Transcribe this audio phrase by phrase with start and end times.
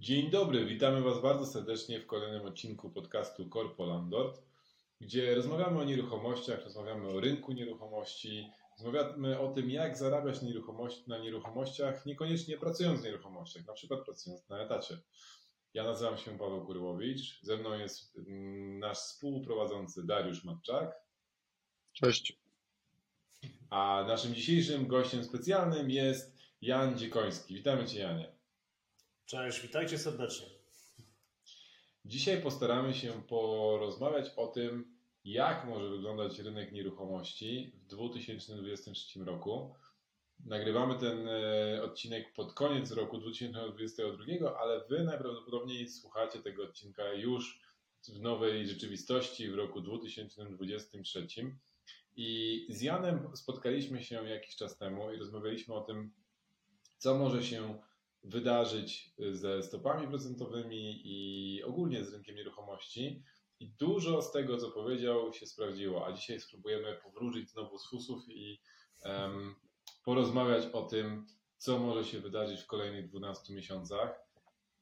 [0.00, 4.42] Dzień dobry, witamy Was bardzo serdecznie w kolejnym odcinku podcastu Corpo Landlord,
[5.00, 11.18] gdzie rozmawiamy o nieruchomościach, rozmawiamy o rynku nieruchomości, rozmawiamy o tym, jak zarabiać nieruchomości, na
[11.18, 14.98] nieruchomościach, niekoniecznie pracując w nieruchomościach, na przykład pracując na etacie.
[15.74, 21.00] Ja nazywam się Paweł Kurłowicz, ze mną jest mm, nasz współprowadzący Dariusz Matczak,
[21.92, 22.38] Cześć.
[23.70, 27.54] a naszym dzisiejszym gościem specjalnym jest Jan Dziekoński.
[27.54, 28.39] Witamy Cię, Janie.
[29.30, 30.46] Cześć, witajcie serdecznie.
[32.04, 39.74] Dzisiaj postaramy się porozmawiać o tym, jak może wyglądać rynek nieruchomości w 2023 roku.
[40.46, 47.60] Nagrywamy ten e, odcinek pod koniec roku 2022, ale Wy najprawdopodobniej słuchacie tego odcinka już
[48.08, 51.26] w nowej rzeczywistości w roku 2023.
[52.16, 56.12] I z Janem spotkaliśmy się jakiś czas temu i rozmawialiśmy o tym,
[56.98, 57.80] co może się
[58.22, 63.22] wydarzyć ze stopami procentowymi i ogólnie z rynkiem nieruchomości.
[63.60, 66.06] I dużo z tego, co powiedział, się sprawdziło.
[66.06, 68.60] A dzisiaj spróbujemy powrócić znowu z fusów i
[69.04, 69.54] um,
[70.04, 74.30] porozmawiać o tym, co może się wydarzyć w kolejnych 12 miesiącach.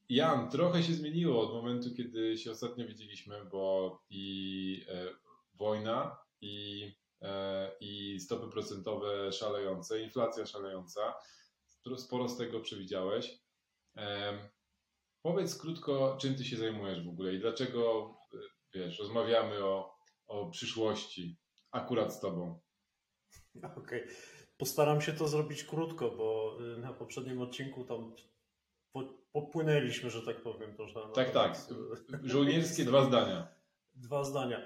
[0.09, 5.05] Jan, trochę się zmieniło od momentu, kiedy się ostatnio widzieliśmy, bo i e,
[5.53, 11.13] wojna, i, e, i stopy procentowe szalejące, inflacja szalejąca
[11.97, 13.39] sporo z tego przewidziałeś.
[15.21, 18.13] Powiedz krótko, czym ty się zajmujesz w ogóle i dlaczego,
[18.73, 19.95] wiesz, rozmawiamy o,
[20.27, 21.37] o przyszłości
[21.71, 22.59] akurat z tobą.
[23.77, 24.03] Okej.
[24.03, 24.15] Okay.
[24.57, 28.15] Postaram się to zrobić krótko, bo y, na poprzednim odcinku tam
[29.31, 30.75] popłynęliśmy, że tak powiem.
[30.75, 31.57] Trochę, tak, tak.
[32.23, 33.47] Żołnierskie dwa zdania.
[33.95, 34.65] Dwa zdania.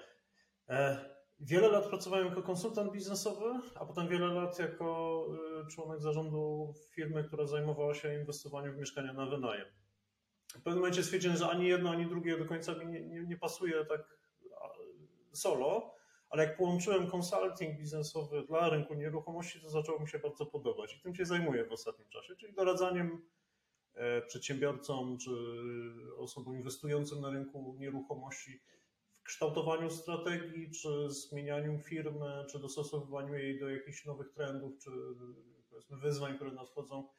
[0.70, 1.13] E,
[1.46, 5.28] Wiele lat pracowałem jako konsultant biznesowy, a potem wiele lat jako
[5.64, 9.68] y, członek zarządu firmy, która zajmowała się inwestowaniem w mieszkania na wynajem.
[10.50, 13.38] W pewnym momencie stwierdziłem, że ani jedno, ani drugie do końca mi nie, nie, nie
[13.38, 14.18] pasuje tak
[15.32, 15.96] solo,
[16.30, 21.00] ale jak połączyłem konsulting biznesowy dla rynku nieruchomości, to zaczęło mi się bardzo podobać i
[21.00, 23.22] tym się zajmuję w ostatnim czasie, czyli doradzaniem
[23.94, 25.32] e, przedsiębiorcom czy
[26.18, 28.62] osobom inwestującym na rynku nieruchomości
[29.24, 34.90] kształtowaniu strategii, czy zmienianiu firmy, czy dostosowywaniu jej do jakichś nowych trendów, czy
[35.70, 37.10] powiedzmy wyzwań, które nadchodzą.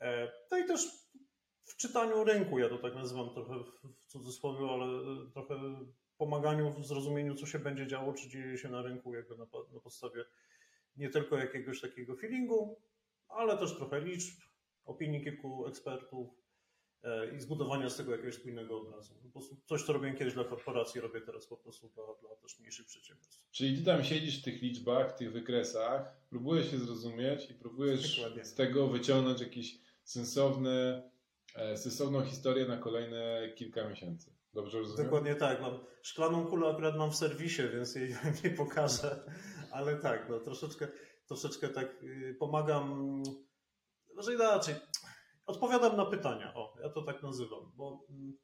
[0.00, 0.86] E, no i też
[1.64, 3.54] w czytaniu rynku, ja to tak nazywam trochę
[3.98, 4.86] w cudzysłowie, ale
[5.32, 5.54] trochę
[6.16, 9.80] pomaganiu w zrozumieniu, co się będzie działo, czy dzieje się na rynku, jakby na, na
[9.80, 10.24] podstawie
[10.96, 12.82] nie tylko jakiegoś takiego feelingu,
[13.28, 14.40] ale też trochę liczb,
[14.84, 16.51] opinii kilku ekspertów, E,
[17.36, 19.14] i zbudowania z tego jakiegoś spójnego obrazu.
[19.22, 22.58] Po prostu coś, co robiłem kiedyś dla korporacji, robię teraz po prostu dla, dla też
[22.58, 23.50] mniejszych przedsiębiorstw.
[23.50, 28.16] Czyli ty tam siedzisz w tych liczbach, w tych wykresach, próbujesz się zrozumieć i próbujesz
[28.16, 28.44] Dokładnie.
[28.44, 31.02] z tego wyciągnąć jakieś sensowne,
[31.54, 34.32] e, sensowną historię na kolejne kilka miesięcy.
[34.54, 35.04] Dobrze rozumiem?
[35.04, 35.60] Dokładnie tak.
[35.60, 39.24] Mam szklaną kulę akurat mam w serwisie, więc jej nie pokażę,
[39.70, 40.88] ale tak, no, troszeczkę,
[41.26, 43.22] troszeczkę tak y, pomagam.
[44.14, 44.74] Może inaczej
[45.46, 48.38] Odpowiadam na pytania, o, ja to tak nazywam, bo mm,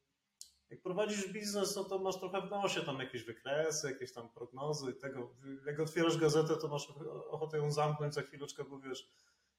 [0.71, 4.95] jak prowadzisz biznes, no to masz trochę w nosie tam jakieś wykresy, jakieś tam prognozy
[4.95, 5.35] tego.
[5.67, 6.93] Jak otwierasz gazetę, to masz
[7.31, 9.11] ochotę ją zamknąć za chwileczkę, bo wiesz,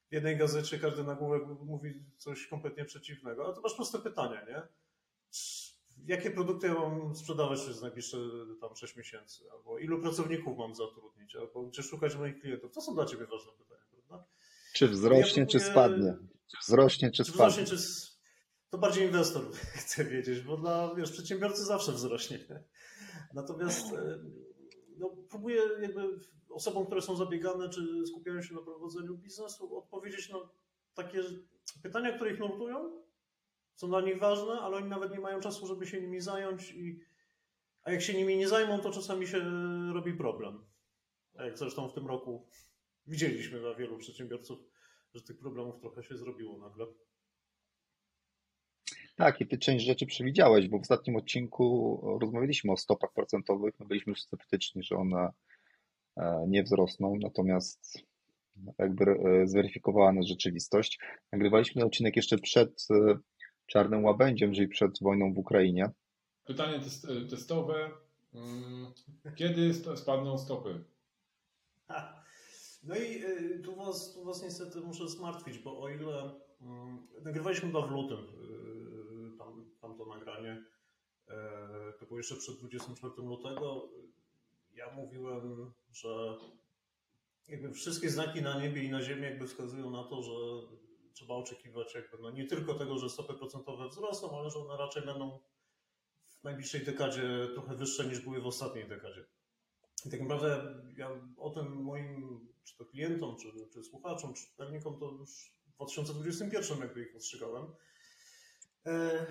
[0.09, 4.61] w jednej gazecie każdy nagłówek mówi coś kompletnie przeciwnego, a to masz proste pytania, nie?
[6.06, 8.17] Jakie produkty ja mam sprzedawać przez najbliższe
[8.61, 9.44] tam 6 miesięcy?
[9.51, 11.35] Albo ilu pracowników mam zatrudnić?
[11.35, 12.71] Albo gdzie szukać moich klientów?
[12.71, 14.27] To są dla Ciebie ważne pytania, prawda?
[14.73, 16.17] Czy wzrośnie, ja czy spadnie?
[16.52, 17.64] Czy wzrośnie, czy, czy spadnie?
[17.64, 17.84] Wzrośnie, czy...
[18.70, 19.52] To bardziej inwestor
[19.82, 22.40] chce wiedzieć, bo dla wiesz, przedsiębiorcy zawsze wzrośnie.
[23.34, 24.20] Natomiast e,
[24.98, 26.02] no, próbuję jakby
[26.50, 30.38] osobom, które są zabiegane, czy skupiają się na prowadzeniu biznesu, odpowiedzieć na
[30.94, 31.24] takie
[31.84, 33.04] pytania, które ich nurtują,
[33.76, 37.00] są dla nich ważne, ale oni nawet nie mają czasu, żeby się nimi zająć i
[37.84, 39.42] a jak się nimi nie zajmą, to czasami się
[39.94, 40.66] robi problem.
[41.36, 42.50] Jak zresztą w tym roku
[43.08, 44.60] widzieliśmy dla wielu przedsiębiorców
[45.14, 46.86] że tych problemów trochę się zrobiło nagle.
[49.16, 53.80] Tak, i ty część rzeczy przewidziałeś, bo w ostatnim odcinku rozmawialiśmy o stopach procentowych.
[53.80, 55.30] My byliśmy już sceptyczni, że one
[56.18, 58.04] e, nie wzrosną, natomiast
[58.78, 61.00] jakby e, zweryfikowała nas rzeczywistość.
[61.31, 63.18] Nagrywaliśmy ten odcinek jeszcze przed e,
[63.66, 65.89] czarnym łabędziem, czyli przed wojną w Ukrainie.
[66.45, 66.80] Pytanie
[67.30, 67.92] testowe.
[68.33, 68.94] Mm,
[69.36, 70.83] kiedy spadną stopy?
[72.84, 76.31] No i y, tu was, tu was niestety muszę zmartwić, bo o ile
[76.62, 80.66] um, nagrywaliśmy to w lutym, yy, tam, tam to nagranie,
[81.28, 81.34] yy,
[82.00, 83.90] to było jeszcze przed 24 lutego,
[84.74, 86.38] ja mówiłem, że
[87.48, 90.31] jakby wszystkie znaki na niebie i na ziemi jakby wskazują na to, że
[91.14, 95.04] trzeba oczekiwać jakby no nie tylko tego, że stopy procentowe wzrosną, ale że one raczej
[95.06, 95.40] będą
[96.30, 99.26] w najbliższej dekadzie trochę wyższe niż były w ostatniej dekadzie.
[100.06, 105.00] I tak naprawdę ja o tym moim, czy to klientom, czy, czy słuchaczom, czy czytelnikom,
[105.00, 107.66] to już w 2021 jakby ich ostrzegałem.
[108.86, 109.25] E,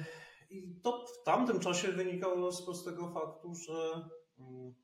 [0.50, 4.74] I to w tamtym czasie wynikało z prostego faktu, że mm,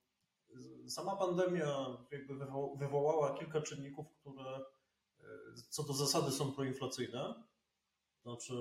[0.88, 2.34] sama pandemia jakby
[2.78, 4.56] wywołała kilka czynników, które
[5.20, 5.24] e,
[5.68, 7.44] co do zasady są proinflacyjne.
[8.24, 8.54] Znaczy,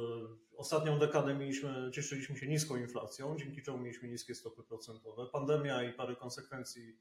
[0.58, 5.26] ostatnią dekadę mieliśmy, cieszyliśmy się niską inflacją, dzięki czemu mieliśmy niskie stopy procentowe.
[5.26, 6.98] Pandemia i parę konsekwencji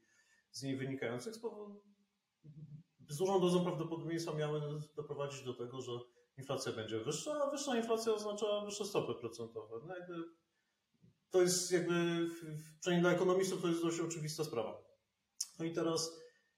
[0.51, 1.35] z niej wynikających
[3.09, 4.61] z dużą dozą prawdopodobieństwa miały
[4.95, 5.91] doprowadzić do tego, że
[6.37, 9.75] inflacja będzie wyższa, a wyższa inflacja oznacza wyższe stopy procentowe.
[9.87, 10.13] No jakby
[11.29, 11.93] to jest jakby,
[12.79, 14.83] przynajmniej dla ekonomistów to jest dość oczywista sprawa.
[15.59, 16.11] No i teraz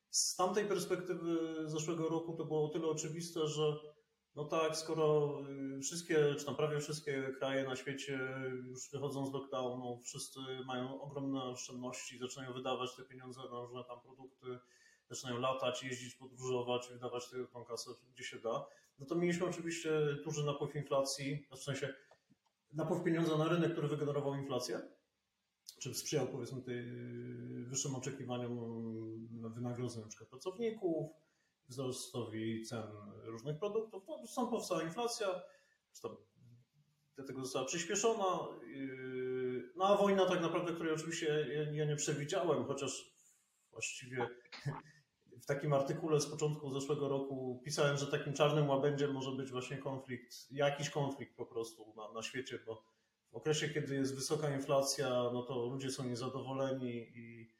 [0.10, 1.38] z tamtej perspektywy
[1.70, 3.95] zeszłego roku to było o tyle oczywiste, że
[4.36, 5.38] no tak, skoro
[5.78, 8.20] y, wszystkie, czy tam prawie wszystkie kraje na świecie
[8.64, 14.02] już wychodzą z lockdownu, wszyscy mają ogromne oszczędności, zaczynają wydawać te pieniądze na różne tam
[14.02, 14.60] produkty,
[15.10, 17.24] zaczynają latać, jeździć, podróżować, wydawać
[17.54, 18.66] tą kasę gdzie się da,
[19.00, 19.90] no to mieliśmy oczywiście
[20.26, 21.94] duży napływ inflacji, w sensie
[22.74, 24.82] napływ pieniądza na rynek, który wygenerował inflację,
[25.80, 26.84] czy sprzyjał powiedzmy tej
[27.66, 28.60] wyższym oczekiwaniom
[29.54, 31.12] wynagrodzeń na przykład pracowników,
[31.68, 32.88] wzrostowi cen
[33.24, 34.04] różnych produktów.
[34.08, 35.42] No, stąd powstała inflacja,
[37.16, 38.48] dlatego została przyspieszona.
[38.68, 43.16] Yy, no a wojna tak naprawdę, której oczywiście ja nie przewidziałem, chociaż
[43.72, 44.28] właściwie
[45.42, 49.78] w takim artykule z początku zeszłego roku pisałem, że takim czarnym łabędziem może być właśnie
[49.78, 52.84] konflikt, jakiś konflikt po prostu na, na świecie, bo
[53.32, 57.52] w okresie, kiedy jest wysoka inflacja, no to ludzie są niezadowoleni i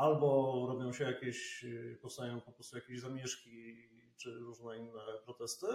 [0.00, 1.64] albo robią się jakieś,
[2.02, 5.66] powstają po prostu jakieś zamieszki czy różne inne protesty,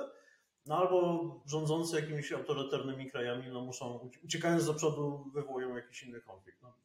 [0.66, 6.62] no albo rządzący jakimiś autorytarnymi krajami no muszą, uciekając do przodu, wywołują jakiś inny konflikt.
[6.62, 6.78] No.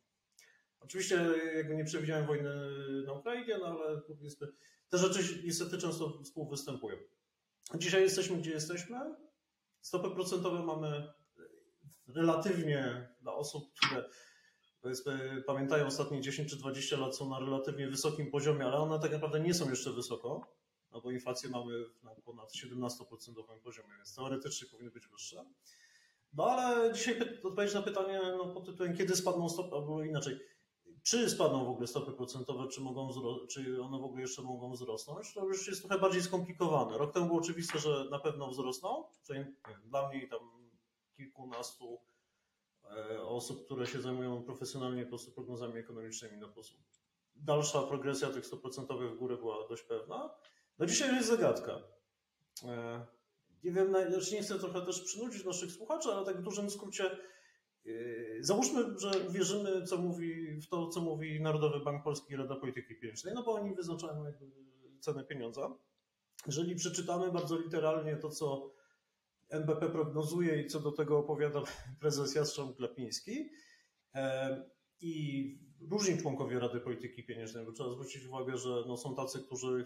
[0.81, 2.51] Oczywiście jakby nie przewidziałem wojny
[3.07, 4.47] na Ukrainie, no ale powiedzmy,
[4.89, 6.97] te rzeczy niestety często współwystępują.
[7.75, 8.99] Dzisiaj jesteśmy, gdzie jesteśmy.
[9.81, 11.13] Stopy procentowe mamy
[12.07, 14.05] relatywnie dla osób, które
[14.83, 19.13] powiedzmy, pamiętają ostatnie 10 czy 20 lat, są na relatywnie wysokim poziomie, ale one tak
[19.13, 20.47] naprawdę nie są jeszcze wysoko,
[20.93, 25.45] no bo inflację mamy na ponad 17% poziomie, więc teoretycznie powinny być wyższe.
[26.33, 30.39] No ale dzisiaj odpowiedź na pytanie no, pod tytułem, kiedy spadną stopy, albo inaczej,
[31.03, 33.09] czy spadną w ogóle stopy procentowe, czy, mogą
[33.49, 36.99] czy one w ogóle jeszcze mogą wzrosnąć, to już jest trochę bardziej skomplikowane.
[36.99, 39.05] Rok temu było oczywiste, że na pewno wzrosną.
[39.85, 40.41] Dla mnie tam
[41.17, 42.01] kilkunastu
[43.23, 46.49] osób, które się zajmują profesjonalnie po prostu prognozami ekonomicznymi, no
[47.37, 50.31] dalsza progresja tych stóp procentowych w górę była dość pewna.
[50.79, 51.83] No dzisiaj jest zagadka.
[52.65, 53.07] E,
[53.65, 57.11] nie wiem, znaczy nie chcę trochę też przynudzić naszych słuchaczy, ale tak w dużym skrócie
[57.85, 62.57] Yy, załóżmy, że wierzymy co mówi, w to, co mówi Narodowy Bank Polski i Rada
[62.57, 64.25] Polityki Pieniężnej, no bo oni wyznaczają
[65.01, 65.77] cenę pieniądza.
[66.47, 68.71] Jeżeli przeczytamy bardzo literalnie to, co
[69.51, 71.63] NBP prognozuje i co do tego opowiada
[72.01, 73.51] prezes Jastrząb Glapiński
[75.01, 75.55] i
[75.91, 79.85] różni członkowie Rady Polityki Pieniężnej, bo trzeba zwrócić uwagę, że no są tacy, którzy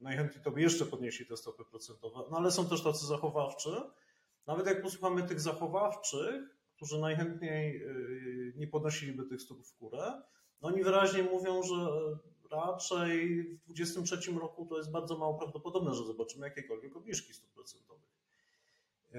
[0.00, 3.70] najchętniej to by jeszcze podnieśli te stopy procentowe, no ale są też tacy zachowawczy.
[4.46, 10.22] Nawet jak posłuchamy tych zachowawczych, którzy najchętniej y, nie podnosiliby tych stóp w górę.
[10.62, 11.74] No oni wyraźnie mówią, że
[12.50, 18.15] raczej w 2023 roku to jest bardzo mało prawdopodobne, że zobaczymy jakiekolwiek obniżki stóp procentowych.
[19.14, 19.18] Y,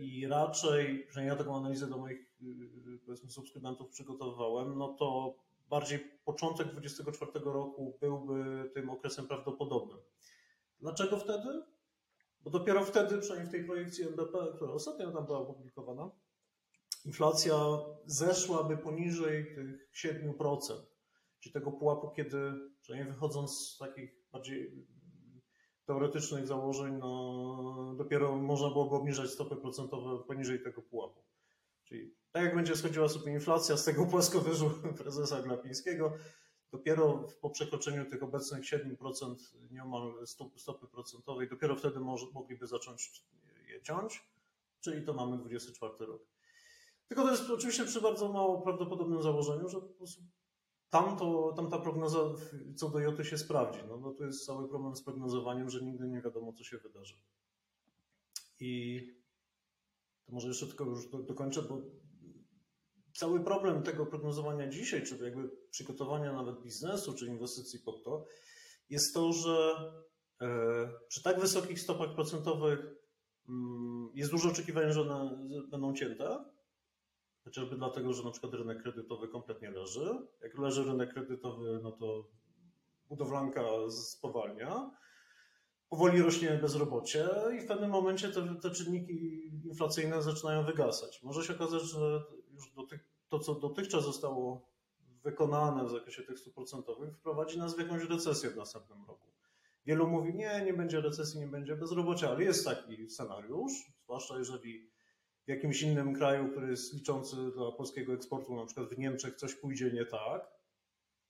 [0.00, 5.34] I raczej, że ja taką analizę do moich y, powiedzmy subskrybentów przygotowywałem, no to
[5.70, 9.98] bardziej początek 2024 roku byłby tym okresem prawdopodobnym.
[10.80, 11.62] Dlaczego wtedy?
[12.44, 16.10] Bo dopiero wtedy, przynajmniej w tej projekcji NBP, która ostatnio tam była opublikowana,
[17.04, 17.54] inflacja
[18.06, 20.58] zeszłaby poniżej tych 7%,
[21.40, 24.86] czyli tego pułapu, kiedy, przynajmniej wychodząc z takich bardziej
[25.86, 31.22] teoretycznych założeń, no, dopiero można byłoby obniżać stopy procentowe poniżej tego pułapu.
[31.84, 34.70] Czyli tak jak będzie schodziła sobie inflacja z tego płaskowyżu
[35.02, 36.12] prezesa Glapińskiego,
[36.72, 39.36] dopiero po przekroczeniu tych obecnych 7%
[39.70, 40.12] nieomal
[40.56, 43.24] stopy procentowej, dopiero wtedy może, mogliby zacząć
[43.68, 44.24] je ciąć,
[44.80, 46.22] czyli to mamy 24 rok.
[47.08, 50.22] Tylko to jest oczywiście przy bardzo mało prawdopodobnym założeniu, że po prostu
[50.92, 52.18] tam to, tam ta prognoza
[52.76, 53.80] co do Joty się sprawdzi.
[53.88, 57.14] No, no to jest cały problem z prognozowaniem, że nigdy nie wiadomo, co się wydarzy.
[58.60, 59.00] I
[60.26, 61.82] to może jeszcze tylko już dokończę, bo
[63.14, 68.26] cały problem tego prognozowania dzisiaj, czy jakby przygotowania nawet biznesu, czy inwestycji pod to,
[68.90, 69.74] jest to, że
[70.40, 70.46] e,
[71.08, 72.80] przy tak wysokich stopach procentowych
[73.48, 76.44] mm, jest dużo oczekiwań, że one będą cięte,
[77.44, 80.26] chociażby dlatego, że na przykład rynek kredytowy kompletnie leży.
[80.42, 82.28] Jak leży rynek kredytowy, no to
[83.08, 84.90] budowlanka spowalnia,
[85.88, 91.22] powoli rośnie bezrobocie i w pewnym momencie te, te czynniki inflacyjne zaczynają wygasać.
[91.22, 92.22] Może się okazać, że
[92.52, 94.68] już do tych, to, co dotychczas zostało
[95.24, 99.32] wykonane w zakresie tych stóp procentowych, wprowadzi nas w jakąś recesję w następnym roku.
[99.86, 103.72] Wielu mówi, nie, nie będzie recesji, nie będzie bezrobocia, ale jest taki scenariusz,
[104.04, 104.91] zwłaszcza jeżeli
[105.46, 109.54] w jakimś innym kraju, który jest liczący dla polskiego eksportu, na przykład w Niemczech coś
[109.54, 110.50] pójdzie nie tak,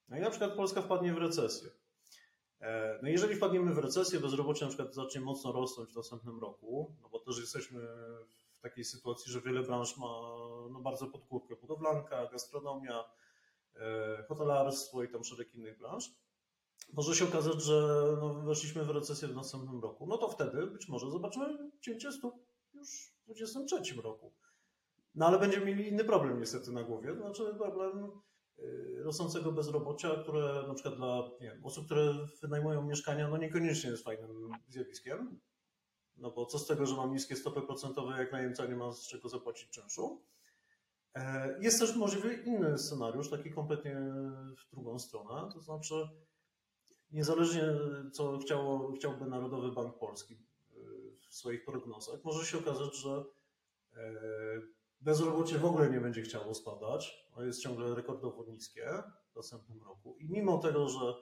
[0.09, 1.71] no i na przykład Polska wpadnie w recesję.
[2.61, 6.95] E, no jeżeli wpadniemy w recesję, bezrobocie na przykład zacznie mocno rosnąć w następnym roku,
[7.03, 7.81] no bo też jesteśmy
[8.59, 10.21] w takiej sytuacji, że wiele branż ma
[10.71, 13.05] no bardzo pod górkę, budowlanka, gastronomia,
[13.77, 16.11] e, hotelarstwo i tam szereg innych branż,
[16.93, 20.89] może się okazać, że no weszliśmy w recesję w następnym roku, no to wtedy być
[20.89, 22.35] może zobaczymy cięcie stóp
[22.75, 24.33] już 2023 roku.
[25.15, 28.11] No ale będziemy mieli inny problem niestety na głowie, to znaczy problem
[28.59, 34.05] y, rosnącego bezrobocia, które na przykład dla wiem, osób, które wynajmują mieszkania, no niekoniecznie jest
[34.05, 35.41] fajnym zjawiskiem.
[36.17, 39.09] No bo co z tego, że mam niskie stopy procentowe, jak najemca nie ma z
[39.09, 40.23] czego zapłacić czynszu.
[41.15, 43.97] E, jest też możliwy inny scenariusz, taki kompletnie
[44.57, 45.95] w drugą stronę, to znaczy
[47.11, 47.63] niezależnie
[48.13, 50.52] co chciało, chciałby Narodowy Bank Polski
[51.33, 53.25] w swoich prognozach, może się okazać, że
[53.97, 54.13] e,
[55.01, 57.27] bezrobocie w ogóle nie będzie chciało spadać.
[57.33, 60.17] Ono jest ciągle rekordowo niskie w następnym roku.
[60.19, 61.15] I mimo tego, że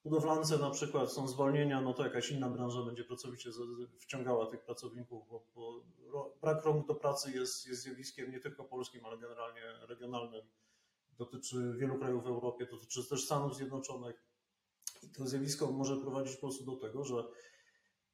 [0.00, 3.50] w budowlance na przykład są zwolnienia, no to jakaś inna branża będzie pracowicie
[3.98, 9.04] wciągała tych pracowników, bo, bo brak rąk do pracy jest, jest zjawiskiem nie tylko polskim,
[9.04, 10.42] ale generalnie regionalnym.
[11.18, 14.24] Dotyczy wielu krajów w Europie, dotyczy też Stanów Zjednoczonych.
[15.02, 17.24] I to zjawisko może prowadzić po prostu do tego, że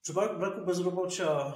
[0.07, 1.53] przy braku bezrobocia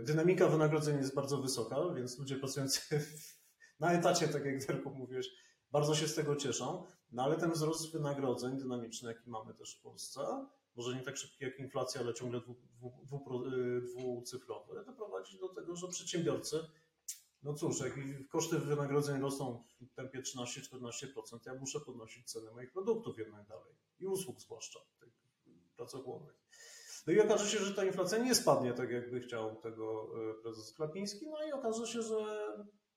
[0.00, 2.80] y, dynamika wynagrodzeń jest bardzo wysoka, więc ludzie pracujący
[3.80, 5.28] na etacie, tak jak Derku mówiłeś,
[5.72, 9.82] bardzo się z tego cieszą, no ale ten wzrost wynagrodzeń dynamiczny, jaki mamy też w
[9.82, 12.56] Polsce, może nie tak szybki jak inflacja, ale ciągle dwu,
[13.52, 16.60] y, dwucyfrowy, doprowadzi do tego, że przedsiębiorcy,
[17.42, 17.92] no cóż, jak
[18.28, 24.06] koszty wynagrodzeń rosną w tempie 13-14%, ja muszę podnosić ceny moich produktów jednak dalej i
[24.06, 25.12] usług zwłaszcza, tych
[25.76, 26.42] pracochłonnych.
[27.06, 30.74] No i okaże się, że ta inflacja nie spadnie tak, jakby chciał tego e, prezes
[30.74, 32.16] Klapiński, no i okaże się, że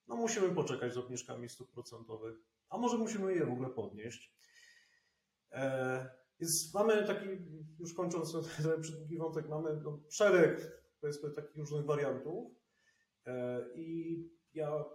[0.08, 2.38] no musimy poczekać z obniżkami stóp procentowych,
[2.70, 4.36] a może musimy je w ogóle podnieść.
[5.52, 7.28] E, więc mamy taki,
[7.80, 12.52] już kończąc ten przedługi wątek, mamy no, szereg, powiedzmy, takich różnych wariantów.
[13.26, 14.18] E, i
[14.54, 14.86] ja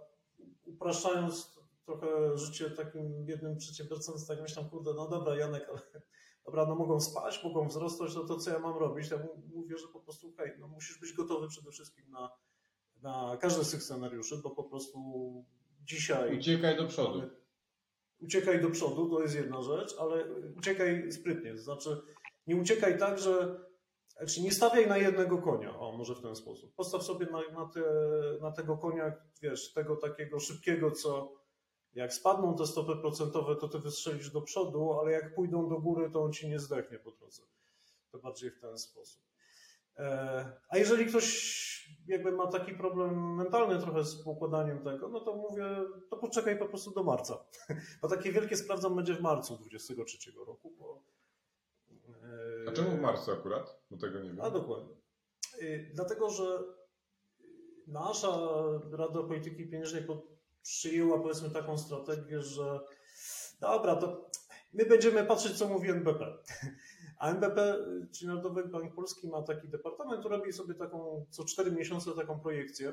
[0.65, 6.01] upraszczając trochę życie takim biednym przedsiębiorcom, tak myślę, kurde, no dobra Janek, ale
[6.45, 9.09] dobra, no mogą spać, mogą wzrosnąć, no to co ja mam robić?
[9.11, 9.19] Ja
[9.53, 12.31] mówię, że po prostu hej, no musisz być gotowy przede wszystkim na,
[13.01, 14.99] na każdy z tych scenariuszy, bo po prostu
[15.83, 16.37] dzisiaj...
[16.37, 17.19] Uciekaj do przodu.
[17.19, 17.41] Mamy,
[18.21, 20.25] uciekaj do przodu, to jest jedna rzecz, ale
[20.57, 22.01] uciekaj sprytnie, to znaczy
[22.47, 23.59] nie uciekaj tak, że
[24.17, 26.75] znaczy nie stawiaj na jednego konia, o może w ten sposób.
[26.75, 27.81] Postaw sobie na, na, te,
[28.41, 31.40] na tego konia, wiesz, tego takiego szybkiego, co
[31.93, 36.09] jak spadną te stopy procentowe, to ty wystrzelisz do przodu, ale jak pójdą do góry,
[36.09, 37.43] to on ci nie zdechnie po drodze.
[38.11, 39.21] To bardziej w ten sposób.
[39.97, 41.61] E, a jeżeli ktoś
[42.07, 45.65] jakby ma taki problem mentalny trochę z układaniem tego, no to mówię,
[46.09, 47.45] to poczekaj po prostu do marca.
[48.01, 50.75] Bo takie wielkie sprawdzam będzie w marcu 2023 roku.
[50.79, 51.03] Bo,
[52.65, 53.81] e, a czemu w marcu akurat?
[53.91, 54.41] Bo tego nie wiem.
[54.41, 54.95] A dokładnie.
[55.61, 56.59] E, dlatego, że
[57.87, 58.37] nasza
[58.91, 60.03] Rada Polityki Pieniężnej
[60.63, 62.79] przyjęła powiedzmy taką strategię, że
[63.59, 64.31] dobra, to
[64.73, 66.37] my będziemy patrzeć, co mówi NBP.
[67.17, 71.71] A NBP, czyli Narodowy Bank Polski, ma taki departament, który robi sobie taką co 4
[71.71, 72.91] miesiące taką projekcję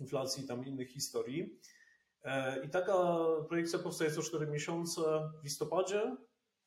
[0.00, 1.60] inflacji tam innych historii.
[2.22, 3.16] E, I taka
[3.48, 5.00] projekcja powstaje co 4 miesiące
[5.40, 6.16] w listopadzie,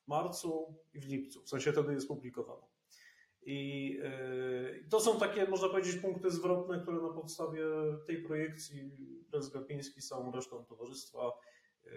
[0.07, 1.43] marcu i w lipcu.
[1.43, 2.70] W sensie wtedy jest publikowana.
[3.43, 7.63] I e, to są takie, można powiedzieć, punkty zwrotne, które na podstawie
[8.07, 8.91] tej projekcji
[9.31, 11.31] prezes Gapiński z całą resztą towarzystwa
[11.85, 11.91] e,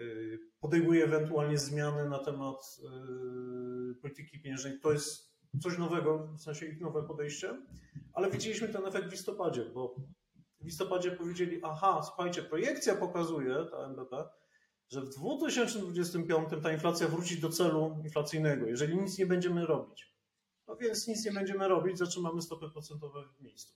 [0.59, 4.79] podejmuje ewentualnie zmiany na temat e, polityki pieniężnej.
[4.79, 7.61] To jest coś nowego, w sensie ich nowe podejście,
[8.13, 9.95] ale widzieliśmy ten efekt w listopadzie, bo
[10.59, 14.29] w listopadzie powiedzieli, aha, słuchajcie, projekcja pokazuje, ta NBP,
[14.89, 20.14] że w 2025 ta inflacja wróci do celu inflacyjnego, jeżeli nic nie będziemy robić.
[20.75, 23.73] No więc nic nie będziemy robić, zatrzymamy stopy procentowe w miejscu.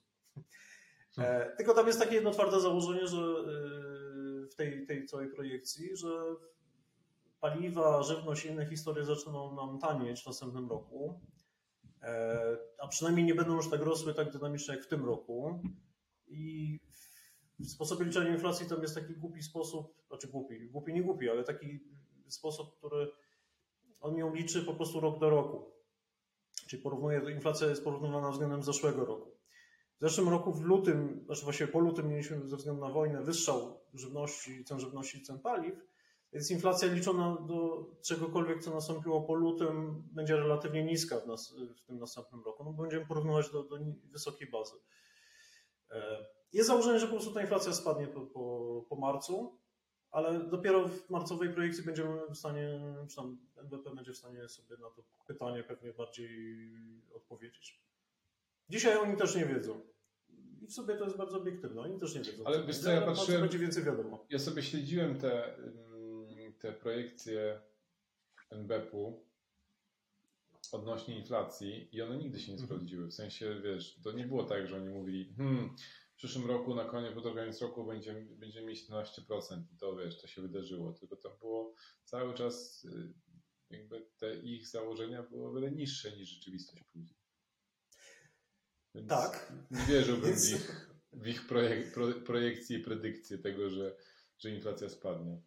[1.18, 5.96] E, tylko tam jest takie jedno twarde założenie, że e, w tej, tej całej projekcji,
[5.96, 6.10] że
[7.40, 11.20] paliwa, żywność i inne historie zaczną nam tanieć w następnym roku.
[12.02, 15.62] E, a przynajmniej nie będą już tak rosły tak dynamicznie jak w tym roku.
[16.28, 16.80] I
[17.60, 21.44] w sposobie liczenia inflacji tam jest taki głupi sposób, znaczy głupi, głupi nie głupi, ale
[21.44, 21.80] taki
[22.28, 23.12] sposób, który
[24.02, 25.79] on ją liczy po prostu rok do roku.
[26.70, 29.32] Czyli porównuje, inflacja jest porównywana względem zeszłego roku.
[29.98, 33.80] W zeszłym roku w lutym, znaczy właściwie po lutym mieliśmy ze względu na wojnę wystrzał
[33.94, 35.76] żywności, cen żywności i cen paliw,
[36.34, 41.82] więc inflacja liczona do czegokolwiek, co nastąpiło po lutym, będzie relatywnie niska w, nas, w
[41.82, 42.64] tym następnym roku.
[42.64, 43.78] No, będziemy porównywać do, do
[44.12, 44.76] wysokiej bazy.
[45.92, 49.60] E, jest założenie, że po prostu ta inflacja spadnie po, po, po marcu,
[50.12, 54.78] ale dopiero w marcowej projekcji będziemy w stanie, czy tam NBP będzie w stanie sobie
[54.78, 56.70] na to pytanie pewnie bardziej
[57.14, 57.82] odpowiedzieć.
[58.70, 59.82] Dzisiaj oni też nie wiedzą.
[60.62, 61.82] I w sobie to jest bardzo obiektywne.
[61.82, 62.44] Oni też nie wiedzą.
[62.46, 64.26] Ale wiesz co, ja patrzyłem, będzie więcej wiadomo.
[64.30, 67.62] Ja sobie śledziłem te, mm, te projekcje
[68.50, 69.30] NBP-u
[70.72, 73.08] odnośnie inflacji i one nigdy się nie sprawdziły.
[73.08, 75.76] W sensie, wiesz, to nie było tak, że oni mówili, hmm,
[76.20, 80.28] przyszłym roku, na koniec, pod koniec roku będziemy, będziemy mieć 12% i to, wiesz, to
[80.28, 80.94] się wydarzyło.
[80.94, 81.74] Tylko to było
[82.04, 83.14] cały czas, y,
[83.70, 87.18] jakby te ich założenia były o wiele niższe niż rzeczywistość później.
[88.96, 89.54] Więc Tak.
[89.72, 93.96] Nie wierzyłbym w ich, w ich projek, pro, projekcje i predykcje tego, że,
[94.38, 95.42] że inflacja spadnie.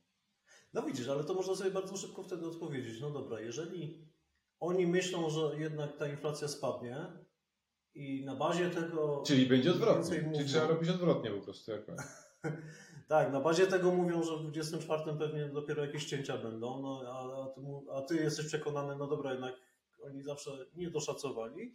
[0.73, 3.01] No widzisz, ale to można sobie bardzo szybko wtedy odpowiedzieć.
[3.01, 4.09] No dobra, jeżeli
[4.61, 7.07] oni myślą, że jednak ta inflacja spadnie
[7.95, 9.23] i na bazie tego.
[9.27, 10.17] Czyli będzie odwrotnie.
[10.17, 11.73] Czyli mówią- trzeba robić odwrotnie po prostu.
[13.09, 17.43] Tak, na bazie tego mówią, że w 24 pewnie dopiero jakieś cięcia będą, no, a,
[17.43, 17.61] a, ty,
[17.95, 19.55] a ty jesteś przekonany, no dobra, jednak
[20.05, 21.75] oni zawsze nie doszacowali.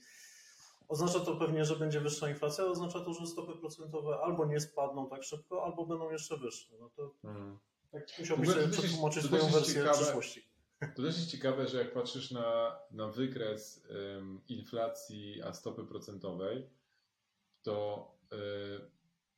[0.88, 5.10] Oznacza to pewnie, że będzie wyższa inflacja, oznacza to, że stopy procentowe albo nie spadną
[5.10, 6.70] tak szybko, albo będą jeszcze wyższe.
[6.80, 7.58] No to Hmm.
[7.92, 9.98] tak musiałbyś sobie przetłumaczyć jest wersję ciekawe.
[9.98, 10.47] przyszłości.
[10.80, 16.70] To też jest ciekawe, że jak patrzysz na, na wykres em, inflacji, a stopy procentowej,
[17.64, 18.38] to y,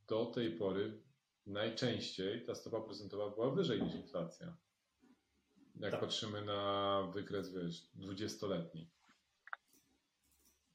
[0.08, 1.02] do tej pory
[1.46, 4.58] najczęściej ta stopa procentowa była wyżej niż inflacja.
[5.76, 6.00] Jak Tak.
[6.00, 8.90] patrzymy na wykres, wiesz, 20-letni.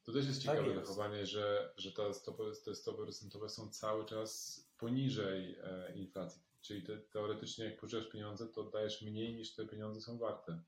[0.02, 0.88] To też jest Tak ciekawe jest.
[0.88, 6.42] zachowanie, że, że ta stopy, te stopy procentowe są cały czas poniżej e, inflacji.
[6.64, 10.62] Czyli te, teoretycznie jak pożyczysz pieniądze, to dajesz mniej niż te pieniądze są warte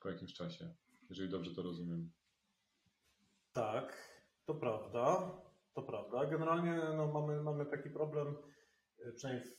[0.00, 0.74] po jakimś czasie,
[1.08, 2.10] jeżeli dobrze to rozumiem.
[3.52, 4.08] Tak,
[4.44, 5.32] to prawda.
[5.74, 6.26] To prawda.
[6.26, 8.36] Generalnie no, mamy, mamy taki problem,
[8.98, 9.56] y, przynajmniej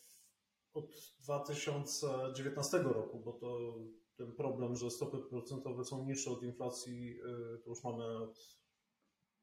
[0.73, 3.73] od 2019 roku, bo to
[4.17, 8.63] ten problem, że stopy procentowe są niższe od inflacji, y, to już mamy od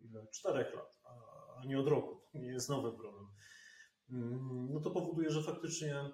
[0.01, 0.27] ile?
[0.33, 2.21] 4 lat, a, nie od roku.
[2.33, 3.27] To nie jest nowy problem.
[4.11, 6.11] Mm, No to powoduje, że faktycznie e,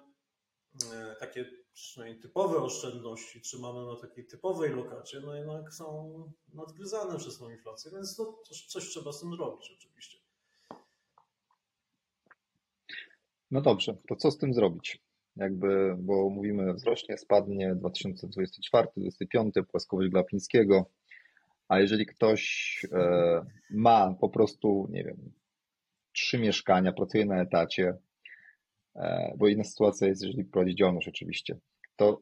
[1.19, 7.49] takie przynajmniej typowe oszczędności trzymane na takiej typowej lokacie, no jednak są nadgryzane przez tą
[7.49, 10.17] inflację, więc to coś, coś trzeba z tym zrobić oczywiście.
[13.51, 15.01] No dobrze, to co z tym zrobić?
[15.35, 20.85] Jakby, bo mówimy wzrośnie, spadnie 2024, 2025, płaskowość Glapińskiego,
[21.67, 25.31] a jeżeli ktoś e, ma po prostu, nie wiem,
[26.11, 27.97] trzy mieszkania, pracuje na etacie, e,
[29.37, 31.59] bo inna sytuacja jest, jeżeli prowadzi działalność oczywiście,
[31.95, 32.21] to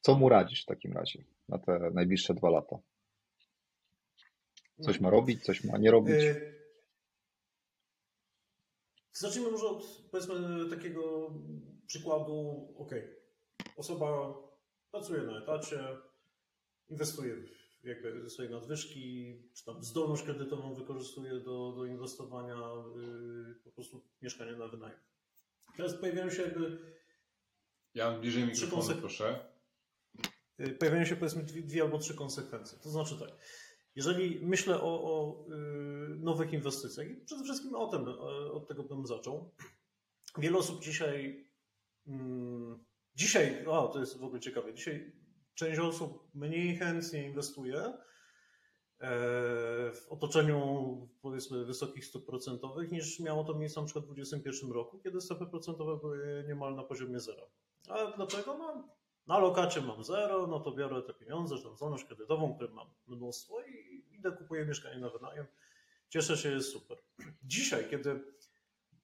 [0.00, 2.78] co mu radzisz w takim razie na te najbliższe dwa lata?
[4.80, 6.14] Coś ma robić, coś ma nie robić?
[6.14, 6.52] E,
[9.12, 10.34] Zacznijmy może od powiedzmy
[10.70, 11.30] takiego
[11.86, 12.90] przykładu, ok,
[13.76, 14.34] osoba
[14.90, 15.78] pracuje na etacie,
[16.88, 17.36] inwestuje
[17.82, 22.56] w jakby swoje nadwyżki, czy tam zdolność kredytową wykorzystuje do, do inwestowania
[23.50, 25.00] y, po prostu mieszkania na wynajem.
[25.76, 26.92] Teraz pojawiają się jakby
[27.94, 29.52] Ja bliżej mikrofonu, konsek- proszę.
[30.60, 32.78] Y, pojawiają się powiedzmy dwie, dwie albo trzy konsekwencje.
[32.78, 33.30] To znaczy tak,
[33.94, 35.54] jeżeli myślę o, o y,
[36.18, 39.54] nowych inwestycjach, i przede wszystkim o tym, y, od tego bym zaczął.
[40.38, 41.48] Wiele osób dzisiaj,
[42.06, 45.12] mm, dzisiaj, o to jest w ogóle ciekawe, dzisiaj
[45.54, 47.92] część osób mniej chętnie inwestuje
[49.94, 54.98] w otoczeniu powiedzmy wysokich stóp procentowych niż miało to miejsce na przykład w 2021 roku,
[54.98, 57.42] kiedy stopy procentowe były niemal na poziomie zera.
[57.88, 58.58] A dlaczego?
[58.58, 58.88] No,
[59.26, 63.60] na lokacie mam zero, no to biorę te pieniądze, tam zdolność kredytową, której mam mnóstwo
[63.62, 65.46] i idę kupuję mieszkanie na wynajem.
[66.08, 66.98] Cieszę się, jest super.
[67.42, 68.24] Dzisiaj, kiedy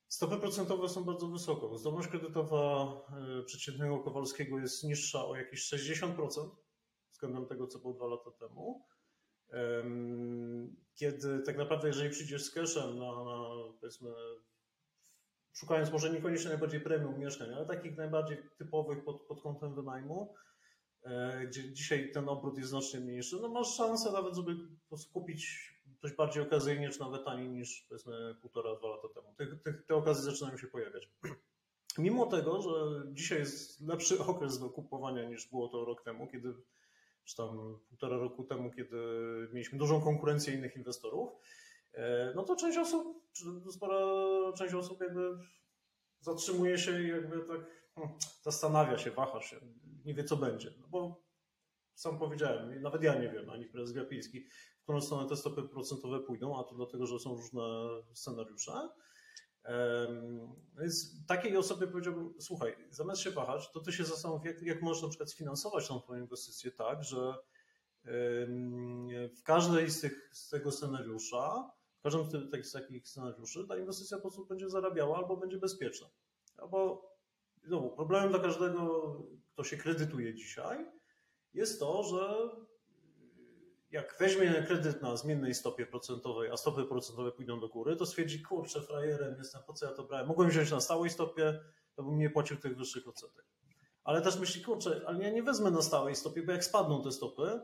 [0.09, 2.93] stopy procentowe są bardzo wysoko, zdolność kredytowa
[3.41, 6.51] y, przeciętnego Kowalskiego jest niższa o jakieś 60%
[7.13, 8.85] względem tego, co było dwa lata temu.
[10.95, 13.39] Kiedy tak naprawdę, jeżeli przyjdziesz z cashem na, na
[13.81, 14.11] powiedzmy,
[15.53, 20.35] szukając może niekoniecznie najbardziej premium mieszkań, ale takich najbardziej typowych pod, pod kątem wynajmu,
[21.03, 24.57] e, gdzie dzisiaj ten obrót jest znacznie mniejszy, no masz szansę nawet, żeby
[25.13, 29.35] kupić dość bardziej okazyjnie, czy nawet taniej niż powiedzmy półtora, dwa lata temu.
[29.37, 31.11] Te, te, te okazje zaczynają się pojawiać.
[31.99, 32.71] Mimo tego, że
[33.13, 36.55] dzisiaj jest lepszy okres do kupowania niż było to rok temu, kiedy,
[37.29, 38.97] czy tam półtora roku temu, kiedy
[39.53, 41.31] mieliśmy dużą konkurencję innych inwestorów,
[41.93, 43.99] e, no to część osób, czy spora
[44.53, 45.38] część osób jakby
[46.21, 47.61] zatrzymuje się i jakby tak
[47.95, 49.57] hmm, zastanawia się, waha się,
[50.05, 50.71] nie wie co będzie.
[50.81, 51.23] No bo
[51.95, 54.45] sam powiedziałem, nawet ja nie wiem, ani prezes Gapiński,
[54.81, 57.62] w którą stronę te stopy procentowe pójdą, a to dlatego, że są różne
[58.12, 58.73] scenariusze.
[60.81, 65.03] Więc takiej osobie powiedziałbym, słuchaj, zamiast się wahać, to ty się zastanów, jak, jak możesz
[65.03, 67.35] na przykład sfinansować tą twoją inwestycję tak, że
[69.38, 72.25] w każdej z, tych, z tego scenariusza, w każdym
[72.64, 76.09] z takich scenariuszy ta inwestycja po prostu będzie zarabiała albo będzie bezpieczna.
[76.57, 77.09] Albo
[77.64, 79.14] znowu, problemem dla każdego,
[79.53, 80.87] kto się kredytuje dzisiaj,
[81.55, 82.51] jest to, że
[83.90, 88.42] jak weźmie kredyt na zmiennej stopie procentowej, a stopy procentowe pójdą do góry, to stwierdzi,
[88.42, 90.27] kurczę, frajerem jestem, po co ja to brałem?
[90.27, 91.61] Mogłem wziąć na stałej stopie,
[91.94, 93.44] to bym nie płacił tych wyższych odsetek.
[94.05, 97.12] Ale też myśli, kurczę, ale ja nie wezmę na stałej stopie, bo jak spadną te
[97.12, 97.61] stopy,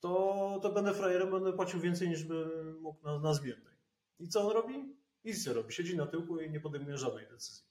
[0.00, 3.74] to, to będę frajerem, będę płacił więcej niż bym mógł na, na zmiennej.
[4.18, 4.96] I co on robi?
[5.24, 5.72] Nic nie robi.
[5.72, 7.64] Siedzi na tyłku i nie podejmuje żadnej decyzji.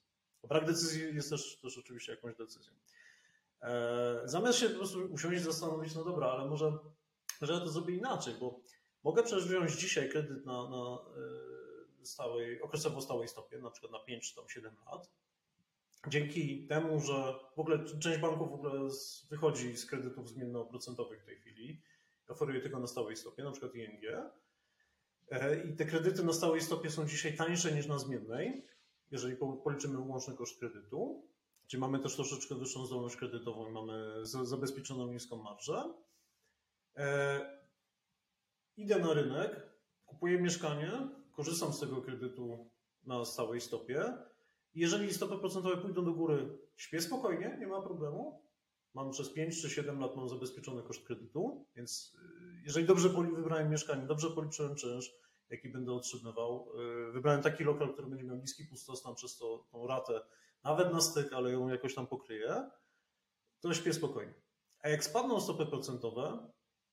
[0.48, 2.72] Brak decyzji jest też, też oczywiście jakąś decyzją.
[3.60, 3.72] Eee,
[4.24, 6.78] zamiast się po prostu usiąść i zastanowić, no dobra, ale może
[7.40, 8.60] że ja to zrobię inaczej, bo
[9.04, 10.98] mogę przecież wziąć dzisiaj kredyt na, na
[12.02, 15.10] e, stałej, okresowo stałej stopie, na przykład na 5 czy tam 7 lat.
[16.08, 18.88] Dzięki temu, że w ogóle część banków w ogóle
[19.30, 21.82] wychodzi z kredytów zmiennoprocentowych w tej chwili,
[22.28, 24.02] oferuje tylko na stałej stopie, na przykład ING.
[25.30, 28.66] E, I te kredyty na stałej stopie są dzisiaj tańsze niż na zmiennej,
[29.10, 31.30] jeżeli policzymy łączny koszt kredytu.
[31.66, 35.94] Czyli mamy też troszeczkę wyższą zdolność kredytową i mamy zabezpieczoną niską marżę.
[36.96, 37.40] E,
[38.76, 39.70] idę na rynek,
[40.06, 40.90] kupuję mieszkanie,
[41.32, 42.70] korzystam z tego kredytu
[43.06, 44.14] na stałej stopie.
[44.74, 48.42] Jeżeli stopy procentowe pójdą do góry, śpię spokojnie, nie ma problemu.
[48.94, 53.70] Mam przez 5 czy 7 lat mam zabezpieczony koszt kredytu, więc y, jeżeli dobrze wybrałem
[53.70, 55.12] mieszkanie, dobrze policzyłem czynsz,
[55.50, 56.68] jaki będę otrzymywał,
[57.08, 60.20] y, wybrałem taki lokal, który będzie miał niski pustostan przez to, tą ratę,
[60.64, 62.70] nawet na styk, ale ją jakoś tam pokryję,
[63.60, 64.34] to śpię spokojnie.
[64.82, 66.50] A jak spadną stopy procentowe,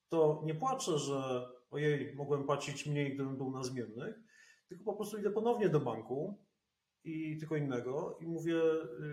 [0.09, 4.19] to nie płaczę, że ojej, mogłem płacić mniej, gdybym był na zmiennych,
[4.67, 6.47] tylko po prostu idę ponownie do banku
[7.03, 8.61] i tylko innego i mówię,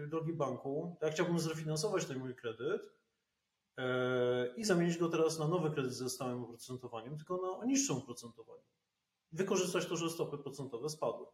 [0.04, 2.92] y, drogi banku, ja chciałbym zrefinansować ten mój kredyt
[3.78, 7.96] e, i zamienić go teraz na nowy kredyt ze stałym oprocentowaniem, tylko na o niższym
[7.96, 8.62] oprocentowaniu.
[9.32, 11.26] Wykorzystać to, że stopy procentowe spadły.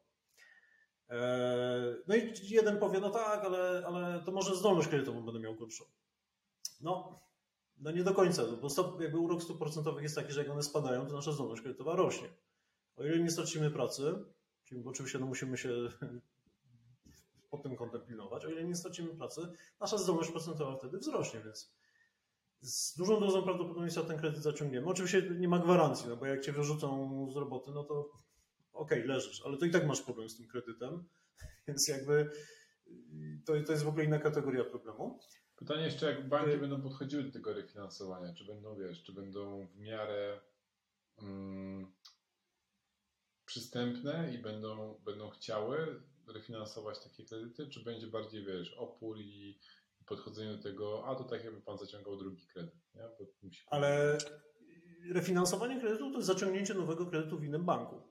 [1.11, 5.57] E, no i jeden powie, no tak, ale, ale to może zdolność kredytową będę miał
[5.57, 5.85] gorszą.
[6.81, 7.21] No,
[7.81, 10.63] no nie do końca, bo stop, jakby urok stóp procentowych jest taki, że jak one
[10.63, 12.29] spadają, to nasza zdolność kredytowa rośnie.
[12.97, 14.15] O ile nie stracimy pracy,
[14.65, 15.69] czyli oczywiście no musimy się
[17.51, 19.41] pod tym kątem pilnować, o ile nie stracimy pracy,
[19.81, 21.75] nasza zdolność procentowa wtedy wzrośnie, więc
[22.61, 24.87] z dużą dozą prawdopodobieństwa ten kredyt zaciągniemy.
[24.87, 28.11] Oczywiście nie ma gwarancji, no bo jak cię wyrzucą z roboty, no to
[28.73, 31.05] okej, okay, leżysz, ale to i tak masz problem z tym kredytem,
[31.69, 32.31] więc jakby
[33.45, 35.21] to, to jest w ogóle inna kategoria problemu.
[35.61, 38.35] Pytanie jeszcze, jak banki y- będą podchodziły do tego refinansowania?
[38.35, 40.41] Czy będą, wiesz, czy będą w miarę
[41.19, 41.93] mm,
[43.45, 49.61] przystępne i będą, będą chciały refinansować takie kredyty, czy będzie bardziej, wiesz, opór i
[50.07, 53.03] podchodzenie do tego, a to tak jakby pan zaciągał drugi kredyt, nie?
[53.43, 53.63] Musi...
[53.67, 54.19] Ale
[55.13, 58.03] refinansowanie kredytu to jest zaciągnięcie nowego kredytu w innym banku.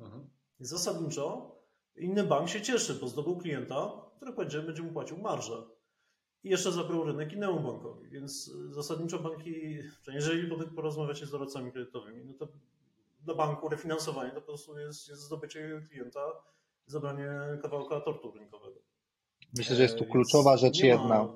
[0.00, 0.30] Mhm.
[0.58, 1.56] Zasadniczo
[1.96, 5.79] inny bank się cieszy, bo zdobył klienta, który będzie, będzie mu płacił marżę
[6.44, 8.10] i jeszcze zabrał rynek innemu bankowi.
[8.10, 12.48] Więc y, zasadniczo banki, jeżeli porozmawiacie z doradcami kredytowymi, no to
[13.24, 16.20] dla banku refinansowanie to po prostu jest, jest zdobycie klienta,
[16.86, 17.28] zabranie
[17.62, 18.80] kawałka tortu rynkowego.
[19.56, 21.28] Myślę, że jest tu e, kluczowa Więc rzecz jedna.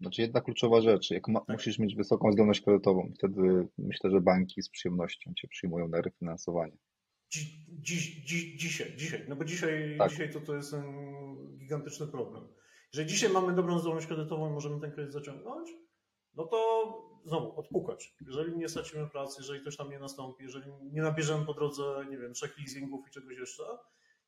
[0.00, 1.56] Znaczy jedna kluczowa rzecz, jak ma, tak.
[1.56, 6.76] musisz mieć wysoką zdolność kredytową, wtedy myślę, że banki z przyjemnością cię przyjmują na refinansowanie.
[7.30, 10.10] Dziś, dziś, dziś, dzisiaj, dzisiaj, no bo dzisiaj, tak.
[10.10, 10.76] dzisiaj to, to jest
[11.58, 12.48] gigantyczny problem.
[12.92, 15.70] Jeżeli dzisiaj mamy dobrą zdolność kredytową i możemy ten kredyt zaciągnąć,
[16.34, 16.86] no to
[17.24, 18.14] znowu odpukać.
[18.26, 22.18] Jeżeli nie stracimy pracy, jeżeli ktoś tam nie nastąpi, jeżeli nie nabierzemy po drodze, nie
[22.18, 23.64] wiem, trzech leasingów i czegoś jeszcze,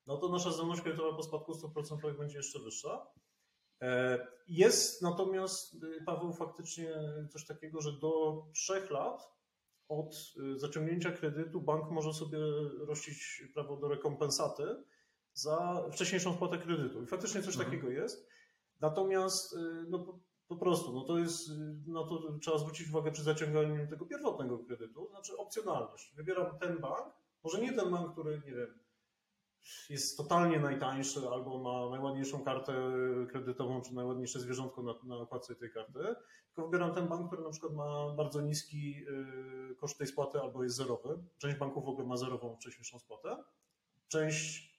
[0.07, 3.07] no to nasza zdolność kredytowa po spadku 100% będzie jeszcze wyższa.
[3.83, 4.18] E,
[4.49, 6.94] jest natomiast, y, Paweł, faktycznie
[7.31, 9.29] coś takiego, że do trzech lat
[9.88, 10.14] od
[10.55, 12.38] y, zaciągnięcia kredytu bank może sobie
[12.79, 14.62] rościć prawo do rekompensaty
[15.33, 17.03] za wcześniejszą spłatę kredytu.
[17.03, 17.71] I faktycznie coś mhm.
[17.71, 18.29] takiego jest.
[18.80, 21.50] Natomiast y, no, Po prostu, no to jest,
[21.86, 26.14] no to trzeba zwrócić uwagę przy zaciąganiu tego pierwotnego kredytu, znaczy opcjonalność.
[26.16, 27.14] Wybieram ten bank,
[27.44, 28.78] może nie ten bank, który, nie wiem,
[29.90, 32.72] jest totalnie najtańszy albo ma najładniejszą kartę
[33.30, 35.26] kredytową, czy najładniejsze zwierzątko na, na
[35.60, 36.14] tej karty,
[36.46, 39.04] tylko wybieram ten bank, który na przykład ma bardzo niski
[39.72, 41.18] y, koszt tej spłaty albo jest zerowy.
[41.38, 43.44] Część banków w ogóle ma zerową wcześniejszą spłatę.
[44.08, 44.77] Część y,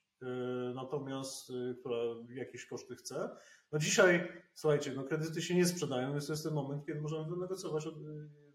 [0.75, 1.97] natomiast, y, która
[2.29, 3.29] jakieś koszty chce.
[3.71, 7.29] No dzisiaj, słuchajcie, no kredyty się nie sprzedają, więc to jest ten moment, kiedy możemy
[7.29, 7.95] wynegocjować od,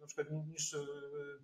[0.00, 0.86] na przykład niższy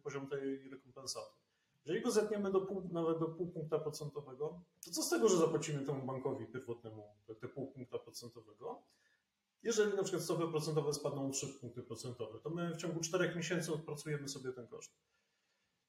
[0.02, 1.40] poziom tej rekompensaty.
[1.84, 5.36] Jeżeli go zetniemy do pół, nawet do pół punkta procentowego, to co z tego, że
[5.36, 8.82] zapłacimy temu bankowi pierwotnemu te, te pół punkta procentowego?
[9.62, 13.34] Jeżeli na przykład stopy procentowe spadną o 3 punkty procentowe, to my w ciągu 4
[13.36, 14.92] miesięcy odpracujemy sobie ten koszt.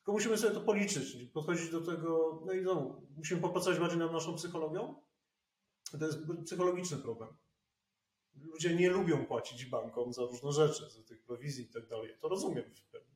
[0.01, 4.11] Tylko musimy sobie to policzyć, podchodzić do tego, no i znowu, musimy popracować bardziej nad
[4.11, 4.95] naszą psychologią.
[5.99, 7.29] To jest psychologiczny problem.
[8.35, 12.17] Ludzie nie lubią płacić bankom za różne rzeczy, za tych prowizji i tak dalej.
[12.21, 13.15] To rozumiem w pełni.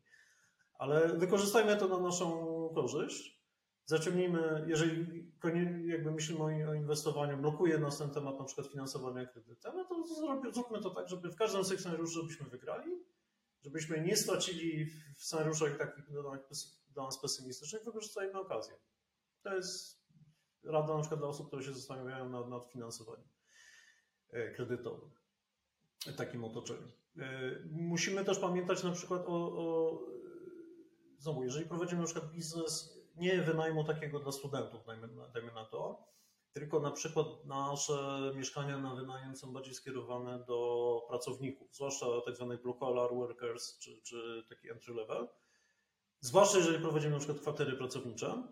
[0.73, 3.35] Ale wykorzystajmy to na naszą korzyść.
[3.85, 5.31] Zaciągnijmy, jeżeli
[5.85, 10.03] jakby myślimy o inwestowaniu, blokuje nas ten temat na przykład finansowania kredytem, no to
[10.51, 12.91] zróbmy to tak, żeby w każdym scenariuszu żebyśmy wygrali,
[13.65, 16.05] żebyśmy nie stracili w scenariuszach takich
[16.89, 18.75] dla nas pesymistycznych, wykorzystajmy okazję.
[19.43, 20.05] To jest
[20.63, 23.27] rada na przykład dla osób, które się zastanawiają nad, nad finansowaniem
[24.29, 25.11] e, kredytowym
[26.05, 26.87] w takim otoczeniu.
[27.17, 29.99] E, musimy też pamiętać na przykład o, o
[31.17, 36.07] znowu, jeżeli prowadzimy na przykład biznes nie wynajmu takiego dla studentów, dajmy, dajmy na to,
[36.55, 42.61] tylko na przykład nasze mieszkania na wynajem są bardziej skierowane do pracowników, zwłaszcza tak zwanych
[42.61, 45.27] blue collar workers, czy, czy taki entry level.
[46.19, 48.43] Zwłaszcza jeżeli prowadzimy na przykład kwatery pracownicze,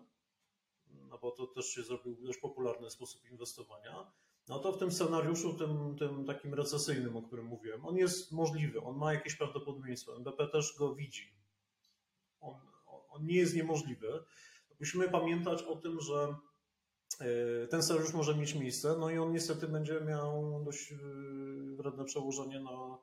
[0.86, 4.12] no bo to też się zrobił dość popularny sposób inwestowania,
[4.48, 8.82] no to w tym scenariuszu, tym, tym takim recesyjnym, o którym mówiłem, on jest możliwy,
[8.82, 10.16] on ma jakieś prawdopodobieństwo.
[10.16, 11.34] NBP też go widzi
[12.40, 12.54] on,
[13.08, 14.24] on nie jest niemożliwy.
[14.80, 16.34] Musimy pamiętać o tym, że
[17.70, 20.96] ten scenariusz może mieć miejsce, no i on niestety będzie miał dość e,
[21.76, 22.98] wredne przełożenie na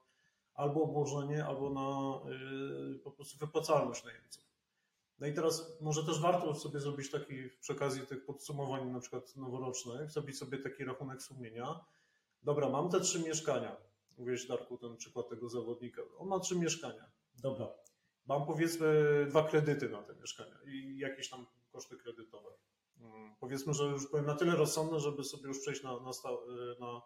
[0.53, 4.43] albo obłożenie, albo na e, po prostu wypłacalność najemców.
[5.19, 9.35] No i teraz może też warto sobie zrobić taki przy okazji tych podsumowań na przykład
[9.35, 11.85] noworocznych, zrobić sobie taki rachunek sumienia.
[12.43, 13.77] Dobra, mam te trzy mieszkania.
[14.17, 16.01] Mówiłeś Darku ten przykład tego zawodnika.
[16.17, 17.11] On ma trzy mieszkania.
[17.41, 17.67] Dobra,
[18.25, 22.49] mam powiedzmy dwa kredyty na te mieszkania i jakieś tam koszty kredytowe.
[23.01, 26.29] Mm, powiedzmy, że już byłem na tyle rozsądny, żeby sobie już przejść na, na, sta,
[26.79, 27.01] na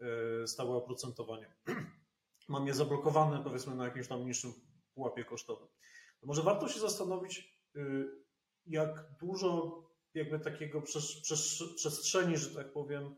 [0.00, 1.54] e, stałe oprocentowanie.
[2.48, 4.52] Mam je zablokowane powiedzmy na jakimś tam niższym
[4.94, 5.68] pułapie kosztowym.
[6.20, 8.04] To może warto się zastanowić, y,
[8.66, 9.82] jak dużo
[10.14, 10.82] jakby takiego
[11.76, 13.16] przestrzeni, że tak powiem,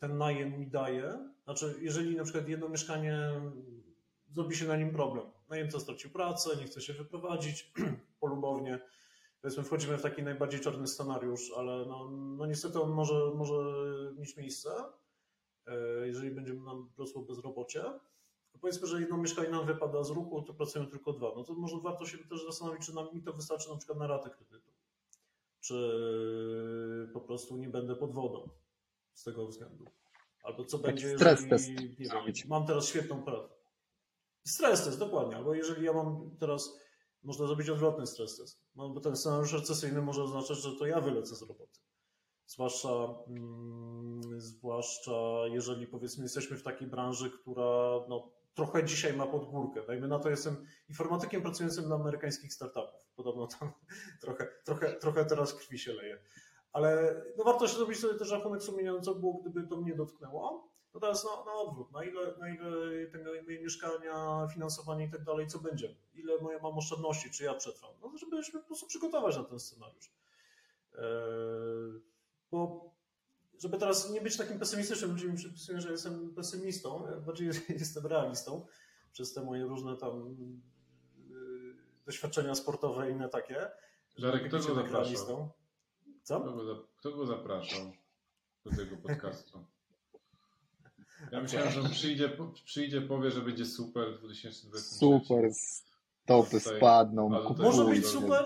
[0.00, 1.30] ten najem mi daje.
[1.44, 3.18] Znaczy, jeżeli na przykład jedno mieszkanie
[4.30, 5.26] zrobi się na nim problem.
[5.48, 7.72] Najemca stracił pracę, nie chce się wyprowadzić
[8.20, 8.80] polubownie.
[9.42, 13.54] Powiedzmy, wchodzimy w taki najbardziej czarny scenariusz, ale no, no niestety on może, może
[14.16, 14.70] mieć miejsce,
[15.66, 17.84] e, jeżeli będziemy nam rosło bezrobocie.
[18.60, 21.32] Powiedzmy, że jedno mieszkanie nam wypada z ruchu, to pracują tylko dwa.
[21.36, 24.06] No to może warto się też zastanowić, czy nam mi to wystarczy na przykład na
[24.06, 24.70] ratę kredytu.
[25.60, 28.48] Czy po prostu nie będę pod wodą
[29.14, 29.84] z tego względu.
[30.42, 33.54] Albo co będzie, jeżeli nie wiem, mam teraz świetną pracę.
[34.46, 35.36] Stres test, dokładnie.
[35.36, 36.78] Albo jeżeli ja mam teraz,
[37.22, 38.60] można zrobić odwrotny stres test.
[38.74, 41.78] No, bo ten scenariusz recesyjny może oznaczać, że to ja wylecę z roboty.
[42.46, 42.88] Zwłaszcza,
[43.28, 45.12] mm, zwłaszcza
[45.50, 49.86] jeżeli powiedzmy jesteśmy w takiej branży, która no, trochę dzisiaj ma pod górkę.
[49.86, 53.06] Dajmy na to, jestem informatykiem pracującym dla amerykańskich startupów.
[53.16, 53.72] Podobno tam
[54.22, 56.18] trochę, trochę, trochę teraz krwi się leje.
[56.72, 60.71] Ale no, warto się zrobić sobie też rachunek sumienia, co było, gdyby to mnie dotknęło.
[60.94, 65.24] No teraz na, na odwrót, na ile, na ile tego moje mieszkania, finansowanie i tak
[65.24, 65.96] dalej, co będzie?
[66.14, 67.90] Ile moje mam oszczędności, czy ja przetrwam?
[68.02, 70.12] No, żebyśmy po prostu przygotować na ten scenariusz.
[70.94, 71.02] Eee,
[72.50, 72.92] bo
[73.58, 78.06] żeby teraz nie być takim pesymistycznym, ludzie mi przypisują, że jestem pesymistą, ja bardziej jestem
[78.06, 78.66] realistą
[79.12, 80.36] przez te moje różne tam
[81.28, 81.76] yy,
[82.06, 83.70] doświadczenia sportowe i inne takie.
[84.16, 85.50] Żarek, kto go zapraszał?
[86.22, 86.40] Co?
[86.40, 87.92] Kto go, kto go zapraszał
[88.64, 89.64] do tego podcastu?
[91.30, 94.94] Ja myślałem, że on przyjdzie, przyjdzie, powie, że będzie super w 2023.
[94.94, 95.50] Super,
[96.24, 97.28] stopy spadną.
[97.58, 98.44] Może być super,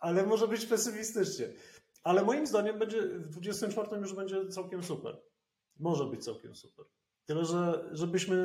[0.00, 1.48] ale może być pesymistycznie.
[2.02, 5.16] Ale moim zdaniem będzie w 24 już będzie całkiem super.
[5.78, 6.84] Może być całkiem super.
[7.26, 8.36] Tyle, że żebyśmy,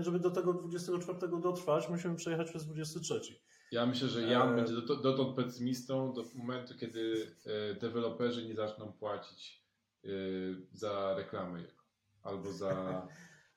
[0.00, 3.20] żeby do tego 24 dotrwać, musimy przejechać przez 23.
[3.72, 4.56] Ja myślę, że Jan e...
[4.56, 9.64] będzie dotąd pesymistą do momentu, kiedy e, deweloperzy nie zaczną płacić
[10.04, 10.08] e,
[10.72, 11.77] za reklamy
[12.28, 13.06] albo za,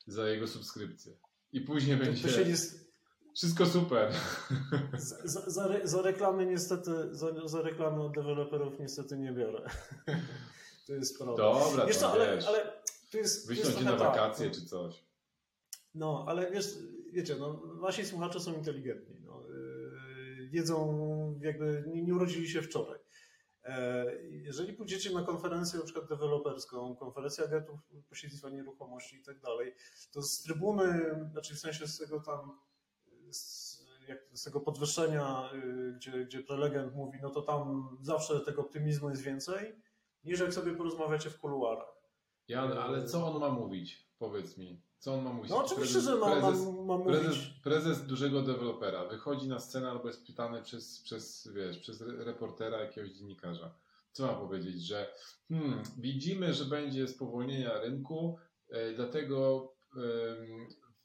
[0.08, 1.14] za jego subskrypcję.
[1.52, 2.56] i później To, będzie to nie,
[3.36, 4.14] wszystko super.
[5.24, 9.70] za, za, re- za reklamy niestety, za, za reklamy od deweloperów niestety nie biorę.
[10.88, 11.38] To jest problem.
[11.38, 12.74] Dobra, Wiesz to ale, wiesz, ale
[13.12, 15.06] to jest, wyślą cię na wakacje czy coś.
[15.96, 16.66] No, ale wiesz,
[17.12, 19.16] wiecie, no, wasi słuchacze są inteligentni.
[19.26, 23.00] No, yy, wiedzą, jakby nie, nie urodzili się wczoraj.
[23.64, 29.76] E, Jeżeli pójdziecie na konferencję na przykład deweloperską, konferencję agentów pośrednictwa nieruchomości i tak dalej,
[30.12, 32.60] to z trybuny, znaczy w sensie z tego tam,
[33.30, 33.72] z,
[34.34, 39.22] z tego podwyższenia, yy, gdzie, gdzie prelegent mówi, no to tam zawsze tego optymizmu jest
[39.22, 39.76] więcej,
[40.24, 42.02] niż jak sobie porozmawiacie w kuluarach.
[42.48, 44.08] Jan, ale co on ma mówić?
[44.18, 44.82] Powiedz mi.
[45.02, 45.52] Co on ma mówić?
[45.52, 47.60] No oczywiście, Prezes- że ma, ma, prezes, ma prezes, mówić...
[47.64, 52.80] prezes dużego dewelopera wychodzi na scenę albo jest pytany przez, przez, wiesz, przez re- reportera,
[52.80, 53.76] jakiegoś dziennikarza.
[54.12, 54.82] Co ma powiedzieć?
[54.82, 55.14] Że
[55.50, 58.38] hmm, widzimy, że będzie spowolnienia rynku,
[58.70, 59.68] e, dlatego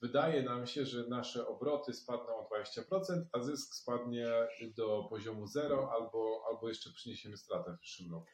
[0.01, 4.29] wydaje nam się, że nasze obroty spadną o 20%, a zysk spadnie
[4.77, 8.27] do poziomu zero albo, albo jeszcze przyniesiemy stratę w przyszłym roku.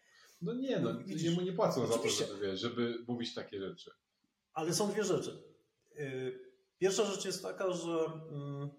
[0.43, 3.91] No nie, no, Widzisz, jemu nie płacą za to, żeby, żeby mówić takie rzeczy.
[4.55, 5.52] Ale są dwie rzeczy.
[5.97, 6.53] Yy,
[6.83, 8.71] Pierwsza rzecz jest taka, że mm,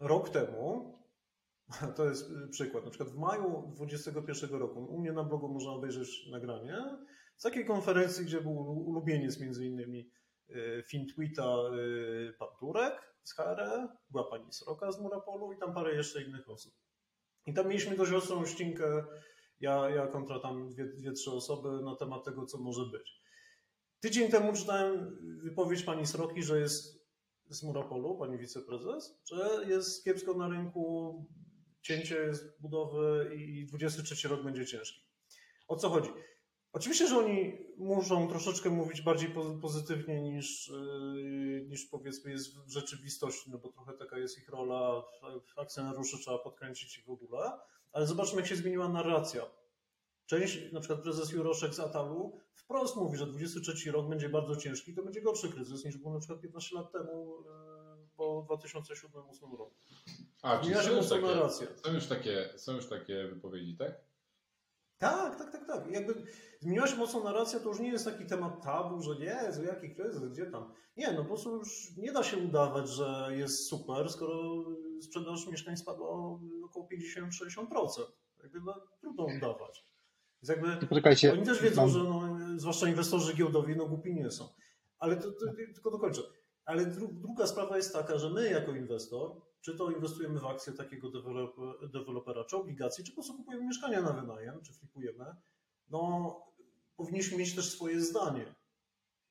[0.00, 0.94] rok temu,
[1.96, 5.70] to jest y, przykład, na przykład w maju 2021 roku, u mnie na blogu można
[5.70, 6.76] obejrzeć nagranie
[7.36, 8.52] z takiej konferencji, gdzie był
[8.88, 10.10] ulubieniec między innymi
[10.50, 15.94] y, Fintwita y, pan Turek z HRE, była pani Sroka z Murapolu i tam parę
[15.94, 16.74] jeszcze innych osób.
[17.46, 19.04] I tam mieliśmy dość ostrą ścinkę,
[19.60, 23.20] ja, ja kontra tam dwie, dwie, trzy osoby na temat tego, co może być.
[24.00, 27.00] Tydzień temu czytałem wypowiedź pani Sroki, że jest
[27.50, 31.14] z Murapolu, pani wiceprezes, że jest kiepsko na rynku,
[31.82, 35.00] cięcie jest budowy i 23 rok będzie ciężki.
[35.68, 36.10] O co chodzi?
[36.72, 42.70] Oczywiście, że oni muszą troszeczkę mówić bardziej pozy- pozytywnie niż, yy, niż powiedzmy jest w
[42.70, 45.02] rzeczywistości, no bo trochę taka jest ich rola,
[45.56, 47.50] akcjonariuszy trzeba podkręcić i w ogóle,
[47.92, 49.42] ale zobaczmy jak się zmieniła narracja.
[50.30, 54.94] Część, na przykład prezes Juroszek z Atalu wprost mówi, że 23 rok będzie bardzo ciężki,
[54.94, 57.44] to będzie gorszy kryzys niż był na przykład 15 lat temu
[57.98, 59.74] yy, po 2007-2008 roku.
[60.42, 61.66] A, się są już, takie, narracja.
[61.84, 64.00] są, już takie, są już takie wypowiedzi, tak?
[64.98, 65.90] Tak, tak, tak, tak.
[65.90, 66.24] Jakby
[66.60, 70.32] zmieniła się mocno narracja, to już nie jest taki temat tabu, że nie, jaki kryzys,
[70.32, 70.72] gdzie tam.
[70.96, 74.64] Nie, no po prostu już nie da się udawać, że jest super, skoro
[75.02, 76.08] sprzedaż mieszkań spadła
[76.64, 78.02] około 50-60%.
[78.42, 79.89] Jakby no, trudno udawać.
[80.42, 84.30] Więc jakby Poczekajcie, oni też wiedzą, mam- że no, zwłaszcza inwestorzy giełdowi, no głupi nie
[84.30, 84.48] są.
[84.98, 86.22] Ale to, to, tylko dokończę.
[86.64, 90.72] Ale dru, druga sprawa jest taka, że my jako inwestor, czy to inwestujemy w akcje
[90.72, 95.24] takiego dewelopera, dewelopera czy obligacje, czy po prostu kupujemy mieszkania na wynajem, czy flipujemy,
[95.88, 96.36] no
[96.96, 98.54] powinniśmy mieć też swoje zdanie.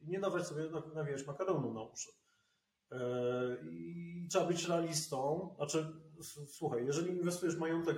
[0.02, 2.12] I nie dawać sobie na- nawijać makaronu na uszy.
[2.92, 2.98] E,
[3.72, 5.50] I trzeba być realistą.
[5.58, 5.86] Znaczy,
[6.48, 7.98] słuchaj, jeżeli inwestujesz majątek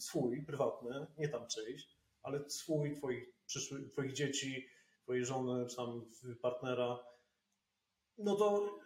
[0.00, 1.88] swój, prywatny, nie tam czyjś,
[2.22, 4.66] ale swój, twoich, przyszłych, twoich dzieci,
[5.02, 6.10] twojej żony, czy tam
[6.42, 6.98] partnera,
[8.18, 8.78] no to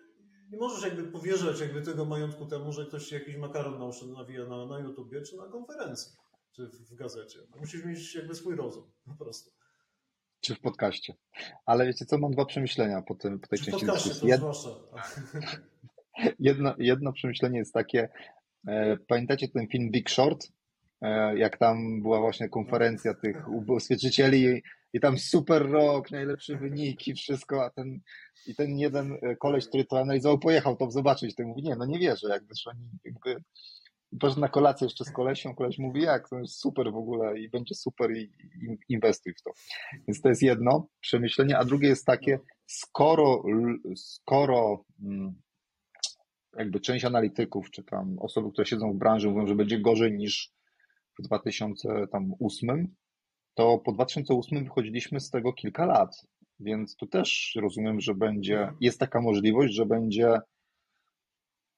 [0.51, 4.47] nie możesz jakby powierzać jakby tego majątku temu, że ktoś jakiś makaron na uszy nawija
[4.47, 6.13] na, na YouTubie, czy na konferencji,
[6.53, 7.39] czy w, w gazecie.
[7.57, 9.51] Musisz mieć jakby swój rozum, po prostu.
[10.41, 11.15] czy w podcaście.
[11.67, 14.21] Ale wiecie co, mam dwa przemyślenia po, tym, po tej Czy części dyskusji.
[14.21, 14.41] to Jed,
[16.39, 18.09] jedno, jedno przemyślenie jest takie,
[18.67, 20.49] e, pamiętacie ten film Big Short?
[21.03, 27.65] E, jak tam była właśnie konferencja tych ubezpieczycieli i, tam super rok, najlepsze wyniki, wszystko,
[27.65, 28.01] a ten
[28.47, 31.87] i ten jeden e, koleś, który to analizował, pojechał to zobaczyć, to mówi, nie, no
[31.87, 33.37] nie wierzę, jakby, że oni jakby
[34.37, 37.75] na kolację jeszcze z kolesią, koleś mówi, jak, to jest super w ogóle i będzie
[37.75, 39.51] super i, i inwestuj w to.
[40.09, 43.43] Więc to jest jedno przemyślenie, a drugie jest takie, skoro,
[43.97, 45.35] skoro mm,
[46.57, 50.51] jakby część analityków, czy tam osoby, które siedzą w branży mówią, że będzie gorzej niż
[51.19, 52.95] w 2008,
[53.55, 56.27] to po 2008 wychodziliśmy z tego kilka lat,
[56.61, 60.39] więc tu też rozumiem, że będzie, jest taka możliwość, że będzie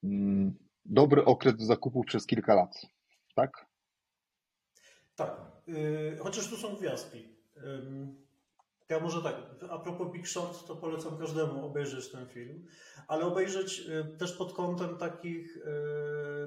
[0.05, 2.87] mm, dobry okres zakupów przez kilka lat,
[3.35, 3.67] tak?
[5.17, 7.37] Tak, yy, chociaż tu są gwiazdki.
[8.88, 9.34] Ja może tak,
[9.70, 12.66] a propos Big Short, to polecam każdemu obejrzeć ten film,
[13.08, 15.62] ale obejrzeć y, też pod kątem takich y,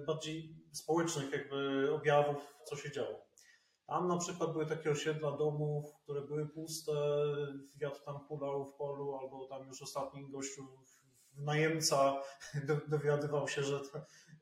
[0.08, 3.30] bardziej społecznych jakby objawów, co się działo.
[3.88, 6.92] Tam na przykład były takie osiedla domów, które były puste,
[7.76, 10.68] wiatr tam hulał w polu, albo tam już ostatni gościu,
[11.40, 12.22] najemca
[12.68, 13.82] do- dowiadywał się, że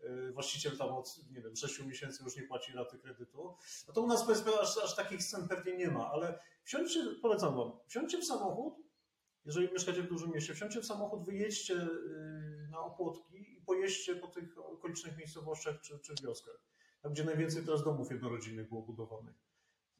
[0.03, 3.57] y, właściciel tam od, nie wiem, 6 miesięcy już nie płaci raty kredytu.
[3.87, 7.55] No to u nas powiedzmy aż, aż takich scen pewnie nie ma, ale wsiądźcie, polecam
[7.55, 8.87] wam, wsiądźcie w samochód
[9.47, 14.27] jeżeli mieszkacie w dużym mieście, wsiądźcie w samochód, wyjedźcie y, na Opłotki i pojeźdźcie po
[14.27, 16.61] tych okolicznych miejscowościach czy, czy wioskach,
[17.01, 19.35] tam gdzie najwięcej teraz domów jednorodzinnych było budowanych.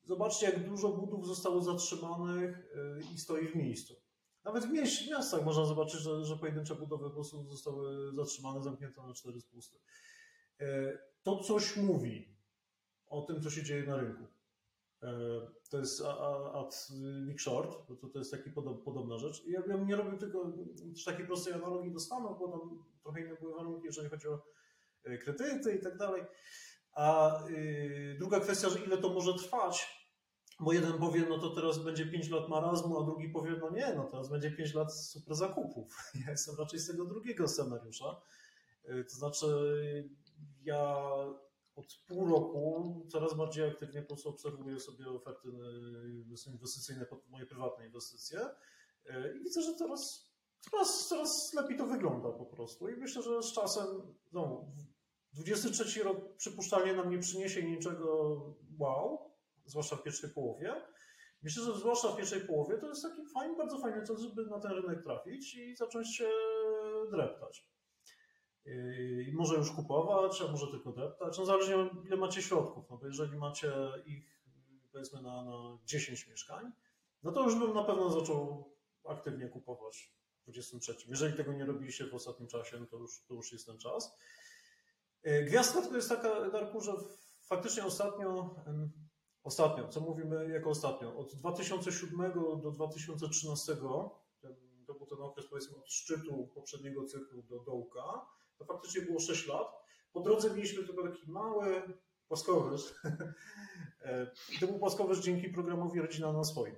[0.04, 3.96] Zobaczcie, jak dużo budów zostało zatrzymanych y, i stoi w miejscu.
[4.48, 9.02] Nawet w mieś, miastach można zobaczyć, że, że pojedyncze budowy po prostu zostały zatrzymane, zamknięte
[9.02, 9.78] na cztery spusty.
[10.62, 12.38] Y, To coś mówi
[13.08, 14.24] o tym, co się dzieje na rynku.
[15.04, 15.10] E,
[15.70, 16.02] To jest
[16.54, 16.88] ad
[17.28, 19.44] Big Short, to, to jest taki podob, podobna rzecz.
[19.48, 20.54] Ja bym nie robił tylko
[21.06, 24.46] takiej prostej analogii do Stanów, bo tam trochę inne były warunki, jeżeli chodzi o
[25.04, 26.24] e, kredyty i tak dalej.
[26.94, 29.97] A y, druga kwestia, że ile to może trwać,
[30.60, 33.94] bo jeden powie, no to teraz będzie 5 lat marazmu, a drugi powie, no nie,
[33.96, 35.98] no teraz będzie 5 lat super zakupów.
[36.26, 38.22] Ja jestem raczej z tego drugiego scenariusza.
[38.90, 39.48] Y, To znaczy,
[40.64, 40.98] ja
[41.76, 45.50] od pół roku coraz bardziej aktywnie po prostu obserwuję sobie oferty
[46.48, 52.32] y, inwestycyjne moje prywatne inwestycje y, i widzę, że teraz coraz, coraz lepiej to wygląda
[52.32, 53.88] po prostu i myślę, że z czasem,
[54.32, 54.66] no,
[55.34, 58.36] 23 rok przypuszczalnie nam nie przyniesie niczego
[58.80, 59.32] wow,
[59.68, 60.82] zwłaszcza w pierwszej połowie.
[61.42, 64.60] Myślę, że zwłaszcza w pierwszej połowie to jest taki fajny, bardzo fajny czas, żeby na
[64.60, 66.30] ten rynek trafić i zacząć się
[67.12, 67.68] dreptać.
[69.28, 71.38] I może już kupować, a może tylko deptać.
[71.38, 72.90] No zależnie ile macie środków.
[72.90, 73.74] No bo jeżeli macie
[74.06, 74.42] ich
[74.92, 76.72] powiedzmy na, na 10 mieszkań,
[77.24, 78.72] no to już bym na pewno zaczął
[79.06, 80.96] aktywnie kupować w 23.
[81.08, 84.18] Jeżeli tego nie robiliście w ostatnim czasie, no to już, to już jest ten czas.
[85.46, 86.94] Gwiazdka to jest taka, Darku, że
[87.42, 88.56] faktycznie ostatnio,
[89.48, 93.76] ostatnio, co mówimy jako ostatnio, od 2007 do 2013,
[94.42, 94.56] ten,
[94.88, 98.26] to był ten okres powiedzmy od szczytu poprzedniego cyklu do dołka,
[98.58, 99.68] to faktycznie było 6 lat.
[100.14, 101.82] Po drodze mieliśmy tylko taki mały
[102.28, 102.82] płaskowyż.
[104.02, 106.76] E, to był płaskowyż dzięki programowi Rodzina na swoim.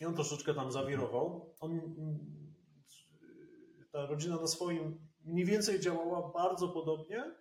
[0.00, 1.54] I on troszeczkę tam zawirował.
[1.60, 2.18] On, mm,
[3.92, 7.34] ta rodzina na swoim mniej więcej działała bardzo podobnie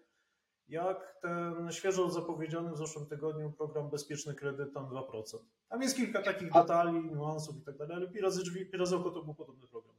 [0.70, 5.38] jak ten świeżo zapowiedziany w zeszłym tygodniu program Bezpieczny Kredyt, tam 2%.
[5.70, 8.96] Tam jest kilka takich detali, niuansów i tak dalej, ale pi razy drzwi, pi razy
[8.96, 9.96] oko to był podobny program.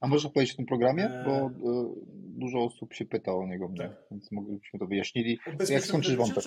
[0.00, 1.10] A można powiedzieć o tym programie?
[1.10, 1.24] Eee.
[1.24, 3.90] Bo y, dużo osób się pyta o niego Tak.
[4.10, 5.38] więc moglibyśmy to wyjaśnili.
[5.68, 6.44] Jak skończysz wątek?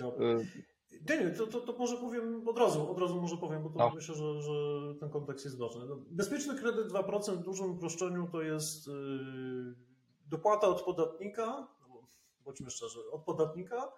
[0.00, 0.46] Y,
[1.08, 3.78] Nie, nie, to, to, to może powiem od razu, od razu może powiem, bo to
[3.78, 3.92] No.
[3.94, 4.52] myślę, że, że
[5.00, 5.86] ten kontekst jest ważny.
[5.86, 9.74] No, Bezpieczny kredyt 2% w dużym uproszczeniu to jest yy,
[10.28, 12.06] dopłata od podatnika, no
[12.40, 13.92] bądźmy szczerzy, od podatnika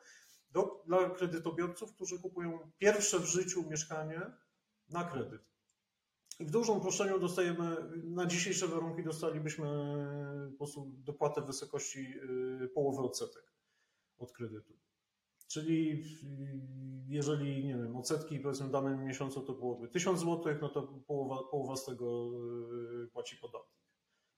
[0.51, 4.20] do, dla kredytobiorców, którzy kupują pierwsze w życiu mieszkanie
[4.89, 5.43] na kredyt.
[6.41, 9.66] I w dużym uproszczeniu dostajemy, na dzisiejsze warunki dostalibyśmy
[10.51, 13.53] po prostu dopłatę w wysokości yy, połowy odsetek
[14.18, 14.74] od kredytu.
[15.49, 16.61] Czyli y,
[17.09, 21.51] jeżeli, nie wiem, odsetki powiedzmy w danym miesiącu to byłoby 1000 zł, no to połowa,
[21.51, 22.31] połowa z tego
[23.05, 23.80] y, płaci podatnik.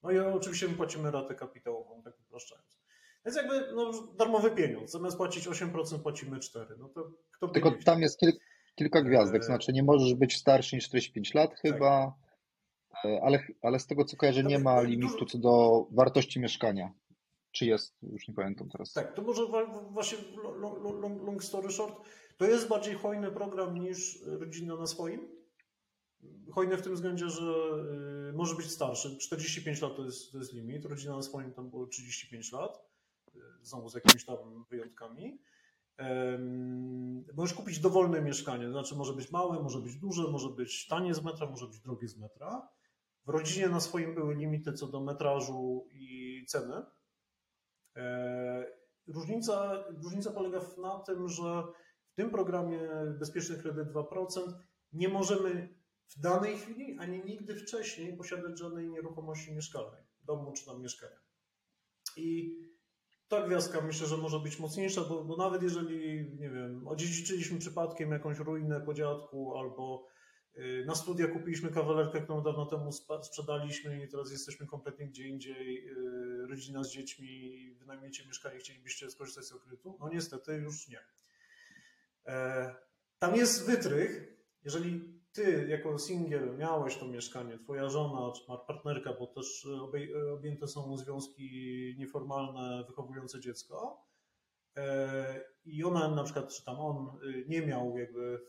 [0.03, 2.78] No i oczywiście my płacimy ratę kapitałową, tak upraszczając.
[3.26, 4.90] Więc jakby no, darmowy pieniądz.
[4.90, 6.64] Zamiast płacić 8%, płacimy 4%.
[6.78, 8.32] No to kto tylko nie tam jest kil,
[8.74, 9.46] kilka gwiazdek, Eee.
[9.46, 12.14] znaczy nie możesz być starszy niż 45 lat chyba,
[13.05, 16.40] e, ale, ale z tego co kojarzę nie Ale ma dużo- limitu co do wartości
[16.40, 16.92] mieszkania.
[17.53, 17.94] Czy jest?
[18.03, 18.92] Już nie pamiętam teraz.
[18.92, 19.42] Tak, to może
[19.90, 21.94] właśnie long, long, long story short,
[22.36, 25.41] to jest bardziej hojny program niż rodzina na swoim.
[26.53, 27.53] Hojny w tym względzie, że
[28.31, 29.18] y, może być starszy.
[29.18, 30.85] 45 lat to jest, to jest limit.
[30.85, 32.85] Rodzina na swoim tam było 35 lat.
[33.35, 35.39] y, Znowu z jakimiś tam wyjątkami.
[37.35, 41.14] Możesz kupić dowolne mieszkanie, to znaczy może być małe, może być duże, może być tanie
[41.14, 42.68] z metra, może być drogie z metra.
[43.27, 46.83] W rodzinie na swoim były limity co do metrażu i ceny.
[47.97, 51.62] E, Różnica, różnica polega na tym, że
[52.12, 52.81] w tym programie
[53.18, 54.53] Bezpieczny Kredyt 2%
[54.93, 55.82] nie możemy
[56.16, 61.16] w danej chwili ani nigdy wcześniej posiadać żadnej nieruchomości mieszkalnej, domu czy tam mieszkania.
[62.16, 62.58] I
[63.28, 68.10] ta gwiazdka myślę, że może być mocniejsza, bo, bo nawet jeżeli, nie wiem, odziedziczyliśmy przypadkiem
[68.10, 70.06] jakąś ruinę po dziadku albo
[70.56, 72.90] y, na studia kupiliśmy kawalerkę, którą dawno temu
[73.22, 79.44] sprzedaliśmy i teraz jesteśmy kompletnie gdzie indziej, y, rodzina z dziećmi, wynajmiecie mieszkanie, chcielibyście skorzystać
[79.44, 79.96] z tego kredytu?
[80.00, 81.00] No niestety już nie.
[82.26, 82.74] E,
[83.18, 89.26] Tam jest wytrych, jeżeli ty jako singiel miałeś to mieszkanie, twoja żona czy partnerka, bo
[89.26, 94.07] też obej- objęte są związki nieformalne wychowujące dziecko
[94.76, 97.18] e, i ona na przykład, czy tam on
[97.49, 98.41] nie miał jakby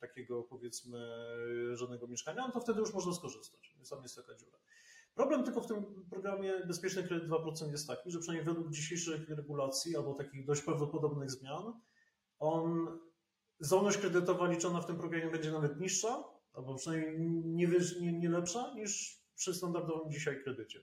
[0.00, 0.98] takiego powiedzmy
[1.72, 3.76] żadnego mieszkania, no to wtedy już można skorzystać.
[3.90, 4.58] Tam jest taka dziura.
[5.14, 9.96] Problem tylko w tym programie Bezpieczny Kredyt 2% jest taki, że przynajmniej według dzisiejszych regulacji
[9.96, 11.80] albo takich dość prawdopodobnych zmian,
[12.38, 12.98] on
[13.62, 17.68] zdolność kredytowa liczona w tym programie będzie nawet niższa albo przynajmniej nie,
[18.00, 20.80] nie, nie lepsza niż przy standardowym dzisiaj kredycie.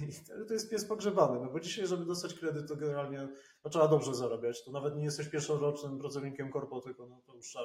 [0.00, 0.12] I
[0.48, 3.28] to jest pies pogrzebany, no bo dzisiaj, żeby dostać kredyt, to generalnie
[3.64, 4.64] no, trzeba dobrze zarabiać.
[4.64, 7.64] To nawet nie jesteś pierwszorocznym pracownikiem korpo, tylko no, to już trzeba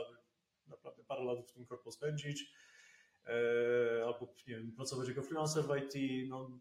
[0.67, 2.53] naprawdę parę lat w tym korpo spędzić,
[3.25, 6.29] e, albo nie wiem, pracować jako freelancer w IT.
[6.29, 6.59] No,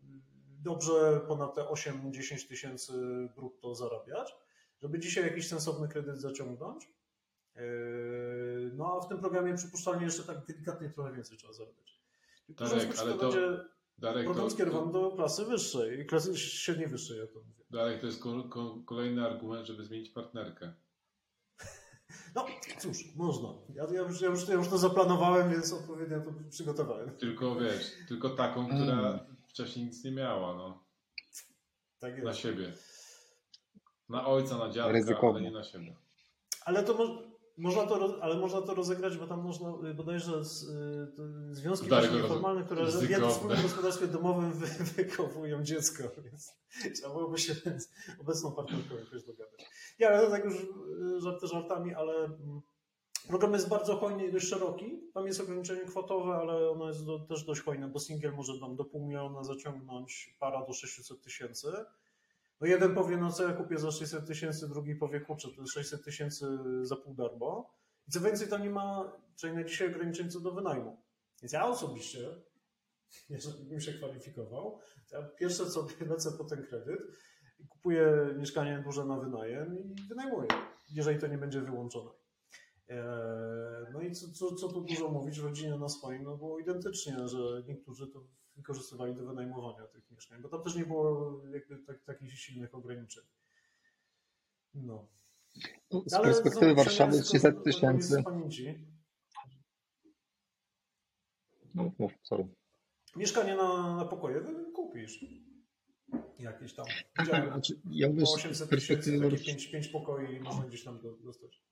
[0.62, 2.92] dobrze ponad te 8-10 tysięcy
[3.36, 4.36] brutto zarabiać,
[4.82, 6.97] żeby dzisiaj jakiś sensowny kredyt zaciągnąć.
[7.58, 7.62] E,
[8.72, 12.02] no a w tym programie przypuszczalnie jeszcze tak delikatnie trochę więcej trzeba zarabiać.
[12.48, 13.64] Darek, ale to, będzie
[13.98, 17.64] Darek, skierowany do klasy wyższej, klasy średniej wyższej, jak to mówię.
[17.70, 20.72] Darek, to jest ko, ko, kolejny argument, żeby zmienić partnerkę.
[22.34, 22.46] No
[22.78, 23.48] cóż, można.
[23.74, 27.16] Ja, ja, już, ja, już, ja już to zaplanowałem, więc odpowiednio to przygotowałem.
[27.16, 30.84] Tylko wiesz, tylko taką, która wcześniej nic nie miała, no.
[31.98, 32.24] Tak jest.
[32.24, 32.72] Na siebie.
[34.08, 35.30] Na ojca, na dziadka, Ryzykowne.
[35.30, 35.96] ale nie na siebie.
[36.64, 37.22] Ale to mo-
[37.58, 41.88] można to, ale można to rozegrać, bo tam można y, bodajże z, y, związki
[42.22, 46.52] nieformalne, które w jednym wspólnym gospodarstwie domowym wy, wychowują dziecko, więc
[46.94, 47.54] trzeba byłoby się
[48.20, 49.66] obecną partnerką jakoś dogadać.
[50.00, 52.60] Nie, ale tak już y, żarty żartami, ale mm,
[53.28, 55.00] program jest bardzo hojny i dość szeroki.
[55.14, 58.76] Tam jest ograniczenie kwotowe, ale ono jest do, też dość hojne, bo singiel może tam
[58.76, 61.68] do pół miliona zaciągnąć, para do 600 tysięcy.
[62.60, 65.72] No jeden powie, no co ja kupię za 600 tysięcy, drugi powie, kurczę, to jest
[65.72, 66.46] 600 tysięcy
[66.82, 67.74] za pół darmo.
[68.08, 71.02] I co więcej, to nie ma, czyli na dzisiaj ograniczeń co do wynajmu.
[71.42, 72.28] Więc ja osobiście,
[73.30, 74.78] jeżeli bym się kwalifikował,
[75.12, 77.00] ja pierwsze co lecę po ten kredyt
[77.68, 80.48] kupuję mieszkanie duże na wynajem i wynajmuję,
[80.90, 82.10] jeżeli to nie będzie wyłączone.
[82.88, 87.28] Eee, No i co, co, co tu dużo mówić, rodzinie na swoim, no było identycznie,
[87.28, 88.24] że niektórzy to
[88.56, 93.24] wykorzystywali do wynajmowania tych mieszkań, bo tam też nie było jakby tak, takich silnych ograniczeń.
[94.74, 95.08] No.
[96.06, 98.22] Z Ale perspektywy Warszawy przejąłem 300 z- tysięcy.
[101.74, 102.48] No, mów, sorry.
[103.16, 104.40] Mieszkanie na, na pokoje
[104.74, 105.24] kupisz.
[106.38, 106.86] Jakieś tam.
[107.20, 110.64] Widziałem, Znaczy, ja mówię, po z 800 perspektywy, tysięcy, takie Wars- 5, 5 pokoi można
[110.66, 111.62] gdzieś tam do- dostać.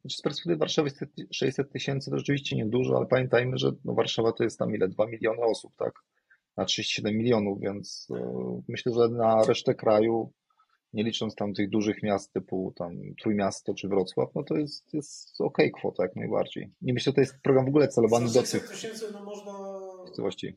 [0.00, 0.90] Znaczy z perspektywy Warszawy
[1.30, 4.88] 600 tysięcy to rzeczywiście niedużo, ale pamiętajmy, że no Warszawa to jest tam ile?
[4.88, 5.92] 2 miliony osób, tak?
[6.56, 10.32] Na 37 milionów, więc e, myślę, że na resztę kraju,
[10.92, 15.40] nie licząc tam tych dużych miast typu tam Trójmiasto czy Wrocław, no to jest, jest
[15.40, 16.72] okej kwota jak najbardziej.
[16.82, 19.52] Nie myślę, że to jest program w ogóle celowany do 600 tych tysięcy no można,
[20.04, 20.56] miejscowości.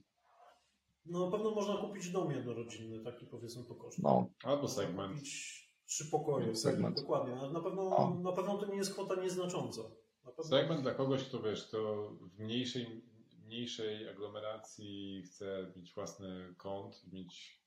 [1.05, 3.89] no na pewno można kupić dom jednorodzinny, taki powiedzmy po.
[3.99, 5.13] No, Albo segment.
[5.15, 6.59] Kupić trzy pokoje, Segment.
[6.59, 6.95] segment.
[7.01, 7.35] dokładnie.
[7.35, 8.19] Na, na, pewno, O.
[8.23, 9.81] na pewno to nie jest kwota nieznacząca.
[10.25, 13.01] Na pewno, Segment dla kogoś, kto wiesz, kto w mniejszej,
[13.45, 17.63] mniejszej aglomeracji chce mieć własny kąt, mieć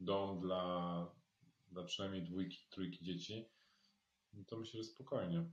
[0.00, 1.06] dom dla,
[1.72, 3.48] dla przynajmniej dwójki, trójki dzieci,
[4.32, 5.50] no to myślę, że spokojnie.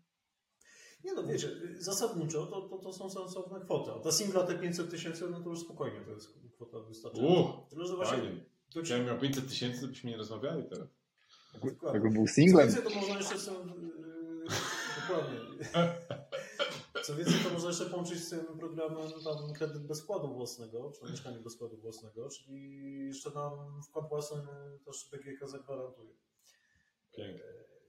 [1.03, 1.49] Nie no, wiecie,
[1.79, 3.91] zasadniczo to, to, to są sensowne kwoty.
[3.91, 7.39] A ta singla te 500 tysięcy, no to już spokojnie to jest kwota wystarczająca.
[7.41, 8.45] Uch, Tyle, że właśnie Fajnie.
[8.73, 10.87] to ci, Jakbym miał 500 tysięcy, to byśmy nie rozmawiali teraz.
[11.63, 11.99] Dokładnie.
[11.99, 14.45] jakby był Co singlem, więcej, to można jeszcze sobie, yy,
[15.01, 15.39] dokładnie.
[17.05, 21.11] Co więcej, to można jeszcze połączyć z tym programem tam kredyt bez wkładu własnego, czy
[21.11, 24.41] mieszkanie bez wkładu własnego, czyli jeszcze nam wkład własny
[24.85, 26.15] też BGK zagwarantuje.
[27.17, 27.43] Pięknie.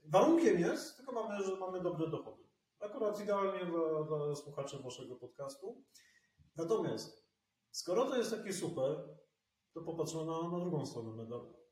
[0.04, 2.42] Warunkiem jest, tylko mamy, że mamy dobre dochody.
[2.80, 5.84] Akurat idealnie dla, dla słuchaczy waszego podcastu.
[6.56, 7.26] Natomiast,
[7.70, 9.08] skoro to jest takie super,
[9.74, 11.65] to popatrzmy na, na drugą stronę medalu.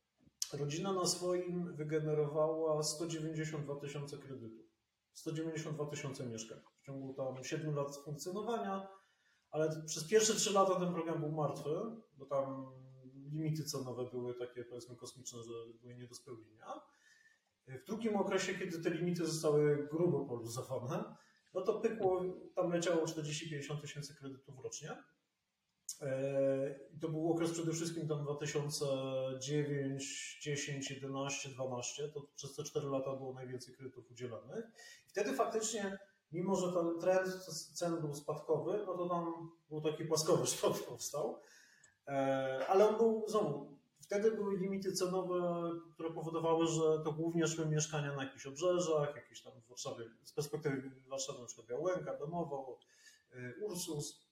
[0.56, 4.66] Rodzina na swoim wygenerowała 192 tysiące kredytów.
[5.12, 6.58] 192 tysiące mieszkań.
[6.82, 8.88] W ciągu tam 7 lat funkcjonowania,
[9.50, 11.70] ale przez pierwsze 3 lata ten program był martwy,
[12.16, 12.66] bo tam
[13.32, 16.66] limity cenowe były takie powiedzmy kosmiczne, że były nie do spełnienia.
[17.66, 21.16] W drugim okresie, kiedy te limity zostały grubo poluzowane,
[21.54, 22.22] no to pykło,
[22.54, 24.96] tam leciało 40-50 tysięcy kredytów rocznie.
[26.02, 32.08] E, to był okres przede wszystkim tam 2009, 10, 11, 12.
[32.08, 34.64] To przez te 4 lata było najwięcej kredytów udzielanych.
[35.06, 35.98] I wtedy faktycznie,
[36.32, 37.28] mimo że ten trend
[37.74, 41.40] cen był spadkowy, no to tam był taki płaskowy szpot powstał.
[42.06, 43.74] E, Ale on był znowu
[44.04, 49.42] Wtedy były limity cenowe, które powodowały, że to głównie szły mieszkania na jakichś obrzeżach, jakieś
[49.42, 52.78] tam w Warszawie, z perspektywy Warszawy na przykład Białęka, Domowo,
[53.32, 54.24] y, Ursus.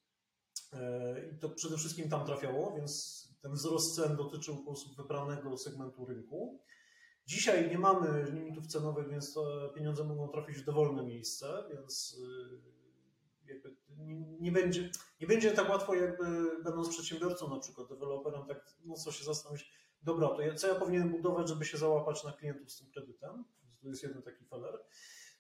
[0.75, 6.07] Y, I to przede wszystkim tam trafiało, więc ten wzrost cen dotyczył po wybranego segmentu
[6.07, 6.61] rynku.
[7.27, 9.41] Dzisiaj nie mamy limitów cenowych, więc te
[9.75, 12.17] pieniądze mogą trafić w dowolne miejsce, więc
[13.47, 13.77] jakby
[14.41, 16.25] nie, będzie, nie będzie tak łatwo, jakby
[16.65, 21.49] będąc przedsiębiorcą, na przykład deweloperem, tak mocno się zastanowić, dobra, to co ja powinienem budować,
[21.49, 23.45] żeby się załapać na klientów z tym kredytem?
[23.83, 24.79] To jest jeden taki feller.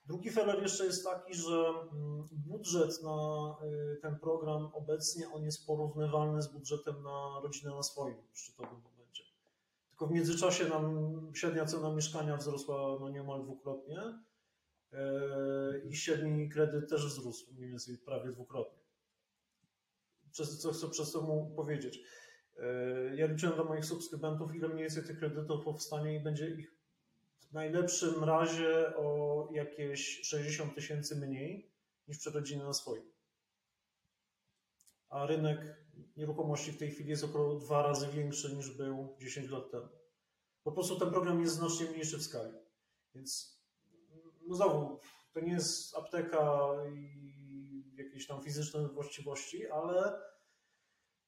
[0.06, 3.56] Drugi feller jeszcze jest taki, że mm, budżet na
[3.94, 9.24] y, ten program obecnie on jest porównywalny z budżetem na rodzinę na swoim szczytowym momencie.
[9.88, 13.98] Tylko w międzyczasie nam średnia cena mieszkania wzrosła no niemal dwukrotnie
[14.92, 14.98] y,
[15.88, 18.82] i średni kredyt też wzrósł mniej więcej prawie dwukrotnie.
[20.30, 22.00] Przez co chcę przez to mu powiedzieć?
[22.58, 26.81] Y, Ja liczyłem dla moich subskrybentów, ile mniej więcej tych kredytów powstanie i będzie ich
[27.52, 31.72] w najlepszym razie o jakieś 60 tysięcy mniej
[32.08, 33.12] niż przerodziny na swoim.
[35.08, 35.58] A rynek
[36.16, 39.88] nieruchomości w tej chwili jest około dwa razy większy niż był 10 lat temu.
[40.62, 42.52] Po prostu ten program jest znacznie mniejszy w skali.
[43.14, 43.60] Więc
[44.46, 45.00] no znowu,
[45.32, 50.20] to nie jest apteka i jakieś tam fizyczne właściwości, ale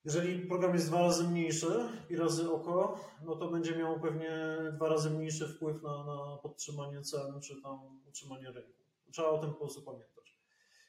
[0.05, 4.31] jeżeli program jest dwa razy mniejszy i razy oko, no to będzie miał pewnie
[4.75, 7.79] dwa razy mniejszy wpływ na, na podtrzymanie cen czy tam
[8.09, 8.85] utrzymanie rynku.
[9.13, 10.39] Trzeba o tym po prostu pamiętać.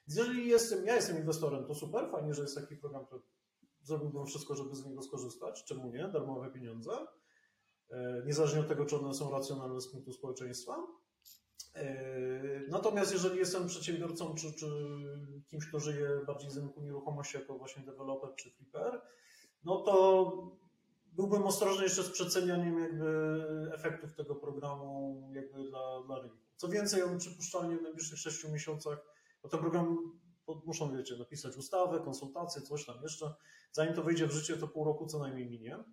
[0.08, 3.22] Jeżeli jestem, ja jestem inwestorem, to super, fajnie, że jest taki program, to
[3.82, 5.64] zrobiłbym wszystko, żeby z niego skorzystać.
[5.64, 6.08] Czemu nie?
[6.08, 6.92] Darmowe pieniądze.
[7.90, 10.88] E, Niezależnie od tego, czy one są racjonalne z punktu społeczeństwa.
[11.76, 12.16] E,
[12.68, 14.68] Natomiast jeżeli jestem przedsiębiorcą, czy, czy
[15.48, 19.02] kimś, kto żyje bardziej z rynku nieruchomości, jako właśnie deweloper czy flipper,
[19.64, 20.32] no to
[21.14, 23.06] byłbym ostrożny jeszcze z przecenianiem jakby
[23.74, 26.38] efektów tego programu jakby dla, dla rynku.
[26.56, 28.98] Co więcej, on przypuszczalnie w najbliższych 6 miesiącach,
[29.44, 29.98] bo ten program
[30.66, 33.34] muszą, wiecie, napisać ustawę, konsultacje, coś tam jeszcze.
[33.72, 35.84] Zanim to wyjdzie w życie, to pół roku co najmniej minie.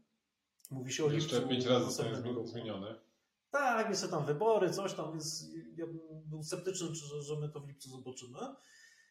[0.70, 3.11] Mówi się o Jeszcze lipcu pięć razy zostanie zmienione.
[3.52, 5.46] Tak, jeszcze tam wybory, coś tam, więc
[5.76, 5.86] ja
[6.26, 8.38] był sceptyczny, że, że my to w lipcu zobaczymy.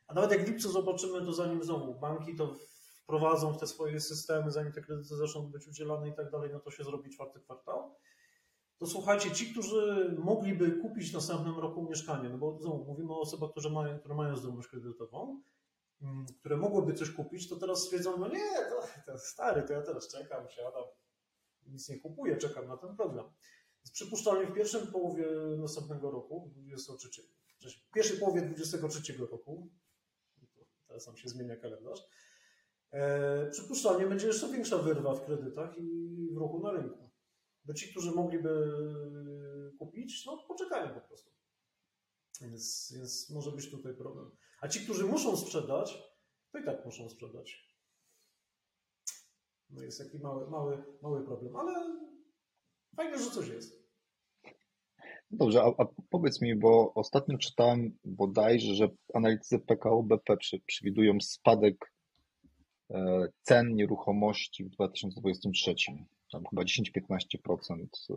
[0.07, 2.55] A nawet jak w lipcu zobaczymy, to zanim znowu banki to
[3.03, 6.59] wprowadzą w te swoje systemy, zanim te kredyty zaczną być udzielane i tak dalej, no
[6.59, 7.95] to się zrobi czwarty kwartał.
[8.77, 13.19] To słuchajcie, ci, którzy mogliby kupić w następnym roku mieszkanie, no bo znowu mówimy o
[13.19, 15.41] osobach, które mają, które mają zdolność kredytową,
[16.01, 19.81] mm, które mogłyby coś kupić, to teraz stwierdzą, no nie, to, to stary, to ja
[19.81, 20.83] teraz czekam, siadam,
[21.67, 23.33] nic nie kupuję, czekam na ten program.
[23.83, 25.25] Więc przypuszczalnie w pierwszym połowie
[25.57, 27.27] następnego roku, 23, czyli
[27.89, 29.69] w pierwszej połowie 23 roku,
[30.87, 31.99] teraz nam się zmienia kalendarz,
[32.91, 37.11] e, przypuszczalnie będzie jeszcze większa wyrwa w kredytach i w ruchu na rynku.
[37.65, 38.71] Bo ci, którzy mogliby
[39.79, 41.31] kupić, no poczekają po prostu.
[42.41, 44.31] Więc, więc może być tutaj problem.
[44.61, 46.03] A ci, którzy muszą sprzedać,
[46.51, 47.71] to i tak muszą sprzedać.
[49.69, 52.01] No jest taki mały, mały, mały problem, ale
[52.95, 53.81] fajnie, że coś jest.
[55.31, 61.93] Dobrze, a, a powiedz mi, bo ostatnio czytałem bodajże, że analitycy PKO BP przewidują spadek
[62.89, 65.75] e, cen nieruchomości w 2023.
[66.31, 68.15] Tam chyba 10-15% e,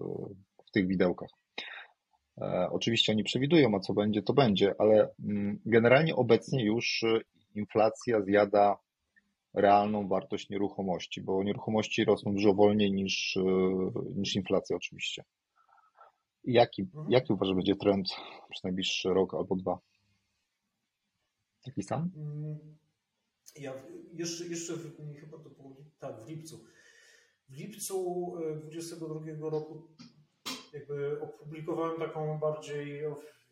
[0.66, 1.28] w tych widełkach.
[2.38, 7.04] E, Oczywiście oni przewidują, a co będzie, to będzie, ale mm, generalnie obecnie już
[7.54, 8.76] inflacja zjada
[9.54, 13.42] realną wartość nieruchomości, bo nieruchomości rosną dużo wolniej niż, e,
[14.16, 15.24] niż inflacja oczywiście.
[16.44, 17.10] Jaki, Mhm.
[17.10, 18.08] jaki uważasz będzie trend
[18.50, 19.78] przez najbliższy rok albo dwa?
[21.64, 22.10] Taki sam?
[22.16, 22.58] Mm,
[23.60, 23.72] Ja
[24.12, 26.64] jeszcze, jeszcze w, chyba to było, tak, w lipcu.
[27.48, 29.88] W lipcu e, 22 roku
[30.72, 33.02] jakby opublikowałem taką bardziej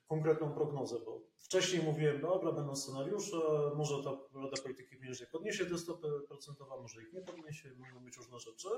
[0.09, 3.37] konkretną prognozę, bo wcześniej mówiłem, dobra, będą scenariusze,
[3.75, 8.17] może ta Rada Polityki Pieniężnej podniesie te stopy procentowe, może ich nie podniesie, mogą być
[8.17, 8.69] różne rzeczy,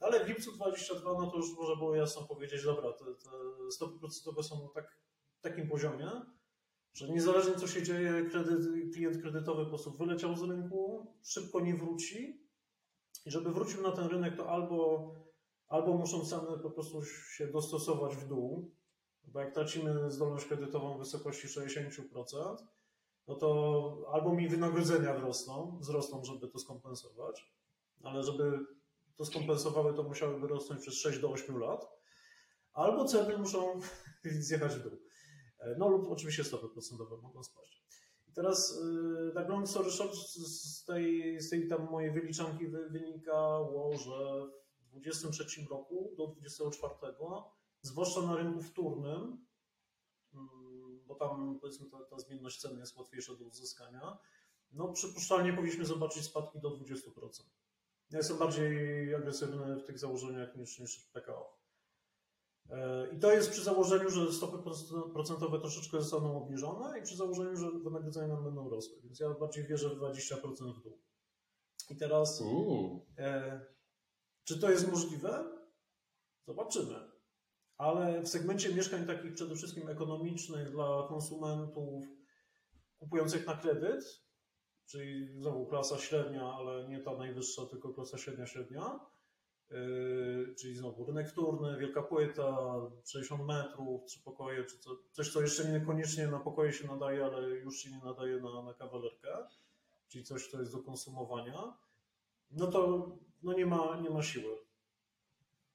[0.00, 3.30] ale w lipcu 22 no to już można było jasno powiedzieć, dobra, te, te
[3.70, 4.98] stopy procentowe są na tak,
[5.40, 6.10] takim poziomie,
[6.92, 11.74] że niezależnie co się dzieje, kredyt, klient kredytowy po prostu wyleciał z rynku, szybko nie
[11.74, 12.42] wróci.
[13.26, 15.10] I żeby wrócił na ten rynek, to albo,
[15.68, 18.74] albo muszą ceny po prostu się dostosować w dół,
[19.24, 22.56] bo jak tracimy zdolność kredytową w wysokości 60%,
[23.28, 27.54] no to albo mi wynagrodzenia wzrosną, wzrosną, żeby to skompensować,
[28.02, 28.58] ale żeby
[29.16, 31.88] to skompensowały, to musiałyby rosnąć przez 6 do 8 lat,
[32.72, 33.80] albo ceny muszą
[34.24, 34.98] zjechać w dół.
[35.78, 37.82] No lub oczywiście stopy procentowe mogą spaść.
[38.28, 38.80] I teraz
[39.24, 44.46] yy, tak long story short, z- tej, z tej tam mojej wyliczanki wy, wynikało, że
[44.80, 46.94] w 23 roku do 24,
[47.82, 49.46] zwłaszcza na rynku wtórnym,
[50.34, 54.18] mm, bo tam powiedzmy ta, ta zmienność ceny jest łatwiejsza do uzyskania,
[54.72, 57.42] no przypuszczalnie powinniśmy zobaczyć spadki do 20%.
[58.10, 61.58] Ja jestem bardziej agresywny w tych założeniach niż, niż PKO.
[62.70, 64.58] E, I to jest przy założeniu, że stopy
[65.12, 69.00] procentowe troszeczkę zostaną obniżone i przy założeniu, że wynagrodzenia nam będą rosły.
[69.02, 70.98] Więc ja bardziej wierzę w 20% w dół.
[71.90, 72.42] I teraz,
[73.18, 73.60] e,
[74.44, 75.44] czy to jest możliwe?
[76.46, 77.11] Zobaczymy.
[77.82, 82.04] Ale w segmencie mieszkań takich przede wszystkim ekonomicznych dla konsumentów
[82.98, 84.22] kupujących na kredyt,
[84.86, 89.00] czyli znowu klasa średnia, ale nie ta najwyższa, tylko klasa średnia, średnia,
[89.70, 92.56] yy, czyli znowu rynek wtórny, wielka płyta,
[93.04, 97.48] 60 metrów, trzy pokoje, czy co, coś, co jeszcze niekoniecznie na pokoje się nadaje, ale
[97.48, 99.46] już się nie nadaje na, na kawalerkę,
[100.08, 101.76] czyli coś, co jest do konsumowania,
[102.50, 103.10] no to
[103.42, 104.58] no nie, ma, nie ma siły.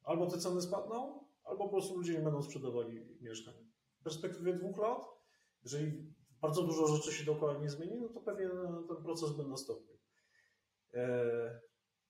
[0.03, 3.53] Albo te ceny spadną, albo po prostu ludzie nie będą sprzedawali mieszkań.
[3.99, 5.01] W perspektywie dwóch lat,
[5.63, 8.49] jeżeli bardzo dużo rzeczy się dookoła nie zmieni, no to pewnie
[8.87, 9.97] ten proces by nastąpił.
[10.93, 11.61] E,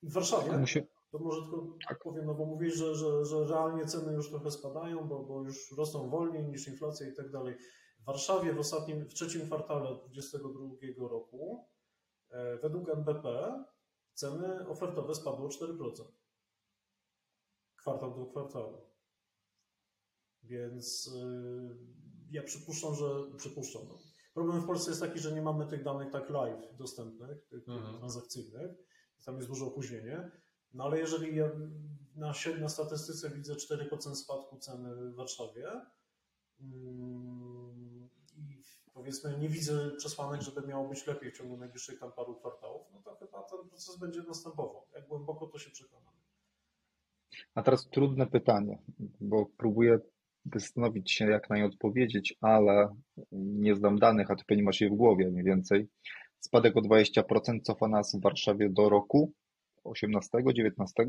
[0.03, 0.65] w Warszawie,
[1.11, 1.99] to może tylko tak.
[2.03, 5.71] powiem, no bo mówisz, że, że, że realnie ceny już trochę spadają, bo, bo już
[5.77, 7.55] rosną wolniej niż inflacja i tak dalej.
[7.99, 11.67] W Warszawie w ostatnim, w trzecim kwartale 2022 roku
[12.29, 13.53] e, według NBP
[14.13, 16.03] ceny ofertowe spadły o 4%.
[17.75, 18.96] Kwartał do kwartału.
[20.47, 21.77] Więc yy,
[22.31, 23.05] ja przypuszczam, że
[23.37, 23.81] przypuszczam.
[23.87, 23.97] No.
[24.33, 27.97] Problem w Polsce jest taki, że nie mamy tych danych tak live dostępnych, tych, mhm.
[27.97, 28.71] transakcyjnych.
[29.25, 30.31] Tam jest duże opóźnienie.
[30.73, 31.49] No ale jeżeli ja
[32.15, 35.67] na, na statystyce widzę 4% spadku ceny w Warszawie
[36.59, 42.35] mm, i powiedzmy nie widzę przesłanek, żeby miało być lepiej w ciągu najbliższych tam paru
[42.35, 44.87] kwartałów, no to chyba ten proces będzie następował.
[44.93, 46.17] Jak głęboko to się przekonamy.
[47.55, 48.81] A teraz trudne pytanie,
[49.19, 49.99] bo próbuję
[50.55, 52.95] zastanowić się, jak na nie odpowiedzieć, ale
[53.31, 55.87] nie znam danych, a ty pewnie masz je w głowie mniej więcej.
[56.39, 59.33] Spadek o 20% cofa nas w Warszawie do roku
[59.83, 61.05] 18, 19?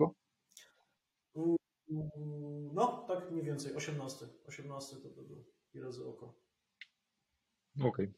[2.73, 4.27] No, tak mniej więcej, 18.
[4.47, 6.35] 18 to by był i razy oko.
[7.77, 7.89] Okej.
[7.89, 8.13] Okay.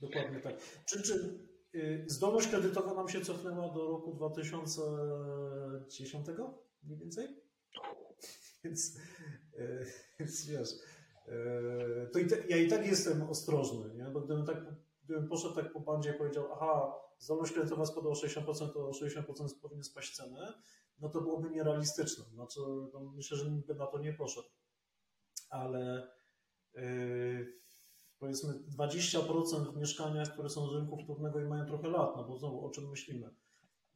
[0.00, 0.54] Dokładnie tak.
[0.88, 1.38] Czy, czy
[1.74, 6.26] y, zdolność kredytowa nam się cofnęła do roku 2010
[6.82, 7.28] mniej więcej?
[8.64, 8.96] Więc,
[9.58, 9.86] yy,
[10.18, 10.70] więc wiesz,
[11.26, 14.04] yy, to i te, ja i tak jestem ostrożny, nie?
[14.04, 14.64] bo gdybym, tak,
[15.04, 18.90] gdybym poszedł tak po bandzie i powiedział, aha, zdolność kredytowa spadła o 60%, to o
[18.90, 20.52] 60% powinny spaść ceny,
[20.98, 22.24] no to byłoby nierealistyczne.
[22.24, 22.60] Znaczy,
[22.92, 24.48] no myślę, że nikt by na to nie poszedł.
[25.50, 26.08] Ale
[26.74, 27.60] yy,
[28.18, 32.38] powiedzmy 20% w mieszkaniach, które są z rynku wtórnego i mają trochę lat, no bo
[32.38, 33.34] znowu o czym myślimy?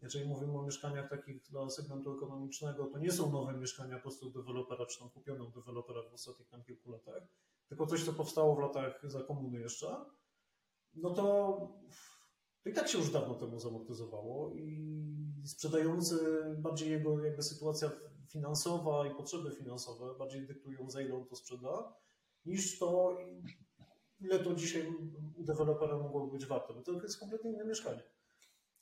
[0.03, 4.31] Jeżeli mówimy o mieszkaniach takich dla segmentu ekonomicznego, to nie są nowe mieszkania po prostu
[4.31, 7.23] dewelopera, czy tam kupione dewelopera w ostatnich tam kilku latach,
[7.69, 10.05] tylko coś, co powstało w latach za komuny jeszcze,
[10.95, 11.23] no to,
[12.63, 14.95] to i tak się już dawno temu zamortyzowało i
[15.45, 16.17] sprzedający
[16.59, 17.91] bardziej jego jakby sytuacja
[18.29, 21.95] finansowa i potrzeby finansowe bardziej dyktują, za ile on to sprzeda,
[22.45, 23.19] niż to,
[24.21, 24.87] ile to dzisiaj
[25.37, 28.03] u dewelopera mogłoby być warte, bo to jest kompletnie inne mieszkanie.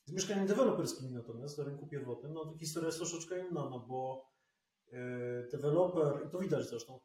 [0.09, 4.31] Z mieszkaniami deweloperskimi natomiast na rynku pierwotnym, no to historia jest troszeczkę inna, no bo
[4.93, 4.99] e,
[5.53, 7.01] deweloper, i to widać zresztą,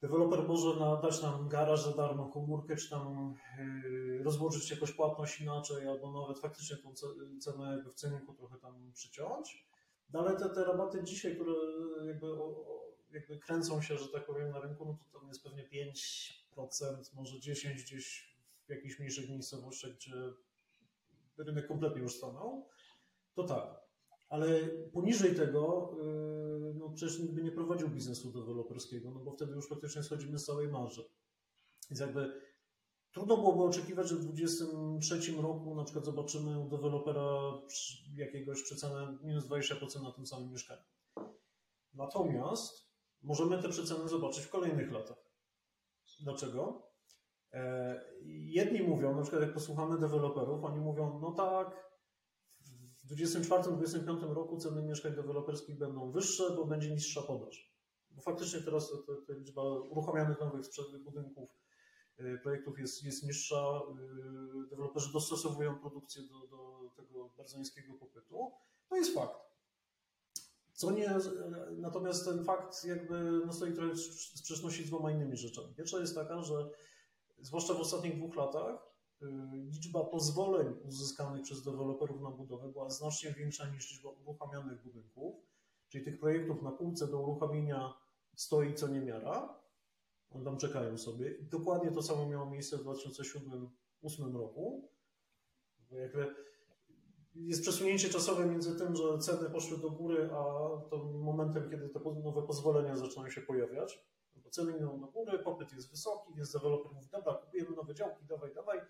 [0.00, 5.88] deweloper może dać nam garaż za darmo, komórkę, czy tam e, rozłożyć jakoś płatność inaczej,
[5.88, 6.94] albo nawet faktycznie tą
[7.40, 9.68] cenę jakby w cenniku trochę tam przyciąć.
[10.12, 11.52] No ale te, te rabaty dzisiaj, które
[12.06, 12.26] jakby,
[13.10, 15.68] jakby kręcą się, że tak powiem, na rynku, no to tam jest pewnie
[16.56, 18.34] 5%, może 10% gdzieś
[18.66, 20.12] w jakichś mniejszych miejscowościach, gdzie
[21.38, 22.68] rynek kompletnie już stanął,
[23.34, 23.84] to tak.
[24.28, 24.60] Ale
[24.92, 29.68] poniżej tego, yy, no przecież nikt by nie prowadził biznesu deweloperskiego, no bo wtedy już
[29.68, 31.04] praktycznie schodzimy z całej marży.
[31.90, 32.40] Więc jakby
[33.12, 37.52] trudno byłoby oczekiwać, że w 2023 roku na przykład zobaczymy u dewelopera
[38.14, 40.82] jakiegoś przecenę minus 20% na tym samym mieszkaniu.
[41.94, 42.88] Natomiast
[43.22, 45.16] możemy te przeceny zobaczyć w kolejnych latach.
[46.20, 46.93] Dlaczego?
[47.54, 51.90] E, jedni mówią, na przykład jak posłuchamy deweloperów, oni mówią, no tak,
[53.04, 57.74] w 2024-2025 roku ceny mieszkań deweloperskich będą wyższe, bo będzie niższa podaż.
[58.10, 58.92] Bo faktycznie teraz
[59.26, 60.64] ta liczba uruchomionych nowych
[61.04, 61.50] budynków,
[62.18, 63.56] e, projektów jest, jest niższa.
[63.56, 68.52] E, deweloperzy dostosowują produkcję do, do tego bardzo niskiego popytu.
[68.88, 69.38] To jest fakt.
[70.72, 71.14] Co nie,
[71.76, 75.74] natomiast ten fakt jakby no stoi trochę w sprzeczności z dwoma innymi rzeczami.
[75.74, 76.70] Pierwsza jest taka, że
[77.44, 83.32] zwłaszcza w ostatnich dwóch latach, y, liczba pozwoleń uzyskanych przez deweloperów na budowę była znacznie
[83.32, 85.34] większa niż liczba uruchamianych budynków,
[85.88, 87.94] czyli tych projektów na półce do uruchomienia
[88.34, 89.64] stoi co niemiara,
[90.30, 91.34] one tam czekają sobie.
[91.42, 94.88] Dokładnie to samo miało miejsce w 2007-2008 roku.
[95.90, 96.34] Jakby
[97.34, 102.00] jest przesunięcie czasowe między tym, że ceny poszły do góry, a tym momentem, kiedy te
[102.24, 104.04] nowe pozwolenia zaczynają się pojawiać
[104.62, 108.80] idą do góry, popyt jest wysoki, więc deweloper mówi, dobra, kupujemy nowe działki, dawaj, dawaj,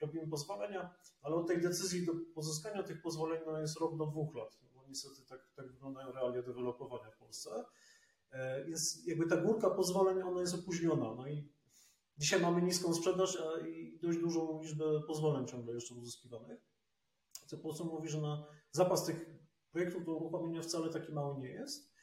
[0.00, 4.34] robimy pozwolenia, ale od tej decyzji do pozyskania tych pozwoleń no jest rok do dwóch
[4.34, 7.64] lat, bo niestety tak, tak wyglądają realia dewelopowania w Polsce.
[8.32, 11.14] E, jest jakby ta górka pozwoleń, ona jest opóźniona.
[11.14, 11.52] No i
[12.18, 16.60] dzisiaj mamy niską sprzedaż a i dość dużą liczbę pozwoleń ciągle jeszcze uzyskiwanych.
[17.46, 19.26] Co po prostu mówi, że na zapas tych
[19.70, 21.93] projektów do uruchomienia wcale taki mały nie jest.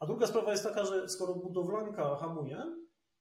[0.00, 2.76] A druga sprawa jest taka, że skoro budowlanka hamuje,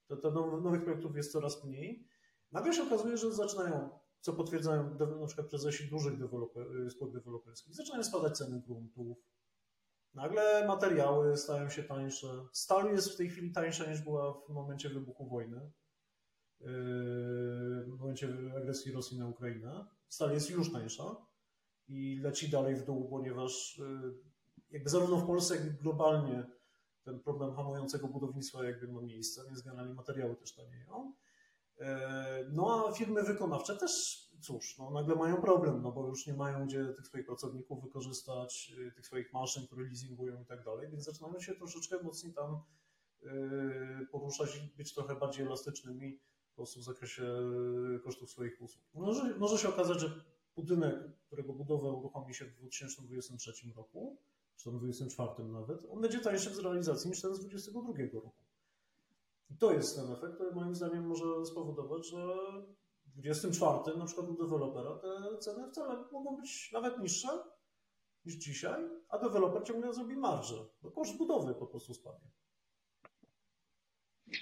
[0.08, 2.08] to, to nowych projektów jest coraz mniej.
[2.52, 3.90] Nagle się okazuje, że zaczynają,
[4.22, 9.18] co potwierdzają na przykład prezesi dużych deweloper, spółek deweloperskich, zaczynają spadać ceny gruntów.
[10.14, 12.28] Nagle materiały stają się tańsze.
[12.52, 15.72] Stal jest w tej chwili tańsza niż była w momencie wybuchu wojny.
[16.60, 16.68] Yy,
[17.88, 19.86] w momencie agresji Rosji na Ukrainę.
[20.08, 21.16] Stal jest już tańsza
[21.88, 24.14] i leci dalej w dół, ponieważ yy,
[24.72, 26.59] jakby zarówno w Polsce, jak i globalnie
[27.10, 31.14] ten problem hamującego budownictwa jakby ma miejsce, więc generalnie materiały też tanieją.
[31.80, 36.34] E, no a firmy wykonawcze też, cóż, no, nagle mają problem, no bo już nie
[36.34, 40.90] mają gdzie tych swoich pracowników wykorzystać, y, tych swoich maszyn, które leasingują i tak dalej,
[40.92, 42.62] więc zaczynamy się troszeczkę mocniej tam
[43.24, 47.24] y, poruszać i być trochę bardziej elastycznymi po prostu w zakresie
[48.04, 48.86] kosztów swoich usług.
[48.94, 50.12] Może, może się okazać, że
[50.56, 50.96] budynek,
[51.26, 54.18] którego budowę uruchomi się w 2023 roku,
[54.60, 58.32] czy tam 2024 nawet, on będzie tańszy w realizacji niż ten z 2022 roku.
[59.50, 62.18] I to jest ten efekt, który moim zdaniem może spowodować, że
[63.06, 67.28] w 2024 na przykład u dewelopera te ceny wcale mogą być nawet niższe
[68.26, 72.30] niż dzisiaj, a deweloper ciągle zrobi marżę, bo koszt budowy po prostu spadnie.
[74.28, 74.42] Okej,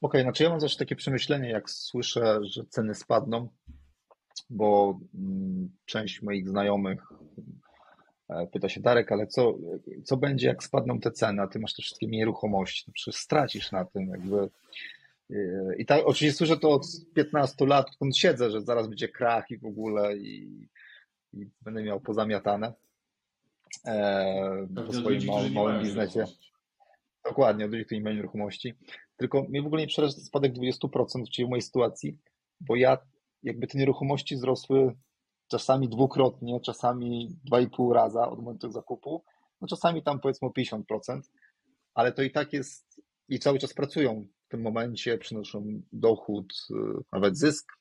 [0.00, 3.48] okay, znaczy ja mam zawsze takie przemyślenie, jak słyszę, że ceny spadną,
[4.50, 7.08] bo mm, część moich znajomych
[8.52, 9.58] pyta się Darek, ale co,
[10.04, 12.84] co będzie, jak spadną te ceny, a ty masz te wszystkie nieruchomości?
[12.86, 14.48] No przecież stracisz na tym, jakby.
[15.30, 19.50] E, I tak, oczywiście słyszę to od 15 lat, odkąd siedzę, że zaraz będzie krach
[19.50, 20.68] i w ogóle i,
[21.32, 22.72] i będę miał pozamiatane
[23.86, 26.24] e, po swoim małym, małym biznesie.
[27.24, 28.74] Dokładnie, od ludzi, którzy nie mają nieruchomości.
[29.16, 32.18] Tylko mnie w ogóle nie przeraża spadek 20%, czyli w mojej sytuacji,
[32.60, 32.98] bo ja
[33.42, 34.94] jakby te nieruchomości wzrosły
[35.48, 39.24] czasami dwukrotnie, czasami dwa i pół raza od momentu zakupu,
[39.60, 41.20] no czasami tam powiedzmy o 50%,
[41.94, 44.26] ale to i tak jest i cały czas pracują.
[44.46, 46.74] W tym momencie, przynoszą dochód, y,
[47.12, 47.72] nawet zysk,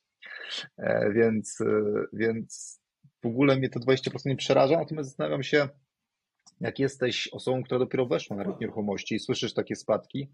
[0.77, 1.65] e, więc, y,
[2.13, 2.79] więc
[3.23, 5.69] w ogóle mnie to 20% nie przeraża, natomiast zastanawiam się,
[6.59, 10.29] jak jesteś osobą, która dopiero weszła na rynek nieruchomości i słyszysz takie spadki,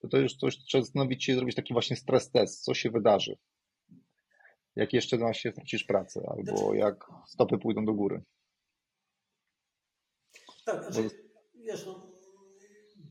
[0.00, 3.36] to to już coś trzeba zastanowić się, zrobić taki właśnie stres test, co się wydarzy
[4.78, 8.22] jak jeszcze właśnie stracisz pracę, albo jak stopy pójdą do góry.
[10.64, 11.10] Tak, znaczy,
[11.54, 12.12] wiesz, no,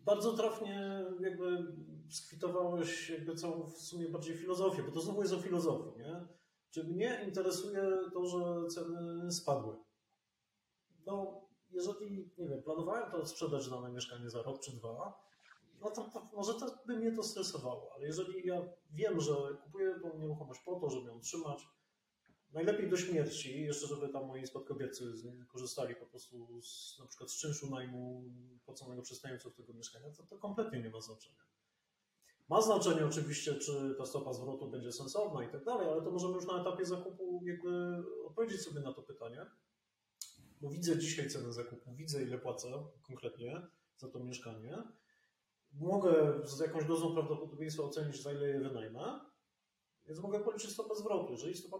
[0.05, 1.75] bardzo trafnie jakby
[2.09, 6.27] skwitowałeś jakby całą w sumie bardziej filozofię, bo to znowu jest o filozofii, nie?
[6.71, 7.81] Czy mnie interesuje
[8.13, 9.75] to, że ceny spadły?
[11.05, 15.23] No, jeżeli, nie wiem, planowałem to sprzedać dane mieszkanie za rok czy dwa,
[15.81, 18.61] no to, to, może to by mnie to stresowało, ale jeżeli ja
[18.91, 21.67] wiem, że kupuję tą nieruchomość po to, żeby ją trzymać,
[22.53, 25.13] najlepiej do śmierci, jeszcze żeby tam moi spadkobiercy
[25.47, 28.23] korzystali po prostu z, na przykład z czynszu najmu
[28.65, 31.47] płaconego przez najemców tego mieszkania, to, to kompletnie nie ma znaczenia.
[32.49, 36.33] Ma znaczenie oczywiście, czy ta stopa zwrotu będzie sensowna i tak dalej, ale to możemy
[36.33, 39.45] już na etapie zakupu jakby odpowiedzieć sobie na to pytanie,
[40.61, 42.67] bo widzę dzisiaj cenę zakupu, widzę ile płacę
[43.07, 43.61] konkretnie
[43.97, 44.83] za to mieszkanie,
[45.73, 49.19] mogę z jakąś dozą prawdopodobieństwa ocenić, za ile je wynajmę,
[50.05, 51.31] więc mogę policzyć stopę zwrotu.
[51.31, 51.77] Jeżeli stopa,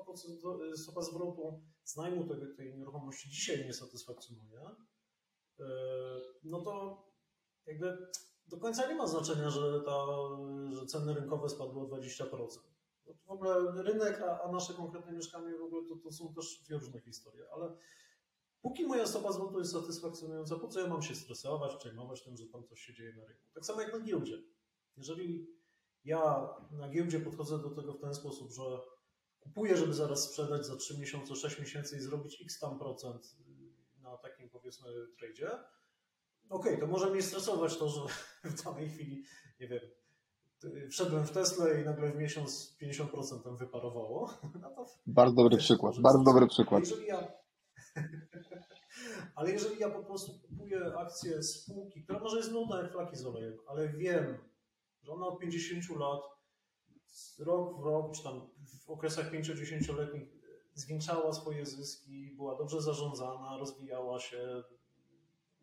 [0.75, 4.61] stopa zwrotu z najmu tej, tej nieruchomości dzisiaj nie satysfakcjonuje,
[5.59, 5.65] e,
[6.43, 7.03] no to
[7.65, 8.07] jakby
[8.47, 10.05] do końca nie ma znaczenia, że, ta,
[10.71, 12.27] że ceny rynkowe spadły o 20%.
[13.07, 16.63] No w ogóle rynek, a, a nasze konkretne mieszkanie w ogóle to, to są też
[16.65, 17.77] dwie różne historie, ale
[18.61, 22.45] Póki moja stopa zwrotu jest satysfakcjonująca, po co ja mam się stresować, przejmować tym, że
[22.45, 23.43] tam coś się dzieje na rynku?
[23.53, 24.43] Tak samo jak na giełdzie.
[24.97, 25.47] Jeżeli
[26.05, 28.63] ja na giełdzie podchodzę do tego w ten sposób, że
[29.39, 33.35] kupuję, żeby zaraz sprzedać za 3 miesiące, 6 miesięcy i zrobić x tam procent
[34.01, 34.89] na takim powiedzmy
[35.19, 35.49] tradzie,
[36.49, 38.01] okej, okay, to może mnie stresować to, że
[38.51, 39.23] w danej chwili,
[39.59, 39.81] nie wiem,
[40.89, 44.33] wszedłem w Tesla i nagle w miesiąc 50% tam wyparowało.
[44.61, 46.79] No to bardzo dobry przykład, bardzo dobry przykład.
[46.79, 47.31] Jeżeli ja,
[49.35, 53.25] ale jeżeli ja po prostu kupuję akcję spółki, która może jest nudna jak flaki z
[53.25, 54.37] olejem, ale wiem,
[55.01, 56.21] że ona od 50 lat,
[57.39, 58.49] rok w rok, czy tam
[58.85, 60.27] w okresach 5-10-letnich
[60.73, 64.63] zwiększała swoje zyski, była dobrze zarządzana, rozwijała się,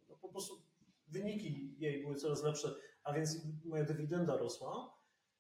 [0.09, 0.63] no po prostu
[1.09, 2.75] wyniki jej były coraz lepsze,
[3.05, 4.94] a więc moja dywidenda rosła,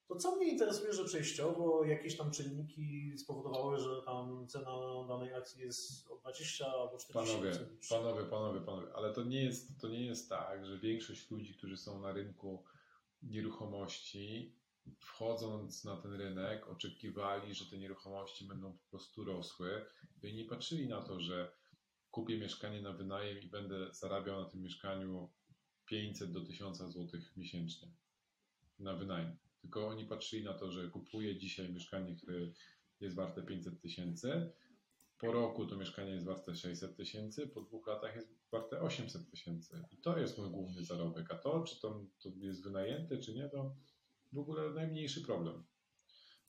[0.09, 4.71] to co mnie interesuje, że przejściowo jakieś tam czynniki spowodowały, że tam cena
[5.09, 7.13] danej akcji jest o 20 albo 40%.
[7.13, 7.53] Panowie,
[7.89, 11.77] panowie, panowie, panowie, ale to nie jest, to nie jest tak, że większość ludzi, którzy
[11.77, 12.65] są na rynku
[13.23, 14.57] nieruchomości,
[14.99, 19.87] wchodząc na ten rynek, oczekiwali, że te nieruchomości będą po prostu rosły
[20.23, 21.53] i nie patrzyli na to, że
[22.11, 25.31] kupię mieszkanie na wynajem i będę zarabiał na tym mieszkaniu
[25.87, 27.89] 500 do 1000 zł miesięcznie
[28.79, 29.37] na wynajem.
[29.65, 32.39] Tylko oni patrzyli na to, że kupuję dzisiaj mieszkanie, które
[33.01, 34.53] jest warte 500 tysięcy,
[35.19, 39.85] po roku to mieszkanie jest warte 600 tysięcy, po dwóch latach jest warte 800 tysięcy.
[39.93, 41.33] I to jest mój główny zarobek.
[41.33, 43.77] A to, czy to, to jest wynajęte, czy nie, to
[44.33, 45.65] w ogóle najmniejszy problem.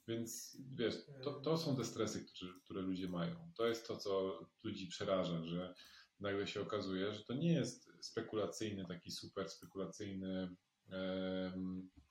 [0.08, 3.52] Więc wiesz, to, to są te stresy, które, które ludzie mają.
[3.58, 5.76] To jest to, co ludzi przeraża, że
[6.20, 10.56] nagle się okazuje, że to nie jest spekulacyjny, taki super spekulacyjny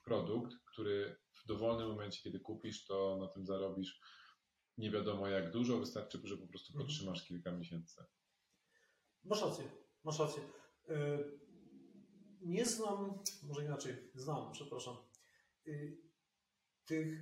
[0.05, 4.01] produkt, który w dowolnym momencie, kiedy kupisz, to na tym zarobisz
[4.79, 6.87] nie wiadomo jak dużo, wystarczy, że po prostu Mhm.
[6.87, 8.05] podtrzymasz kilka miesięcy.
[9.25, 9.65] Masz rację,
[10.05, 10.43] masz rację.
[10.91, 11.45] Y,
[12.41, 14.97] Nie znam, może inaczej, znam, przepraszam,
[15.67, 15.99] y,
[16.87, 17.21] tych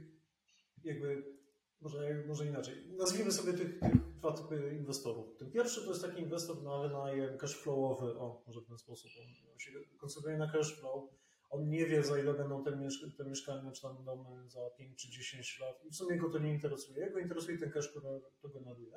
[0.84, 1.36] jakby,
[1.80, 5.36] może, może inaczej, nazwijmy sobie tych, tych dwa typy inwestorów.
[5.36, 9.10] Ten pierwszy to jest taki inwestor na wynajem cashflowowy, o, może w ten sposób,
[9.52, 11.10] on się koncentruje na cashflow,
[11.52, 14.96] on nie wie za ile będą te, mieszk- te mieszkania czy tam domy za 5
[15.02, 18.20] czy 10 lat i w sumie go to nie interesuje, jego interesuje ten cash, który
[18.42, 18.96] to generuje.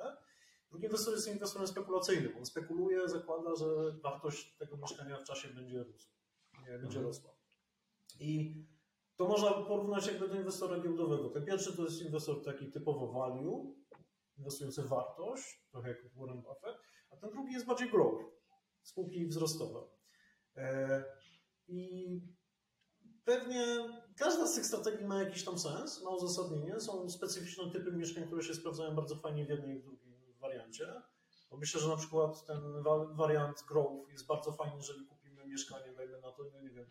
[0.70, 2.36] Drugi inwestor jest inwestorem spekulacyjnym.
[2.38, 3.66] On spekuluje, zakłada, że
[4.02, 6.12] wartość tego mieszkania w czasie będzie rosła.
[6.60, 7.04] Nie, będzie Mhm.
[7.06, 7.30] rosła.
[8.20, 8.54] I
[9.16, 11.30] to można porównać jakby do inwestora giełdowego.
[11.30, 13.74] Ten pierwszy to jest inwestor taki typowo value,
[14.38, 16.76] inwestujący w wartość, trochę jak Warren Buffett,
[17.10, 18.24] a ten drugi jest bardziej growth,
[18.82, 19.80] spółki wzrostowe.
[20.56, 21.04] E,
[21.68, 22.20] I
[23.26, 23.66] pewnie
[24.16, 26.80] każda z tych strategii ma jakiś tam sens, ma uzasadnienie.
[26.80, 31.02] Są specyficzne typy mieszkań, które się sprawdzają bardzo fajnie w jednej i w drugim wariancie.
[31.50, 35.92] Bo myślę, że na przykład ten wa- wariant growth jest bardzo fajny, jeżeli kupimy mieszkanie,
[35.96, 36.86] dajmy na to, no nie wiem,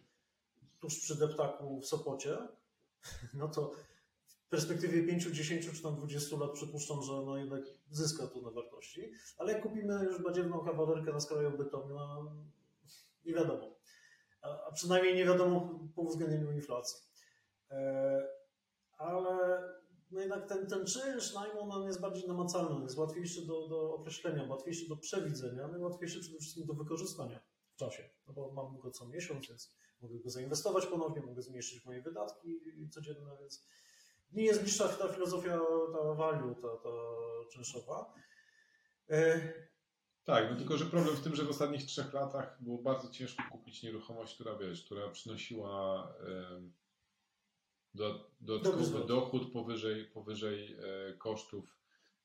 [0.80, 2.38] tuż przy deptaku w Sopocie,
[3.34, 3.72] no to
[4.28, 7.62] w perspektywie 5, 10 czy tam 20 lat przypuszczam, że no jednak
[7.92, 9.12] zyska to na wartości.
[9.38, 12.32] Ale jak kupimy już badziewną kawalerkę na skraju bytomiu, no
[13.26, 13.76] nie wiadomo.
[14.46, 16.98] A, przynajmniej nie wiadomo po uwzględnieniu inflacji.
[17.72, 18.28] E,
[18.98, 19.64] ale
[20.12, 24.48] no jednak ten, ten czynsz najmu on jest bardziej namacalny, jest łatwiejszy do, do określenia,
[24.50, 27.40] łatwiejszy do przewidzenia, no i łatwiejszy przede wszystkim do wykorzystania
[27.72, 28.10] w czasie.
[28.28, 32.60] No bo mam go co miesiąc, więc mogę go zainwestować ponownie, mogę zmniejszyć moje wydatki
[32.92, 33.68] codzienne, więc
[34.32, 35.60] nie jest bliższa ta filozofia,
[35.94, 36.90] ta value, ta, ta
[37.52, 38.14] czynszowa.
[40.26, 43.44] Tak, no tylko, że problem w tym, że w ostatnich trzech latach było bardzo ciężko
[43.52, 46.14] kupić nieruchomość, która wiesz, która przynosiła
[47.96, 51.80] do, dodatkowy dochód powyżej, powyżej e, kosztów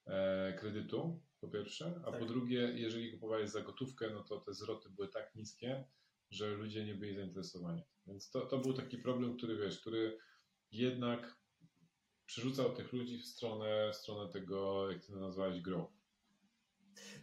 [0.07, 2.21] e, kredytu, po pierwsze, a Tak.
[2.21, 5.85] po drugie, jeżeli kupowałeś za gotówkę, no to te zwroty były tak niskie,
[6.31, 7.83] że ludzie nie byli zainteresowani.
[8.07, 10.19] Więc to, to był taki problem, który wiesz, który
[10.73, 11.41] jednak
[12.27, 16.00] przerzucał tych ludzi w stronę, w stronę tego, jak ty to nazwałeś, grow.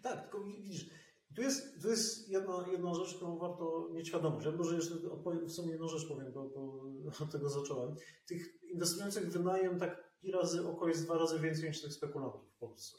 [0.03, 0.89] Tak, tylko widzisz,
[1.35, 4.45] tu jest, tu jest jedna, jedna rzecz, którą warto mieć świadomość.
[4.45, 6.83] Ja może jeszcze odpowiem, w sumie jedną rzecz powiem, bo, bo
[7.23, 7.95] od tego zacząłem.
[8.25, 12.57] Tych inwestujących w wynajem taki razy oko jest dwa razy więcej niż tych spekulantów w
[12.57, 12.97] Polsce.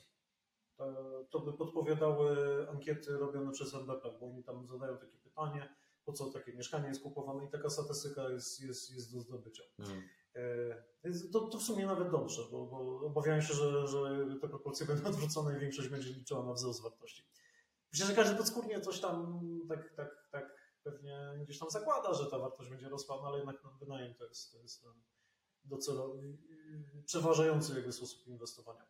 [1.30, 2.36] To, by podpowiadały
[2.68, 5.74] ankiety robione przez NBP, bo oni tam zadają takie pytanie,
[6.04, 9.62] po co takie mieszkanie jest kupowane i taka statystyka jest, jest, jest do zdobycia.
[9.78, 10.02] Mm.
[10.34, 10.88] E,
[11.32, 15.08] To, to w sumie nawet dobrze, bo, bo obawiam się, że, że te proporcje będą
[15.08, 17.24] odwrócone i większość będzie liczyła na wzrost wartości.
[17.92, 22.38] Myślę, że każdy podskórnie coś tam tak, tak, tak pewnie gdzieś tam zakłada, że ta
[22.38, 24.92] wartość będzie rosła, no ale jednak wynajem to jest, to jest ten
[25.64, 26.36] docelowy,
[27.04, 28.86] przeważający jakby sposób inwestowania.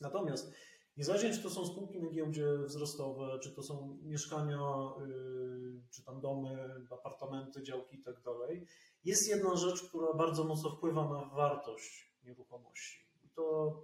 [0.00, 0.52] Natomiast
[0.96, 6.20] niezależnie czy to są spółki na giełdzie wzrostowe, czy to są mieszkania, yy, czy tam
[6.20, 8.66] domy, apartamenty, działki i tak dalej,
[9.04, 13.08] jest jedna rzecz, która bardzo mocno wpływa na wartość nieruchomości.
[13.34, 13.76] To,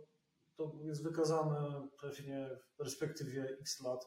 [0.57, 4.05] to jest wykazane pewnie w perspektywie x lat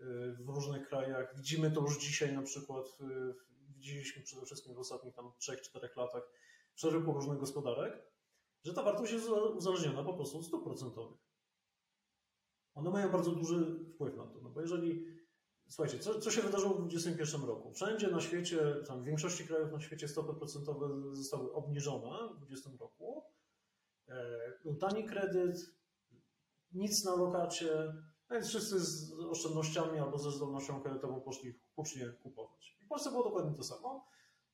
[0.00, 0.04] y,
[0.40, 1.36] w różnych krajach.
[1.36, 3.34] Widzimy to już dzisiaj na przykład, y,
[3.68, 6.22] widzieliśmy przede wszystkim w ostatnich tam 3-4 latach
[6.74, 8.02] w szeregu różnych gospodarek,
[8.64, 11.18] że ta wartość jest uzależniona po prostu od stóp procentowych.
[12.74, 15.11] One mają bardzo duży wpływ na to, no bo jeżeli
[15.68, 17.72] Słuchajcie, co, co się wydarzyło w 2021 roku?
[17.72, 22.70] Wszędzie na świecie, tam w większości krajów na świecie stopy procentowe zostały obniżone w 2020
[22.80, 23.22] roku.
[24.08, 25.56] E, Był tani kredyt,
[26.72, 27.94] nic na lokacie,
[28.28, 32.76] a więc wszyscy z oszczędnościami albo ze zdolnością kredytową poszli hucznie kupować.
[32.82, 34.06] I w Polsce było dokładnie to samo.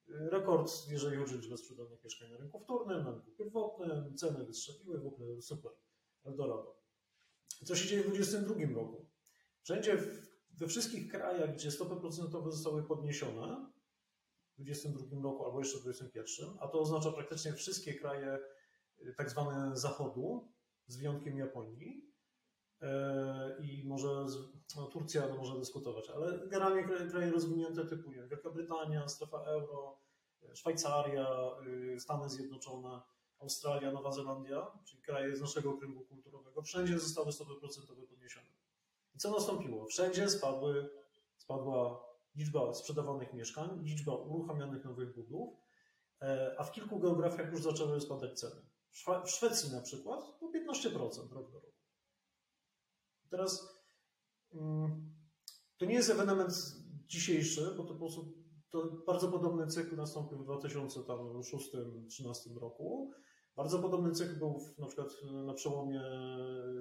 [0.09, 4.44] E, Rekord, jeżeli chodzi o liczbę sprzedanych mieszkań na rynku wtórnym, na rynku pierwotnym, ceny
[4.44, 5.72] wystrzeliły, w ogóle super,
[6.24, 6.78] Eldorado.
[7.64, 9.06] Co się dzieje w 2022 roku?
[9.62, 10.28] Wszędzie w
[10.59, 13.70] we wszystkich krajach, gdzie stopy procentowe zostały podniesione,
[14.59, 18.38] w 2022 roku albo jeszcze w 2021, a to oznacza praktycznie wszystkie kraje
[19.00, 20.52] y, tak zwane zachodu,
[20.86, 22.09] z wyjątkiem Japonii.
[22.82, 24.26] E, I może
[24.76, 29.38] no, Turcja no, może dyskutować, ale generalnie kraje, kraje rozwinięte typu nie Wielka Brytania, strefa
[29.38, 30.00] euro,
[30.42, 31.50] e, Szwajcaria,
[31.94, 33.00] y, Stany Zjednoczone,
[33.38, 38.57] Australia, Nowa Zelandia, czyli kraje z naszego kręgu kulturowego, wszędzie zostały stopy procentowe podniesione.
[39.18, 39.86] I co nastąpiło?
[39.86, 40.90] Wszędzie spadły,
[41.36, 42.04] spadła
[42.34, 45.54] liczba sprzedawanych mieszkań, liczba uruchamianych nowych budów,
[46.22, 48.62] e, a w kilku geografiach już zaczęły spadać ceny.
[49.24, 51.72] W Szwecji na przykład po 15% rok do roku.
[53.30, 53.82] Teraz
[54.54, 55.14] mm,
[55.76, 56.54] to nie jest ewenement
[57.06, 58.34] dzisiejszy, bo to po prostu
[58.70, 63.12] to bardzo podobny cykl nastąpił w 2006-2013 roku.
[63.59, 66.00] Bardzo podobny cykl był w, na przykład na przełomie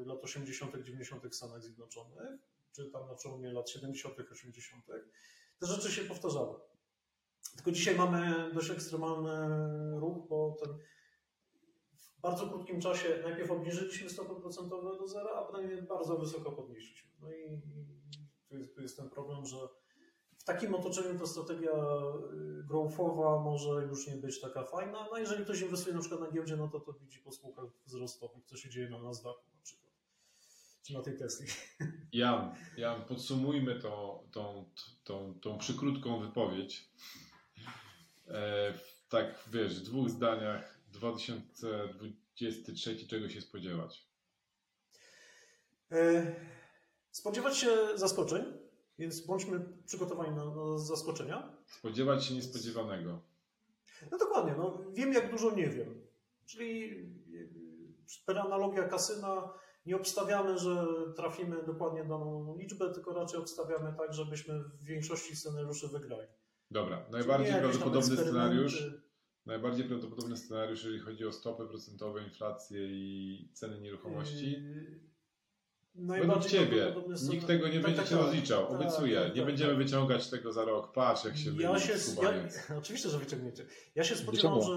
[0.06, 1.28] lat 80., 90.
[1.28, 2.40] w Stanach Zjednoczonych,
[2.72, 4.86] czy tam na przełomie lat 70., 80.
[5.60, 6.60] Te rzeczy się powtarzały.
[7.56, 9.60] Tylko dzisiaj mamy dość ekstremalny
[10.00, 10.78] ruch, bo ten
[11.94, 16.52] w bardzo krótkim czasie najpierw obniżyliśmy stopy procentowe do zera, a potem je bardzo wysoko
[16.52, 17.12] podnieśliśmy.
[17.20, 19.58] No i, i tu, jest, tu jest ten problem, że
[20.48, 21.74] takim otoczeniu ta strategia y,
[22.64, 25.08] growthowa może już nie być taka fajna.
[25.12, 28.46] No jeżeli ktoś inwestuje na przykład na giełdzie, no to to widzi po spółkach wzrostowych,
[28.46, 29.94] co się dzieje na Nasdaqu na przykład,
[30.84, 31.48] czy na tej Tesli.
[32.14, 34.66] Jan, Jan podsumujmy to, tą,
[35.04, 36.92] tą, tą przykrótką wypowiedź.
[38.28, 38.74] E,
[39.10, 44.08] tak, wiesz, w dwóch zdaniach 2023 czego się spodziewać?
[45.92, 46.36] E,
[47.18, 48.44] Spodziewać się zaskoczeń,
[49.00, 51.58] więc bądźmy przygotowani na, na zaskoczenia.
[51.66, 53.22] Spodziewać się niespodziewanego.
[54.12, 56.02] No dokładnie, no, wiem jak dużo nie wiem.
[56.46, 56.80] Czyli
[57.28, 57.50] yy,
[58.26, 59.54] per analogia kasyna
[59.86, 65.88] nie obstawiamy, że trafimy dokładnie daną liczbę, tylko raczej obstawiamy tak, żebyśmy w większości scenariuszy
[65.88, 66.28] wygrali.
[66.72, 68.84] Dobra, najbardziej prawdopodobny scenariusz.
[69.46, 74.52] Najbardziej prawdopodobny scenariusz, jeżeli chodzi o stopy procentowe, inflację i ceny nieruchomości.
[74.52, 75.00] Yy,
[75.98, 76.96] Najbardziej Ciebie
[77.30, 78.26] nikt tego nie Tak, będzie tak, się tak.
[78.26, 79.20] rozliczał, Tak, obiecuję.
[79.22, 80.92] tak, Nie tak, będziemy wyciągać tego za rok.
[80.94, 83.66] Patrz, jak się Ja się, ja, oczywiście, że wyciągniecie.
[83.96, 84.74] Ja się spodziewam, że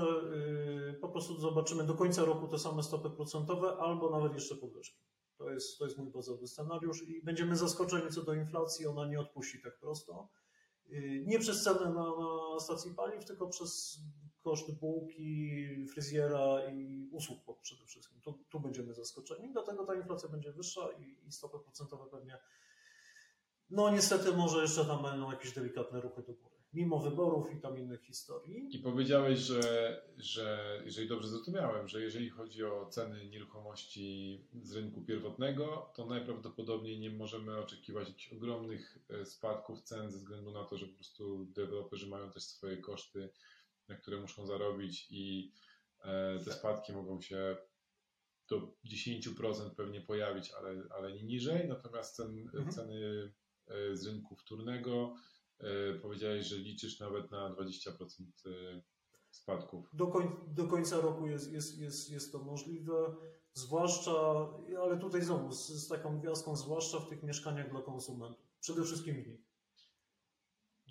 [0.91, 4.99] y, po prostu zobaczymy do końca roku te same stopy procentowe, albo nawet jeszcze podwyżki.
[5.39, 9.21] To jest, to jest mój bazowy scenariusz i będziemy zaskoczeni co do inflacji, ona nie
[9.21, 10.29] odpuści tak prosto.
[10.93, 12.05] Y, nie przez cenę na,
[12.55, 13.99] na stacji paliw, tylko przez
[14.43, 18.21] koszty bułki, fryzjera i usług przede wszystkim.
[18.21, 22.39] Tu, tu będziemy zaskoczeni, dlatego ta inflacja będzie wyższa i, i stopy procentowe pewnie
[23.71, 26.51] no niestety może jeszcze tam będą jakieś delikatne ruchy do góry.
[26.73, 28.77] Mimo wyborów i tam innych historii.
[28.77, 29.63] I powiedziałeś, że,
[30.19, 36.99] że jeżeli dobrze zrozumiałem, że jeżeli chodzi o ceny nieruchomości z rynku pierwotnego, to najprawdopodobniej
[36.99, 41.45] nie możemy oczekiwać jakichś ogromnych e, spadków cen ze względu na to, że po prostu
[41.45, 43.31] deweloperzy mają też swoje koszty,
[43.91, 45.53] na które muszą zarobić i
[46.05, 47.57] e, te spadki mogą się
[48.49, 51.69] do 10% pewnie pojawić, ale, ale nie niżej.
[51.69, 52.71] Natomiast cen, Mhm.
[52.71, 53.33] ceny
[53.67, 55.15] e, z rynku wtórnego
[55.59, 57.91] e, powiedziałeś, że liczysz nawet na 20%
[58.47, 58.83] e,
[59.31, 59.91] spadków.
[59.93, 63.17] Do, koń, do końca roku jest, jest, jest, jest to możliwe,
[63.53, 64.13] zwłaszcza,
[64.83, 68.47] ale tutaj znowu z, z taką gwiazdką, zwłaszcza w tych mieszkaniach dla konsumentów.
[68.61, 69.41] Przede wszystkim w nich.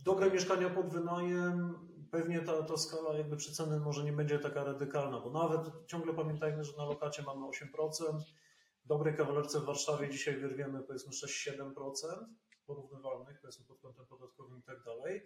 [0.04, 5.20] Dobre mieszkania pod wynajem, pewnie ta, ta skala jakby przeceny może nie będzie taka radykalna,
[5.20, 8.20] bo nawet ciągle pamiętajmy, że na lokacie mamy 8%,
[8.84, 11.74] w dobrej kawalerce w Warszawie dzisiaj wyrwiemy powiedzmy 6-7%
[12.66, 15.22] porównywalnych, powiedzmy pod kątem podatkowym i tak dalej.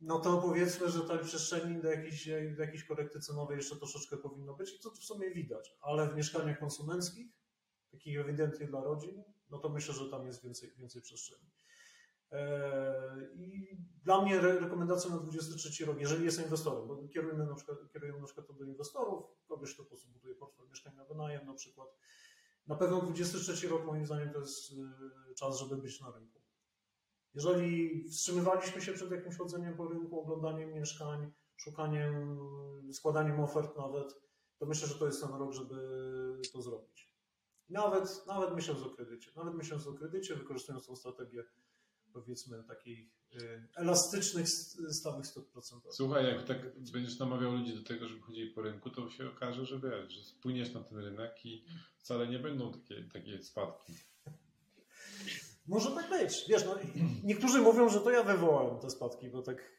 [0.00, 4.54] No to powiedzmy, że tej przestrzeni do jakiejś, do jakiejś korekty cenowej jeszcze troszeczkę powinno
[4.54, 7.26] być i to w sumie widać, ale w mieszkaniach konsumenckich,
[7.90, 11.50] takich ewidentnie dla rodzin, no to myślę, że tam jest więcej, więcej przestrzeni.
[12.34, 17.54] Eee, I dla mnie re- rekomendacją na 23 rok, jeżeli jestem inwestorem, bo kierujemy na
[17.54, 21.04] przykład, kierujemy na przykład to do inwestorów, kogoś, kto po prostu buduje portfel mieszkań na
[21.04, 21.88] wynajem na przykład.
[22.66, 26.40] Na pewno 23 rok moim zdaniem to jest y, czas, żeby być na rynku.
[27.34, 32.38] Jeżeli wstrzymywaliśmy się przed jakimś chodzeniem po rynku, oglądaniem mieszkań, szukaniem,
[32.92, 34.14] składaniem ofert nawet,
[34.58, 35.76] to myślę, że to jest ten rok, żeby
[36.52, 37.14] to zrobić.
[37.68, 41.44] Nawet, nawet myśląc o kredycie, nawet myśląc o kredycie, wykorzystując tą strategię
[42.14, 42.98] powiedzmy takich
[43.34, 45.96] y, elastycznych, st- stałych stóp procentowych.
[45.96, 46.58] Słuchaj, jak tak
[46.92, 50.24] będziesz namawiał ludzi do tego, żeby chodzili po rynku, to się okaże, że wiesz, że
[50.24, 51.64] spłyniesz na ten rynek i
[51.98, 53.92] wcale nie będą takie, takie spadki.
[55.66, 56.44] Może tak być.
[56.48, 56.76] Wiesz, no,
[57.24, 59.72] niektórzy mówią, że to ja wywołałem te spadki, bo tak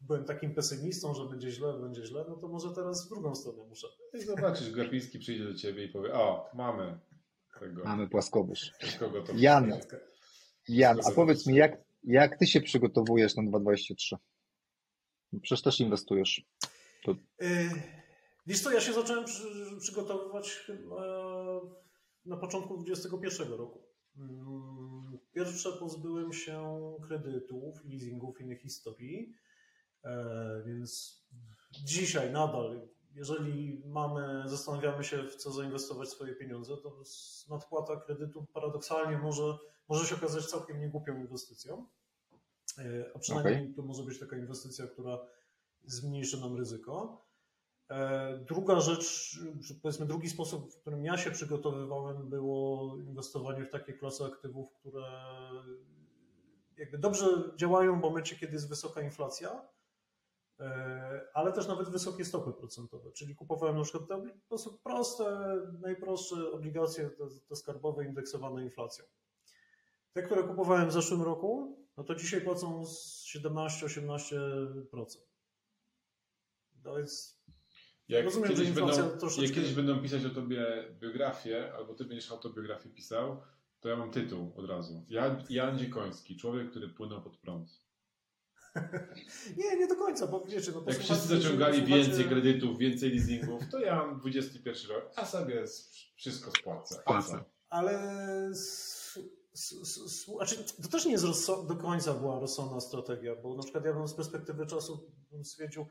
[0.00, 3.64] byłem takim pesymistą, że będzie źle, będzie źle, no to może teraz w drugą stronę
[3.68, 3.86] muszę.
[4.14, 6.98] I zobaczysz, Glapiński przyjdzie do ciebie i powie, o, mamy
[7.60, 8.72] tego, Mamy płaskowyż.
[8.90, 9.72] z kogo to Jan,
[10.68, 14.16] Jan, a powiedz mi, jak, jak ty się przygotowujesz na 2023?
[15.42, 16.42] Przecież też inwestujesz.
[17.04, 17.16] To...
[17.40, 17.70] Yy,
[18.46, 19.44] wiesz co, ja się zacząłem przy,
[19.80, 20.70] przygotowywać
[22.24, 23.86] na początku 2021 roku.
[24.18, 29.34] Mm, pierwsze pozbyłem się kredytów, leasingów, innych historii,
[30.04, 31.20] e, więc
[31.84, 37.02] dzisiaj nadal, jeżeli mamy, zastanawiamy się w co zainwestować swoje pieniądze, to
[37.50, 41.86] nadpłata kredytu paradoksalnie może, może się okazać całkiem niegłupią inwestycją,
[42.78, 43.74] e, a przynajmniej okay.
[43.74, 45.18] to może być taka inwestycja, która
[45.84, 47.26] zmniejszy nam ryzyko.
[47.90, 49.38] E, druga rzecz,
[49.82, 55.02] powiedzmy drugi sposób, w którym ja się przygotowywałem, było inwestowanie w takie klasy aktywów, które
[56.76, 57.26] jakby dobrze
[57.56, 59.68] działają w momencie, kiedy jest wysoka inflacja,
[61.34, 63.12] ale też nawet wysokie stopy procentowe.
[63.12, 64.22] Czyli kupowałem na przykład te
[64.84, 69.04] proste, najprostsze obligacje te, te skarbowe indeksowane inflacją.
[70.12, 75.18] Te, które kupowałem w zeszłym roku, no to dzisiaj płacą 17-18%.
[76.82, 77.36] To jest
[78.08, 79.46] jak Rozumiem, kiedyś, będą, troszeczkę...
[79.46, 80.66] jak kiedyś będą pisać o tobie
[81.00, 83.40] biografię, albo ty będziesz autobiografię pisał,
[83.80, 85.04] to ja mam tytuł od razu.
[85.08, 87.85] Jan, Jan Dziekoński, człowiek, który płynął pod prąd.
[89.58, 90.72] nie, nie do końca, bo wiecie...
[90.72, 95.64] No, jak wszyscy zaciągali więcej kredytów, więcej leasingów, to ja mam 21 rok, a sobie
[96.16, 97.02] wszystko spłacę.
[97.70, 98.50] Ale...
[100.36, 101.24] Znaczy, to też nie jest
[101.68, 105.86] do końca była rozsądna strategia, bo na przykład ja bym z perspektywy czasu bym stwierdził,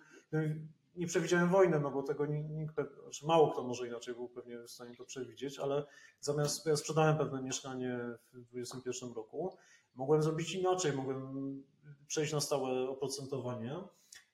[0.95, 4.71] nie przewidziałem wojny, no bo tego nikt, znaczy mało kto może inaczej był pewnie w
[4.71, 5.85] stanie to przewidzieć, ale
[6.19, 7.99] zamiast, ja sprzedałem pewne mieszkanie
[8.33, 9.57] w 2021 roku,
[9.95, 11.63] mogłem zrobić inaczej, mogłem
[12.07, 13.75] przejść na stałe oprocentowanie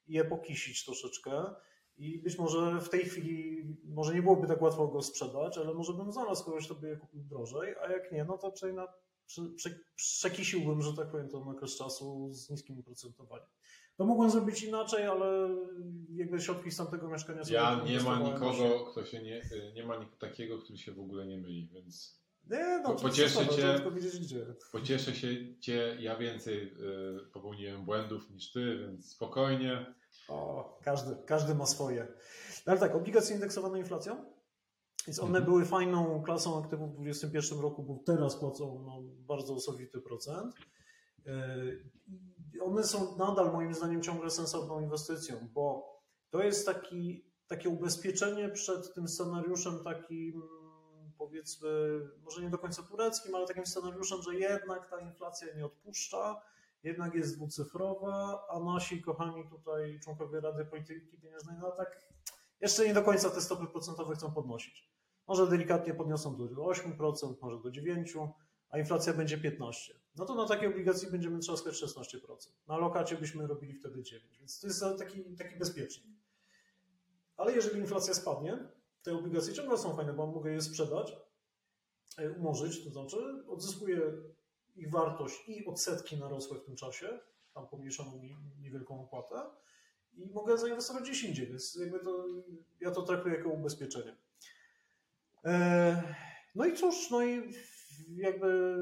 [0.07, 1.55] i je pokisić troszeczkę
[1.97, 5.93] i być może w tej chwili, może nie byłoby tak łatwo go sprzedać, ale może
[5.93, 8.87] bym znalazł kogoś, kto by je kupił drożej, a jak nie, no to na,
[9.25, 13.47] prze, prze, przekisiłbym, że tak powiem, ten okres czasu z niskim oprocentowaniem.
[13.97, 15.49] To mogłem zrobić inaczej, ale
[16.09, 17.41] jakby środki z tamtego mieszkania.
[17.49, 19.41] Ja nie ma nikogo, kto się nie,
[19.75, 22.20] nie ma takiego, który się w ogóle nie myli, więc.
[22.51, 23.79] Nie, no, pocieszę cię,
[24.71, 29.95] pocieszę się cię, ja więcej y, popełniłem błędów niż ty, więc spokojnie.
[30.27, 32.07] O, każdy, każdy ma swoje.
[32.65, 34.25] No ale tak, obligacje indeksowane inflacją,
[35.07, 35.45] więc one mhm.
[35.45, 40.55] były fajną klasą aktywów w 2021 roku, bo teraz płacą no, bardzo osobity procent.
[41.27, 45.91] Y, one są nadal moim zdaniem ciągle sensowną inwestycją, bo
[46.29, 50.41] to jest taki, takie ubezpieczenie przed tym scenariuszem takim
[51.21, 51.69] powiedzmy,
[52.23, 56.41] może nie do końca tureckim, ale takim scenariuszem, że jednak ta inflacja nie odpuszcza,
[56.83, 62.01] jednak jest dwucyfrowa, a nasi kochani tutaj członkowie Rady Polityki Pieniężnej, no tak
[62.61, 64.91] jeszcze nie do końca te stopy procentowe chcą podnosić.
[65.27, 68.29] Może delikatnie podniosą do 8%, może do 9%,
[68.69, 69.71] a inflacja będzie 15%.
[70.15, 72.51] No to na takiej obligacji będziemy trzaskać 16%.
[72.67, 74.03] Na lokacie byśmy robili wtedy 9%,
[74.39, 76.17] więc to jest taki, taki bezpiecznik.
[77.37, 81.15] Ale jeżeli inflacja spadnie, te obligacje ciągle są fajne, bo mogę je sprzedać,
[82.17, 83.17] e, umorzyć, to znaczy
[83.47, 84.01] odzyskuję
[84.75, 87.19] ich wartość i odsetki narosłe w tym czasie,
[87.53, 89.35] tam pomniejszono mi niewielką opłatę
[90.13, 92.25] i mogę zainwestować gdzieś indziej, więc jakby to,
[92.81, 94.15] ja to traktuję jako ubezpieczenie.
[95.45, 96.15] E,
[96.55, 97.53] no i cóż, no i
[98.15, 98.77] jakby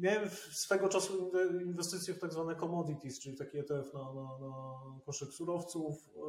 [0.00, 1.32] miałem swego czasu
[1.62, 4.74] inwestycje w tak zwane commodities, czyli taki ETF na, na, na
[5.04, 6.10] koszyk surowców.
[6.16, 6.20] E,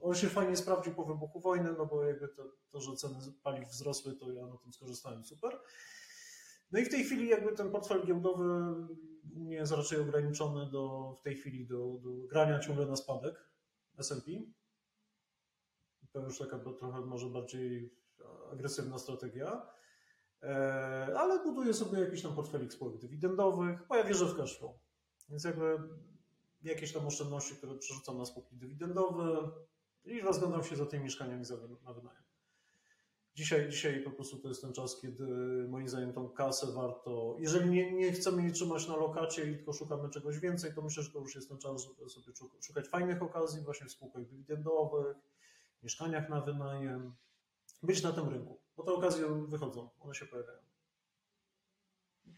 [0.00, 3.68] on się fajnie sprawdził po wybuchu wojny, no bo jakby to, to, że ceny paliw
[3.68, 5.60] wzrosły, to ja na tym skorzystałem super.
[6.72, 8.44] No i w tej chwili jakby ten portfel giełdowy
[9.36, 13.50] u mnie jest raczej ograniczony do, w tej chwili do, do grania ciągle na spadek
[13.98, 14.32] S&P.
[16.12, 17.94] To już taka trochę może bardziej
[18.52, 19.66] agresywna strategia.
[20.42, 24.72] E, ale buduję sobie jakiś tam portfelik spółek dywidendowych, bo ja wierzę w cashflow.
[25.28, 25.78] Więc jakby
[26.62, 29.50] jakieś tam oszczędności, które przerzucam na spółki dywidendowe
[30.04, 31.44] i rozglądam się za tymi mieszkaniami
[31.84, 32.22] na wynajem.
[33.34, 35.26] Dzisiaj, dzisiaj po prostu to jest ten czas, kiedy
[35.68, 39.72] moim zdaniem tą kasę warto, jeżeli nie, nie chcemy jej trzymać na lokacie i tylko
[39.72, 43.22] szukamy czegoś więcej, to myślę, że to już jest ten czas, żeby sobie szukać fajnych
[43.22, 45.16] okazji właśnie w spółkach dywidendowych,
[45.82, 47.14] mieszkaniach na wynajem,
[47.82, 50.58] być na tym rynku, bo te okazje wychodzą, one się pojawiają.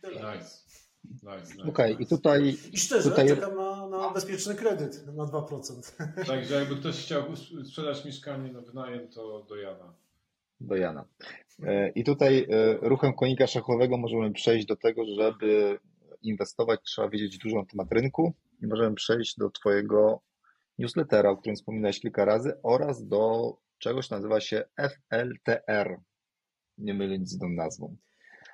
[0.00, 0.14] Tyle.
[0.14, 0.50] Nice.
[1.04, 2.56] Nice, nice, Okej, okay, i tutaj.
[2.72, 3.28] I szczerze, tutaj...
[3.28, 5.92] czekam na, na bezpieczny kredyt na 2%.
[6.26, 9.94] Także jakby ktoś chciał sprzedać mieszkanie na wynajem, to do Jana.
[10.60, 11.04] Do Jana.
[11.62, 15.78] E, I tutaj e, ruchem konika szachowego możemy przejść do tego, żeby
[16.22, 18.32] inwestować, trzeba wiedzieć dużo na temat rynku
[18.62, 20.20] i możemy przejść do Twojego
[20.78, 26.00] newslettera, o którym wspominałeś kilka razy, oraz do czegoś nazywa się FLTR,
[26.78, 27.96] nie mylić z tą nazwą.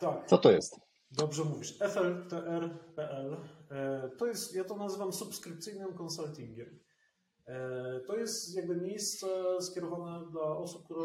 [0.01, 0.27] Tak.
[0.27, 0.81] Co to jest?
[1.11, 1.79] Dobrze mówisz.
[1.79, 3.37] FLTR.pl
[3.71, 6.81] e, to jest, ja to nazywam subskrypcyjnym konsultingiem.
[7.47, 9.27] E, to jest jakby miejsce
[9.61, 11.05] skierowane dla osób, które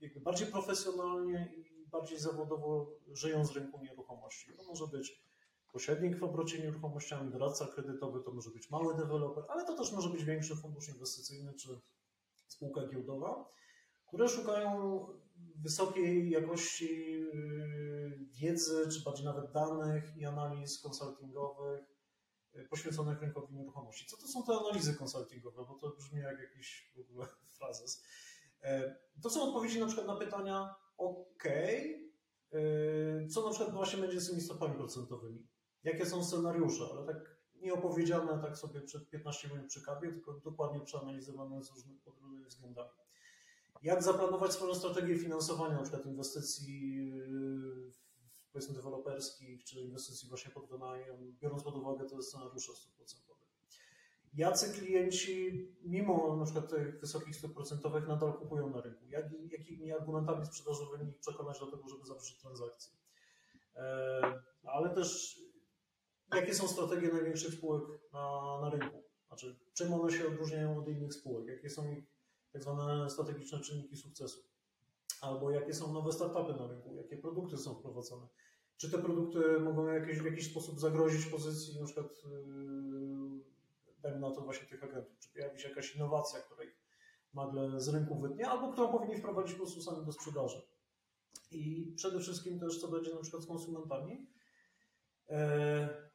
[0.00, 4.52] jakby bardziej profesjonalnie i bardziej zawodowo żyją z rynku nieruchomości.
[4.56, 5.22] To może być
[5.72, 10.08] pośrednik w obrocie nieruchomościami, doradca kredytowy, to może być mały deweloper, ale to też może
[10.08, 11.80] być większy fundusz inwestycyjny czy
[12.48, 13.48] spółka giełdowa,
[14.08, 15.06] które szukają
[15.56, 21.80] wysokiej jakości yy, wiedzy, czy bardziej nawet danych i analiz konsultingowych
[22.54, 24.06] yy, poświęconych rynkowi nieruchomości.
[24.06, 25.64] Co to są te analizy konsultingowe?
[25.68, 27.26] Bo to brzmi jak jakiś w ogóle
[27.58, 28.04] frazes.
[28.62, 28.68] Yy,
[29.22, 31.44] to są odpowiedzi na przykład na pytania, OK,
[33.30, 35.46] co na przykład właśnie będzie z tymi stopami procentowymi?
[35.84, 36.84] Jakie są scenariusze?
[36.92, 41.70] Ale tak nie opowiedziane tak sobie przed 15 minut przy kawie, tylko dokładnie przeanalizowane z
[41.70, 42.90] różnych, pod różnymi względami
[43.82, 47.92] jak zaplanować swoją strategię finansowania na przykład inwestycji yy,
[48.52, 53.48] powiedzmy deweloperskich, czy inwestycji właśnie pod wynajem, biorąc pod uwagę te scenariusze stóp procentowych.
[54.34, 59.06] Jacy klienci, mimo na przykład tych wysokich stóp procentowych, nadal kupują na rynku?
[59.08, 62.92] Jak, jakimi argumentami sprzedażowymi ich przekonać do tego, żeby zawrzeć transakcję?
[63.76, 65.38] E, ale też
[66.34, 67.82] jakie są strategie największych spółek
[68.12, 69.02] na, na rynku?
[69.28, 71.46] Znaczy, czym one się odróżniają od innych spółek?
[71.48, 72.04] Jakie są ich
[72.52, 74.40] tak zwane strategiczne czynniki sukcesu.
[75.20, 78.28] Albo jakie są nowe startupy na rynku, jakie produkty są wprowadzone.
[78.76, 83.44] Czy te produkty mogą jakieś, w jakiś sposób zagrozić pozycji na przykład yy,
[84.02, 86.78] dajmy na to właśnie tych agentów, czy pojawi się jakaś innowacja, która ich
[87.34, 90.62] nagle z rynku wytnie, albo którą powinni wprowadzić po prostu sami do sprzedaży.
[91.50, 94.26] I przede wszystkim też co będzie na przykład z konsumentami.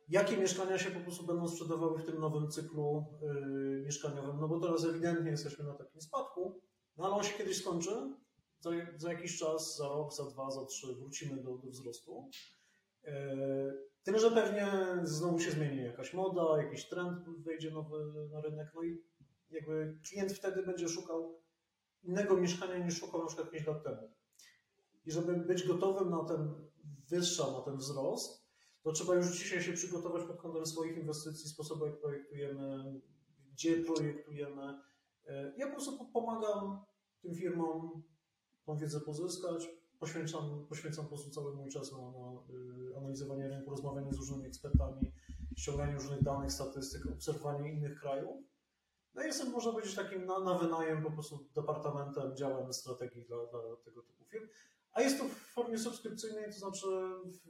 [0.10, 4.40] Jakie mieszkania się po prostu będą sprzedawały w tym nowym cyklu yy, mieszkaniowym.
[4.40, 6.62] No bo teraz ewidentnie jesteśmy na takim spadku,
[6.98, 7.92] no ale on się kiedyś skończy.
[8.60, 12.30] Za, za jakiś czas, za rok, za dwa, za trzy wrócimy do, do wzrostu.
[13.04, 13.12] Yy,
[14.04, 14.72] tyle, że pewnie
[15.04, 19.04] znowu się zmieni jakaś moda, jakiś trend wejdzie nowy na rynek, no i
[19.50, 21.42] jakby klient wtedy będzie szukał
[22.04, 24.12] innego mieszkania niż szukał na przykład 5 lat temu.
[25.06, 26.54] I żeby być gotowym na ten
[27.10, 28.43] wyższa, na ten wzrost,
[28.84, 33.02] to trzeba już dzisiaj się przygotować pod kątem swoich inwestycji, sposobu jak projektujemy,
[33.54, 34.80] gdzie projektujemy.
[35.28, 36.86] E, ja po prostu pomagam
[37.22, 38.04] tym firmom
[38.66, 39.70] tą wiedzę pozyskać,
[40.00, 45.12] poświęcam, poświęcam po prostu cały mój czas na, y, analizowanie rynku, rozmawianie z różnymi ekspertami,
[45.58, 48.38] ściąganie różnych danych, statystyk, obserwowanie innych krajów.
[49.14, 53.38] No i jestem, można powiedzieć, takim na, na wynajem po prostu departamentem, działem strategii dla,
[53.38, 54.48] dla tego typu firm.
[54.94, 56.88] A jest to w formie subskrypcyjnej, to znaczy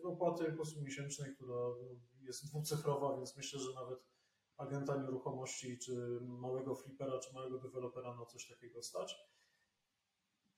[0.03, 1.55] opłaty po prostu miesięcznej, która
[2.21, 3.99] jest dwucyfrowa, więc myślę, że nawet
[4.57, 9.15] agenta nieruchomości, czy małego flipera, czy małego dewelopera na coś takiego stać.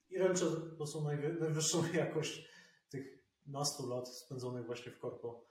[0.10, 0.45] I ręczę
[0.78, 2.48] to są najwyższą jakość
[2.90, 5.45] tych nastu lat spędzonych właśnie w korpo,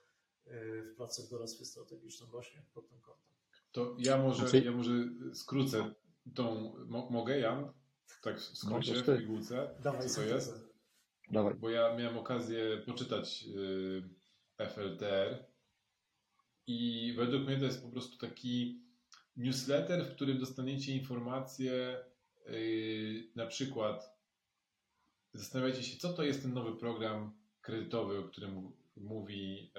[0.46, 3.34] y, w pracy w doradztwie strategicznym właśnie pod tym kątem.
[3.72, 4.64] To ja może, znaczy...
[4.64, 4.92] ja może
[5.34, 5.94] skrócę
[6.34, 6.74] tą,
[7.10, 7.72] mogę Jan?
[8.22, 10.73] Tak w skrócie, w pigułce, Dawaj, co to jest?
[11.30, 11.54] Dawaj.
[11.54, 13.44] Bo ja miałem okazję poczytać
[14.58, 15.44] y, FLTR
[16.66, 18.82] i według mnie to jest po prostu taki
[19.36, 21.98] newsletter, w którym dostaniecie informacje
[22.48, 24.18] y, na przykład
[25.34, 29.70] zastanawiacie się, co to jest ten nowy program kredytowy, o którym mówi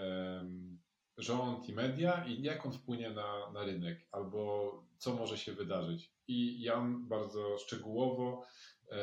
[1.17, 6.11] rząd i media i jak on wpłynie na, na rynek, albo co może się wydarzyć.
[6.27, 8.45] I Jan bardzo szczegółowo
[8.91, 8.97] e,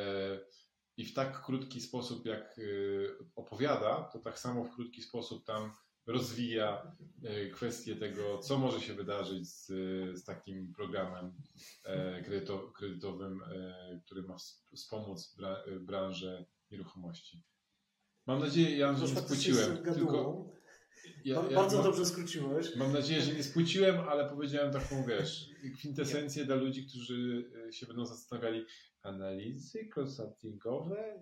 [1.03, 5.73] i w tak krótki sposób, jak y, opowiada, to tak samo w krótki sposób tam
[6.07, 9.67] rozwija y, kwestię tego, co może się wydarzyć z,
[10.19, 11.33] z takim programem
[11.85, 14.37] e, kredytowym, e, który ma
[14.77, 15.37] wspomóc
[15.81, 17.43] branżę nieruchomości.
[18.27, 19.77] Mam nadzieję, Jan, że nie spłyciłem.
[19.77, 20.53] Tylko
[21.25, 22.77] ja, ja Bardzo mam, dobrze skróciłeś.
[22.77, 27.87] Mam nadzieję, że nie spłyciłem, ale powiedziałem taką, wiesz, kwintesencję dla ludzi, którzy e, się
[27.87, 28.65] będą zastanawiali,
[29.03, 31.21] analizy konsultingowe?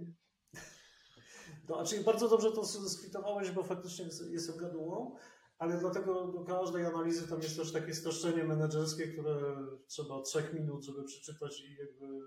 [1.68, 5.16] No, znaczy bardzo dobrze to skwitowałeś, bo faktycznie jestem gadułą,
[5.58, 10.84] ale dlatego do każdej analizy tam jest też takie streszczenie menedżerskie, które trzeba trzech minut,
[10.84, 12.20] żeby przeczytać i jakby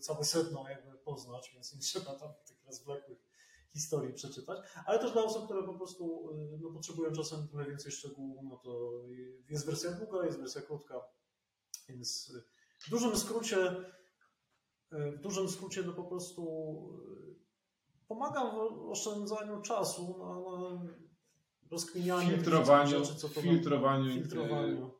[0.00, 3.18] całe sedno jakby poznać, więc nie trzeba tam tych rozwlekłych
[3.74, 6.30] historii przeczytać, ale też dla osób, które po prostu
[6.60, 9.02] no, potrzebują czasem trochę więcej szczegółów, no to
[9.50, 11.00] jest wersja długa, jest wersja krótka,
[11.88, 12.32] więc
[12.86, 13.76] w dużym skrócie
[14.94, 16.42] w dużym skrócie to po prostu
[17.30, 20.88] e, pomaga w oszczędzaniu czasu na, na
[21.70, 24.90] rozkminianie filtrowaniu, rzeczy, co to filtrowaniu, filtrowaniu.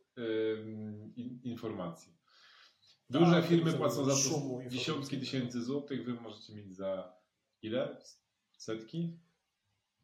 [1.45, 2.15] informacji.
[3.11, 7.17] Duże tak, firmy płacą za to dziesiątki tysięcy złotych, wy możecie mieć za
[7.63, 7.99] ile?
[8.65, 9.19] Setki?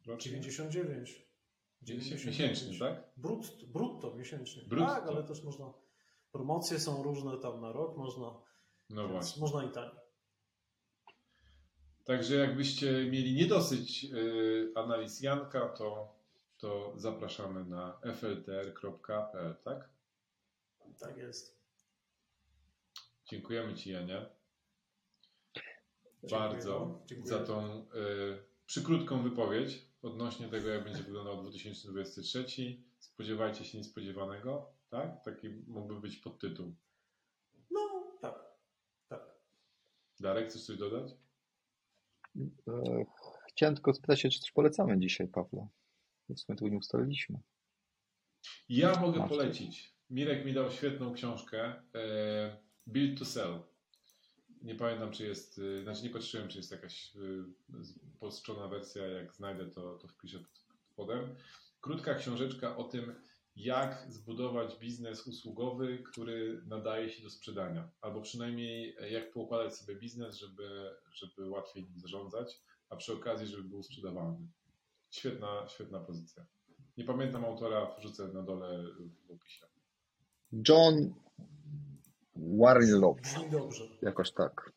[0.07, 0.31] Rocznie?
[0.31, 1.25] 99.
[1.81, 2.25] 99.
[2.25, 3.03] Miesięcznie, tak?
[3.17, 4.63] Brut, brutto miesięcznie.
[4.63, 4.85] Brutto.
[4.85, 5.73] Tak, ale też można
[6.31, 8.41] Promocje są różne tam na rok, można,
[8.89, 9.41] No właśnie.
[9.41, 10.01] można i taniej.
[12.05, 16.15] Także jakbyście mieli niedosyć y, analiz Janka, to,
[16.57, 19.89] to zapraszamy na fltr.pl, tak?
[20.99, 21.61] Tak jest.
[23.25, 24.25] Dziękujemy Ci, Janie,
[26.23, 27.01] Dziękuję bardzo.
[27.05, 27.29] Dziękuję.
[27.29, 32.45] za tą y, przykrótką wypowiedź odnośnie tego, jak będzie wyglądał 2023.
[32.99, 35.23] Spodziewajcie się niespodziewanego, tak?
[35.23, 36.75] Taki mógłby być podtytuł.
[37.71, 37.79] No,
[38.21, 38.35] tak.
[39.07, 39.21] Tak.
[40.19, 41.11] Darek, chcesz coś dodać?
[42.67, 43.05] E,
[43.49, 45.67] Chciałem tylko spytać się, czy coś polecamy dzisiaj, Pawle?
[46.29, 47.39] W sumie tego nie ustaliliśmy.
[48.69, 49.93] Ja mogę Masz polecić.
[50.09, 52.57] Mirek mi dał świetną książkę e,
[52.87, 53.59] Build to Sell.
[54.61, 57.11] Nie pamiętam, czy jest, e, znaczy nie patrzyłem, czy jest jakaś
[57.79, 59.07] z- postrzona wersja.
[59.07, 60.49] Jak znajdę, to, to wpiszę pod
[60.93, 61.35] spodem.
[61.81, 63.15] Krótka książeczka o tym,
[63.55, 67.89] jak zbudować biznes usługowy, który nadaje się do sprzedania.
[68.01, 73.63] Albo przynajmniej jak poukładać sobie biznes, żeby, żeby łatwiej nim zarządzać, a przy okazji, żeby
[73.63, 74.47] był sprzedawalny.
[75.11, 76.45] Świetna, świetna pozycja.
[76.97, 78.83] Nie pamiętam autora, wrzucę na dole
[79.27, 79.65] w opisie.
[80.69, 81.13] John
[82.41, 83.83] Warrenlow, Brzmi dobrze.
[84.01, 84.71] jakoś tak.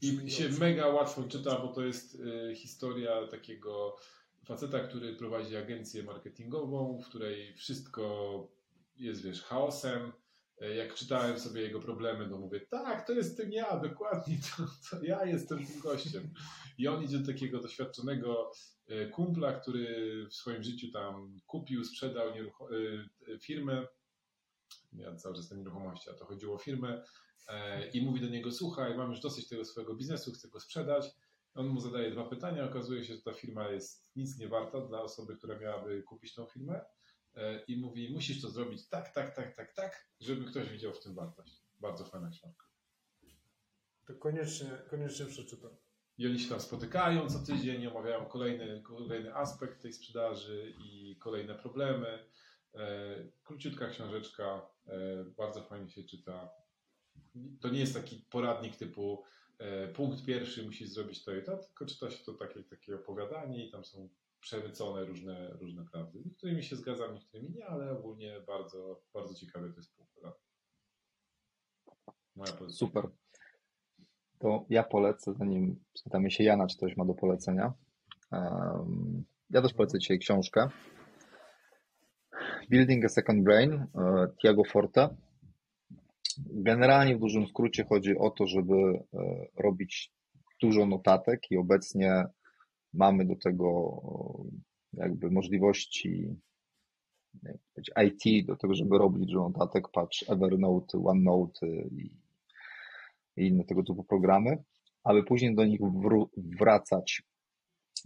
[0.00, 3.96] I się mega łatwo czyta, bo to jest y, historia takiego
[4.44, 8.04] faceta, który prowadzi agencję marketingową, w której wszystko
[8.96, 10.12] jest, wiesz, chaosem.
[10.62, 15.04] Y, Jak czytałem sobie jego problemy, to mówię, tak, to jestem ja, dokładnie, to, to
[15.04, 16.30] ja jestem tym gościem.
[16.78, 18.50] I on idzie do takiego doświadczonego
[18.90, 19.86] y, kumpla, który
[20.30, 22.50] w swoim życiu tam kupił, sprzedał y,
[23.28, 23.86] y, firmę,
[24.94, 27.04] ja cały czas te nieruchomości, a to chodziło o firmę,
[27.48, 31.10] e, i mówi do niego, słuchaj, mam już dosyć tego swojego biznesu, chcę go sprzedać.
[31.54, 35.02] On mu zadaje dwa pytania, okazuje się, że ta firma jest nic nie warta dla
[35.02, 36.84] osoby, która miałaby kupić tą firmę
[37.34, 41.00] e, i mówi, musisz to zrobić tak, tak, tak, tak, tak, żeby ktoś widział w
[41.00, 41.62] tym wartość.
[41.80, 42.66] Bardzo fajna książka.
[44.06, 45.70] To koniecznie, koniecznie przeczytam.
[46.18, 51.54] I oni się tam spotykają co tydzień, omawiają kolejny, kolejny aspekt tej sprzedaży i kolejne
[51.54, 52.24] problemy.
[52.74, 56.50] E, Króciutka książeczka, e, bardzo fajnie się czyta.
[57.60, 59.22] To nie jest taki poradnik typu
[59.58, 63.66] e, punkt pierwszy musisz zrobić to i to, tylko czyta się to takie, takie opowiadanie
[63.66, 64.08] i tam są
[64.40, 66.22] przemycone różne, różne prawdy.
[66.24, 70.34] Niektórymi się zgadzam, niektórymi nie, ale ogólnie bardzo, bardzo ciekawe to jest poukładane.
[72.36, 72.52] Moja.
[72.70, 73.08] Super.
[74.38, 77.74] To ja polecę, zanim spytamy się Jana, czy coś ma do polecenia.
[78.32, 80.68] Um, ja też polecę dzisiaj książkę.
[82.68, 83.86] Building a Second Brain, e,
[84.42, 85.08] Tiago Forte.
[86.38, 90.12] Generalnie w dużym skrócie chodzi o to, żeby e, robić
[90.62, 92.24] dużo notatek i obecnie
[92.92, 94.00] mamy do tego
[94.94, 96.36] e, jakby możliwości
[98.04, 102.24] IT, do tego, żeby robić dużo notatek, patrz Evernote, OneNote i
[103.36, 104.58] i inne tego typu programy,
[105.04, 107.22] aby później do nich wró- wracać.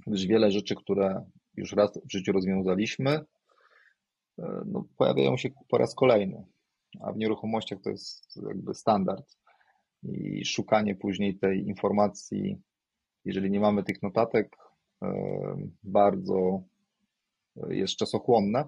[0.07, 1.25] Gdyż wiele rzeczy, które
[1.57, 3.21] już raz w życiu rozwiązaliśmy,
[4.67, 6.45] no, pojawiają się po raz kolejny,
[7.01, 9.37] a w nieruchomościach to jest jakby standard.
[10.03, 12.59] I szukanie później tej informacji,
[13.25, 14.57] jeżeli nie mamy tych notatek,
[15.03, 15.13] e,
[15.83, 16.63] bardzo
[17.69, 18.65] jest czasochłonne.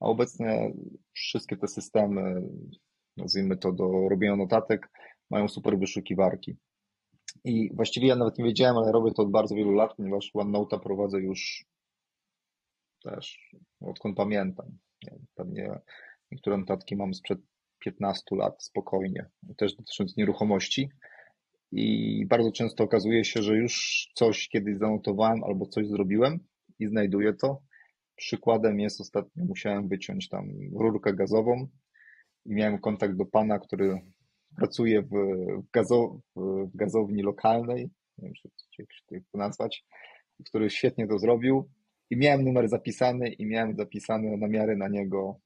[0.00, 0.72] A obecnie
[1.12, 2.42] wszystkie te systemy,
[3.16, 4.90] nazwijmy to do robienia notatek,
[5.30, 6.56] mają super wyszukiwarki.
[7.44, 10.80] I właściwie ja nawet nie wiedziałem, ale robię to od bardzo wielu lat, ponieważ OneNote'a
[10.80, 11.64] prowadzę już
[13.02, 14.78] też odkąd pamiętam.
[15.34, 15.70] Pewnie
[16.30, 17.38] niektóre notatki mam sprzed
[17.78, 19.26] 15 lat spokojnie,
[19.56, 20.88] też dotyczące nieruchomości.
[21.72, 26.38] I bardzo często okazuje się, że już coś kiedyś zanotowałem albo coś zrobiłem
[26.78, 27.62] i znajduję to.
[28.16, 31.68] Przykładem jest ostatnio musiałem wyciąć tam rurkę gazową
[32.46, 34.00] i miałem kontakt do pana, który
[34.56, 39.84] pracuje w, w, gazo, w gazowni lokalnej, nie wiem, czy czy- czy to nazwać,
[40.44, 41.70] który świetnie to zrobił
[42.12, 45.40] i miałem numer zapisany i miałem zapisane namiary na niego,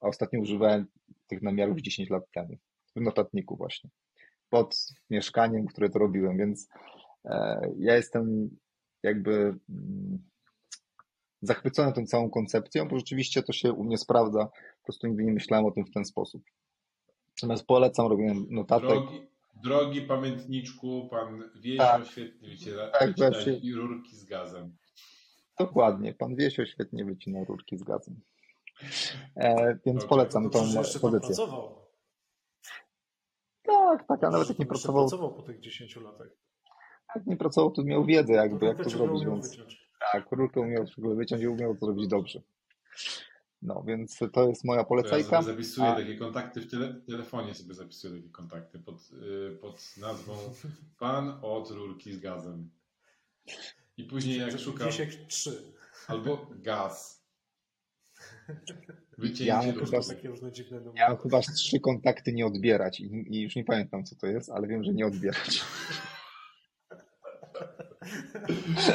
[0.00, 0.86] a ostatnio używałem
[1.26, 2.58] tych namiarów 10 lat temu,
[2.96, 3.90] w notatniku właśnie,
[4.50, 4.76] pod
[5.10, 6.68] mieszkaniem, które to robiłem, więc
[7.24, 8.50] e, ja jestem
[9.02, 9.32] jakby
[9.70, 10.18] mm,
[11.42, 14.46] zachwycony tą całą koncepcją, bo rzeczywiście to się u mnie sprawdza,
[14.80, 16.42] po prostu nigdy nie myślałem o tym w ten sposób.
[17.36, 18.88] Natomiast polecam robienie notatek.
[18.88, 19.20] Drogi,
[19.62, 22.06] drogi pamiętniczku, pan Wiesio Tak.
[22.06, 23.10] świetnie wyciera, Tak,
[23.62, 24.76] i rurki z gazem.
[25.60, 28.20] Dokładnie, pan Wiesio świetnie wycina rurki z gazem.
[29.36, 30.64] E, więc polecam To tą
[31.00, 31.46] pozycję.
[33.62, 36.28] Tak, tak, a nawet jak nie pracował, pracował po tych 10 latach.
[37.16, 39.56] jak nie pracował, to miał wiedzę jakby jak to zrobić, więc
[40.12, 42.42] tak, rurkę umiał w ogóle wyciąć i umiał to zrobić dobrze.
[43.62, 45.42] No, więc to jest moja ja polecajka.
[45.42, 48.96] sobie zapisuję A- takie kontakty w tele, telefonie, sobie zapisuję takie kontakty pod,
[49.52, 50.34] y, pod nazwą
[50.98, 52.70] Pan od rurki z gazem.
[54.00, 55.62] I później jak szukam, jak trzy.
[56.08, 57.20] albo gaz.
[59.40, 59.90] Ja rurki.
[59.90, 60.80] chyba- Takie różne dziwne.
[60.94, 64.26] Ja mam chyba z trzy kontakty nie odbierać i, i już nie pamiętam co to
[64.26, 65.60] jest, ale wiem, że nie odbierać.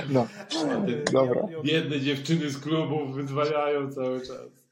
[0.09, 0.27] No,
[0.59, 1.47] Ale Dobra.
[1.63, 4.65] Biedne dziewczyny z klubów wyzwalają cały czas.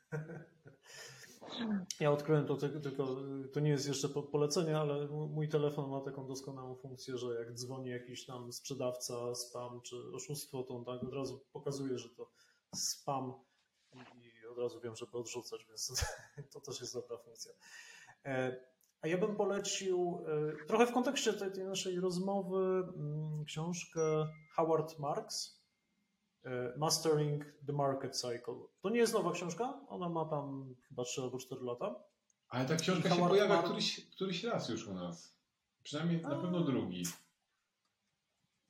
[2.00, 3.16] Ja odkryłem to tylko, tylko
[3.54, 7.54] to nie jest jeszcze po- polecenie, ale mój telefon ma taką doskonałą funkcję, że jak
[7.54, 12.32] dzwoni jakiś tam sprzedawca, spam czy oszustwo, to on tak od razu pokazuje, że to
[12.76, 13.34] spam
[14.22, 16.06] i, od razu wiem, żeby odrzucać, więc
[16.54, 17.52] to, też jest dobra funkcja.
[18.26, 18.58] E,
[19.02, 20.24] A ja bym polecił
[20.62, 25.63] e, trochę w kontekście tej, tej naszej rozmowy mm, książkę Howard Marks
[26.78, 28.56] Mastering the Market Cycle.
[28.82, 31.96] To nie jest nowa książka, ona ma tam chyba 3 albo 4 lata.
[32.50, 35.36] Ale ta książka się Howard pojawia Mark- któryś, któryś raz już u nas.
[35.84, 36.42] Przynajmniej na A.
[36.42, 37.04] pewno drugi.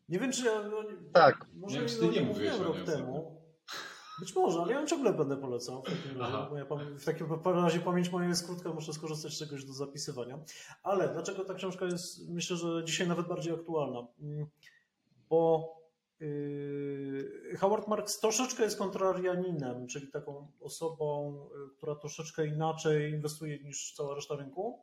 [0.09, 0.63] Nie wiem, czy ja.
[1.13, 1.45] Tak.
[1.53, 3.43] Może Nie wiem, czy ja ty nie nim mówiłeś mówiłem o rok temu.
[4.19, 5.81] Być może, ale ja ją ciągle będę polecał.
[5.83, 6.65] W takim razie, bo ja
[6.97, 10.39] w takim razie pamięć moja jest krótka, muszę skorzystać z czegoś do zapisywania.
[10.83, 14.07] Ale dlaczego ta książka jest, myślę, że dzisiaj nawet bardziej aktualna?
[14.21, 14.47] Mm,
[15.29, 15.69] Bo
[17.59, 24.15] Howard Marks troszeczkę jest kontrarianinem, czyli taką osobą, y, która troszeczkę inaczej inwestuje niż cała
[24.15, 24.79] reszta rynku.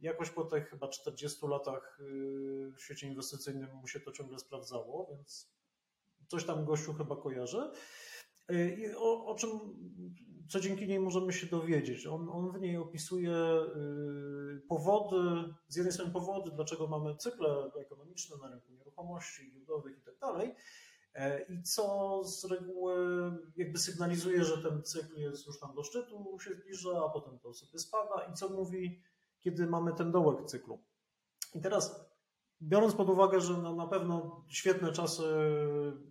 [0.00, 5.06] Jakoś po tych chyba 40 latach yy, w świecie inwestycyjnym mu się to ciągle sprawdzało,
[5.10, 5.52] więc
[6.28, 7.70] coś tam gościu chyba kojarzy.
[8.52, 9.50] I o, o czym,
[10.48, 12.06] co dzięki niej możemy się dowiedzieć?
[12.06, 18.36] On, on w niej opisuje y, powody, z jednej strony powody, dlaczego mamy cykle ekonomiczne
[18.36, 20.54] na rynku nieruchomości, giełdowych i tak dalej,
[21.14, 22.96] e, i co z reguły
[23.56, 27.54] jakby sygnalizuje, że ten cykl jest już tam do szczytu się zbliża, a potem to
[27.54, 29.02] sobie spada i co mówi,
[29.38, 30.78] kiedy mamy ten dołek cyklu.
[31.54, 32.09] I teraz
[32.62, 35.22] biorąc pod uwagę, że na, na pewno świetne czasy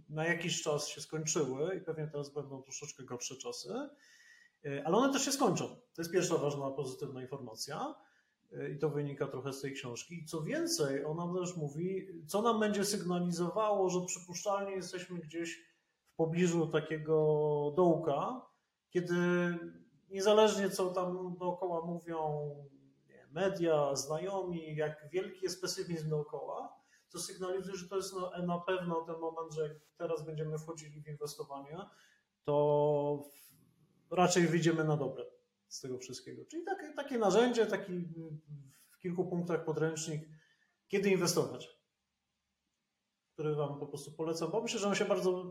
[0.10, 3.70] na jakiś czas się skończyły i pewnie teraz będą troszeczkę gorsze czasy,
[4.66, 5.68] y, ale one też się skończą.
[5.68, 7.96] To jest pierwsza ważna, pozytywna informacja
[8.54, 10.26] y, i to wynika trochę z tej książki.
[10.26, 15.70] Co więcej, ona też mówi, co nam będzie sygnalizowało, że przypuszczalnie jesteśmy gdzieś
[16.14, 17.16] w pobliżu takiego
[17.76, 18.42] dołka,
[18.90, 19.16] kiedy
[20.10, 22.56] niezależnie co tam dookoła mówią
[23.32, 26.80] media, znajomi, jak wielki jest pesymizm dookoła,
[27.10, 31.08] to sygnalizuje, że to jest na, na pewno ten moment, że teraz będziemy wchodzili w
[31.08, 31.78] inwestowanie,
[32.44, 33.24] to
[34.12, 35.26] raczej wyjdziemy na dobre
[35.68, 36.46] z tego wszystkiego.
[36.46, 37.94] Czyli takie, takie narzędzie, taki
[38.90, 40.30] w kilku punktach podręcznik,
[40.88, 41.80] kiedy inwestować,
[43.34, 45.44] który Wam po prostu polecam, bo myślę, że on się bardzo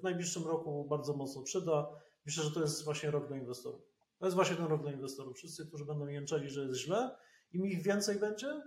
[0.00, 1.88] w najbliższym roku bardzo mocno przyda.
[2.26, 3.95] Myślę, że to jest właśnie rok dla inwestorów.
[4.18, 5.36] To jest właśnie ten rok dla inwestorów.
[5.36, 7.16] Wszyscy, którzy będą jęczeli, że jest źle,
[7.52, 8.62] im ich więcej będzie,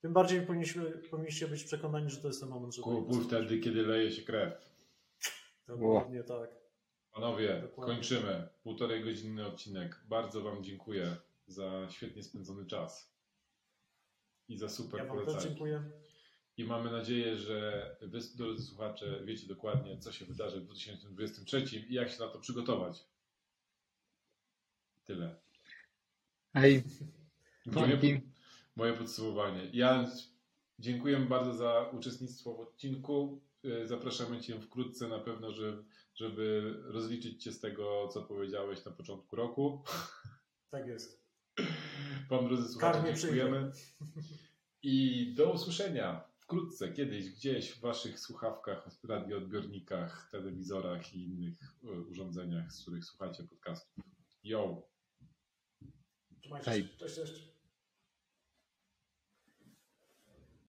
[0.00, 3.82] tym bardziej powinniśmy, powinniście być przekonani, że to jest ten moment, żeby Kupuj wtedy, kiedy
[3.82, 4.74] leje się krew.
[5.66, 6.50] Dokładnie tak.
[7.12, 7.94] Panowie, Dokładnie.
[7.94, 8.48] kończymy.
[8.62, 10.00] Półtorej godzinny odcinek.
[10.08, 11.16] Bardzo Wam dziękuję
[11.46, 13.14] za świetnie spędzony czas
[14.48, 15.48] i za super Ja też polecajki.
[15.48, 15.90] dziękuję.
[16.56, 21.94] I mamy nadzieję, że Wy, drodzy słuchacze, wiecie dokładnie, co się wydarzy w 2023 i
[21.94, 23.04] jak się na to przygotować.
[25.04, 25.36] Tyle.
[26.54, 26.82] Hej,
[27.66, 28.20] Moje,
[28.76, 29.70] moje podsumowanie.
[29.72, 30.10] Ja
[30.78, 33.40] dziękuję bardzo za uczestnictwo w odcinku.
[33.64, 38.92] Y, Zapraszamy Cię wkrótce na pewno, żeby, żeby rozliczyć Cię z tego, co powiedziałeś na
[38.92, 39.82] początku roku.
[40.70, 41.24] Tak jest.
[42.30, 43.72] Wam, drodzy słuchacze, Karnie dziękujemy.
[44.82, 52.72] I do usłyszenia wkrótce, kiedyś, gdzieś w Waszych słuchawkach, radioodbiornikach, telewizorach i innych y, urządzeniach,
[52.72, 54.04] z których słuchacie podcastów.
[54.44, 54.93] Yo!
[56.44, 56.82] Trzymajcie Hej.
[56.82, 56.88] się.
[56.98, 57.53] Cześć, cześć.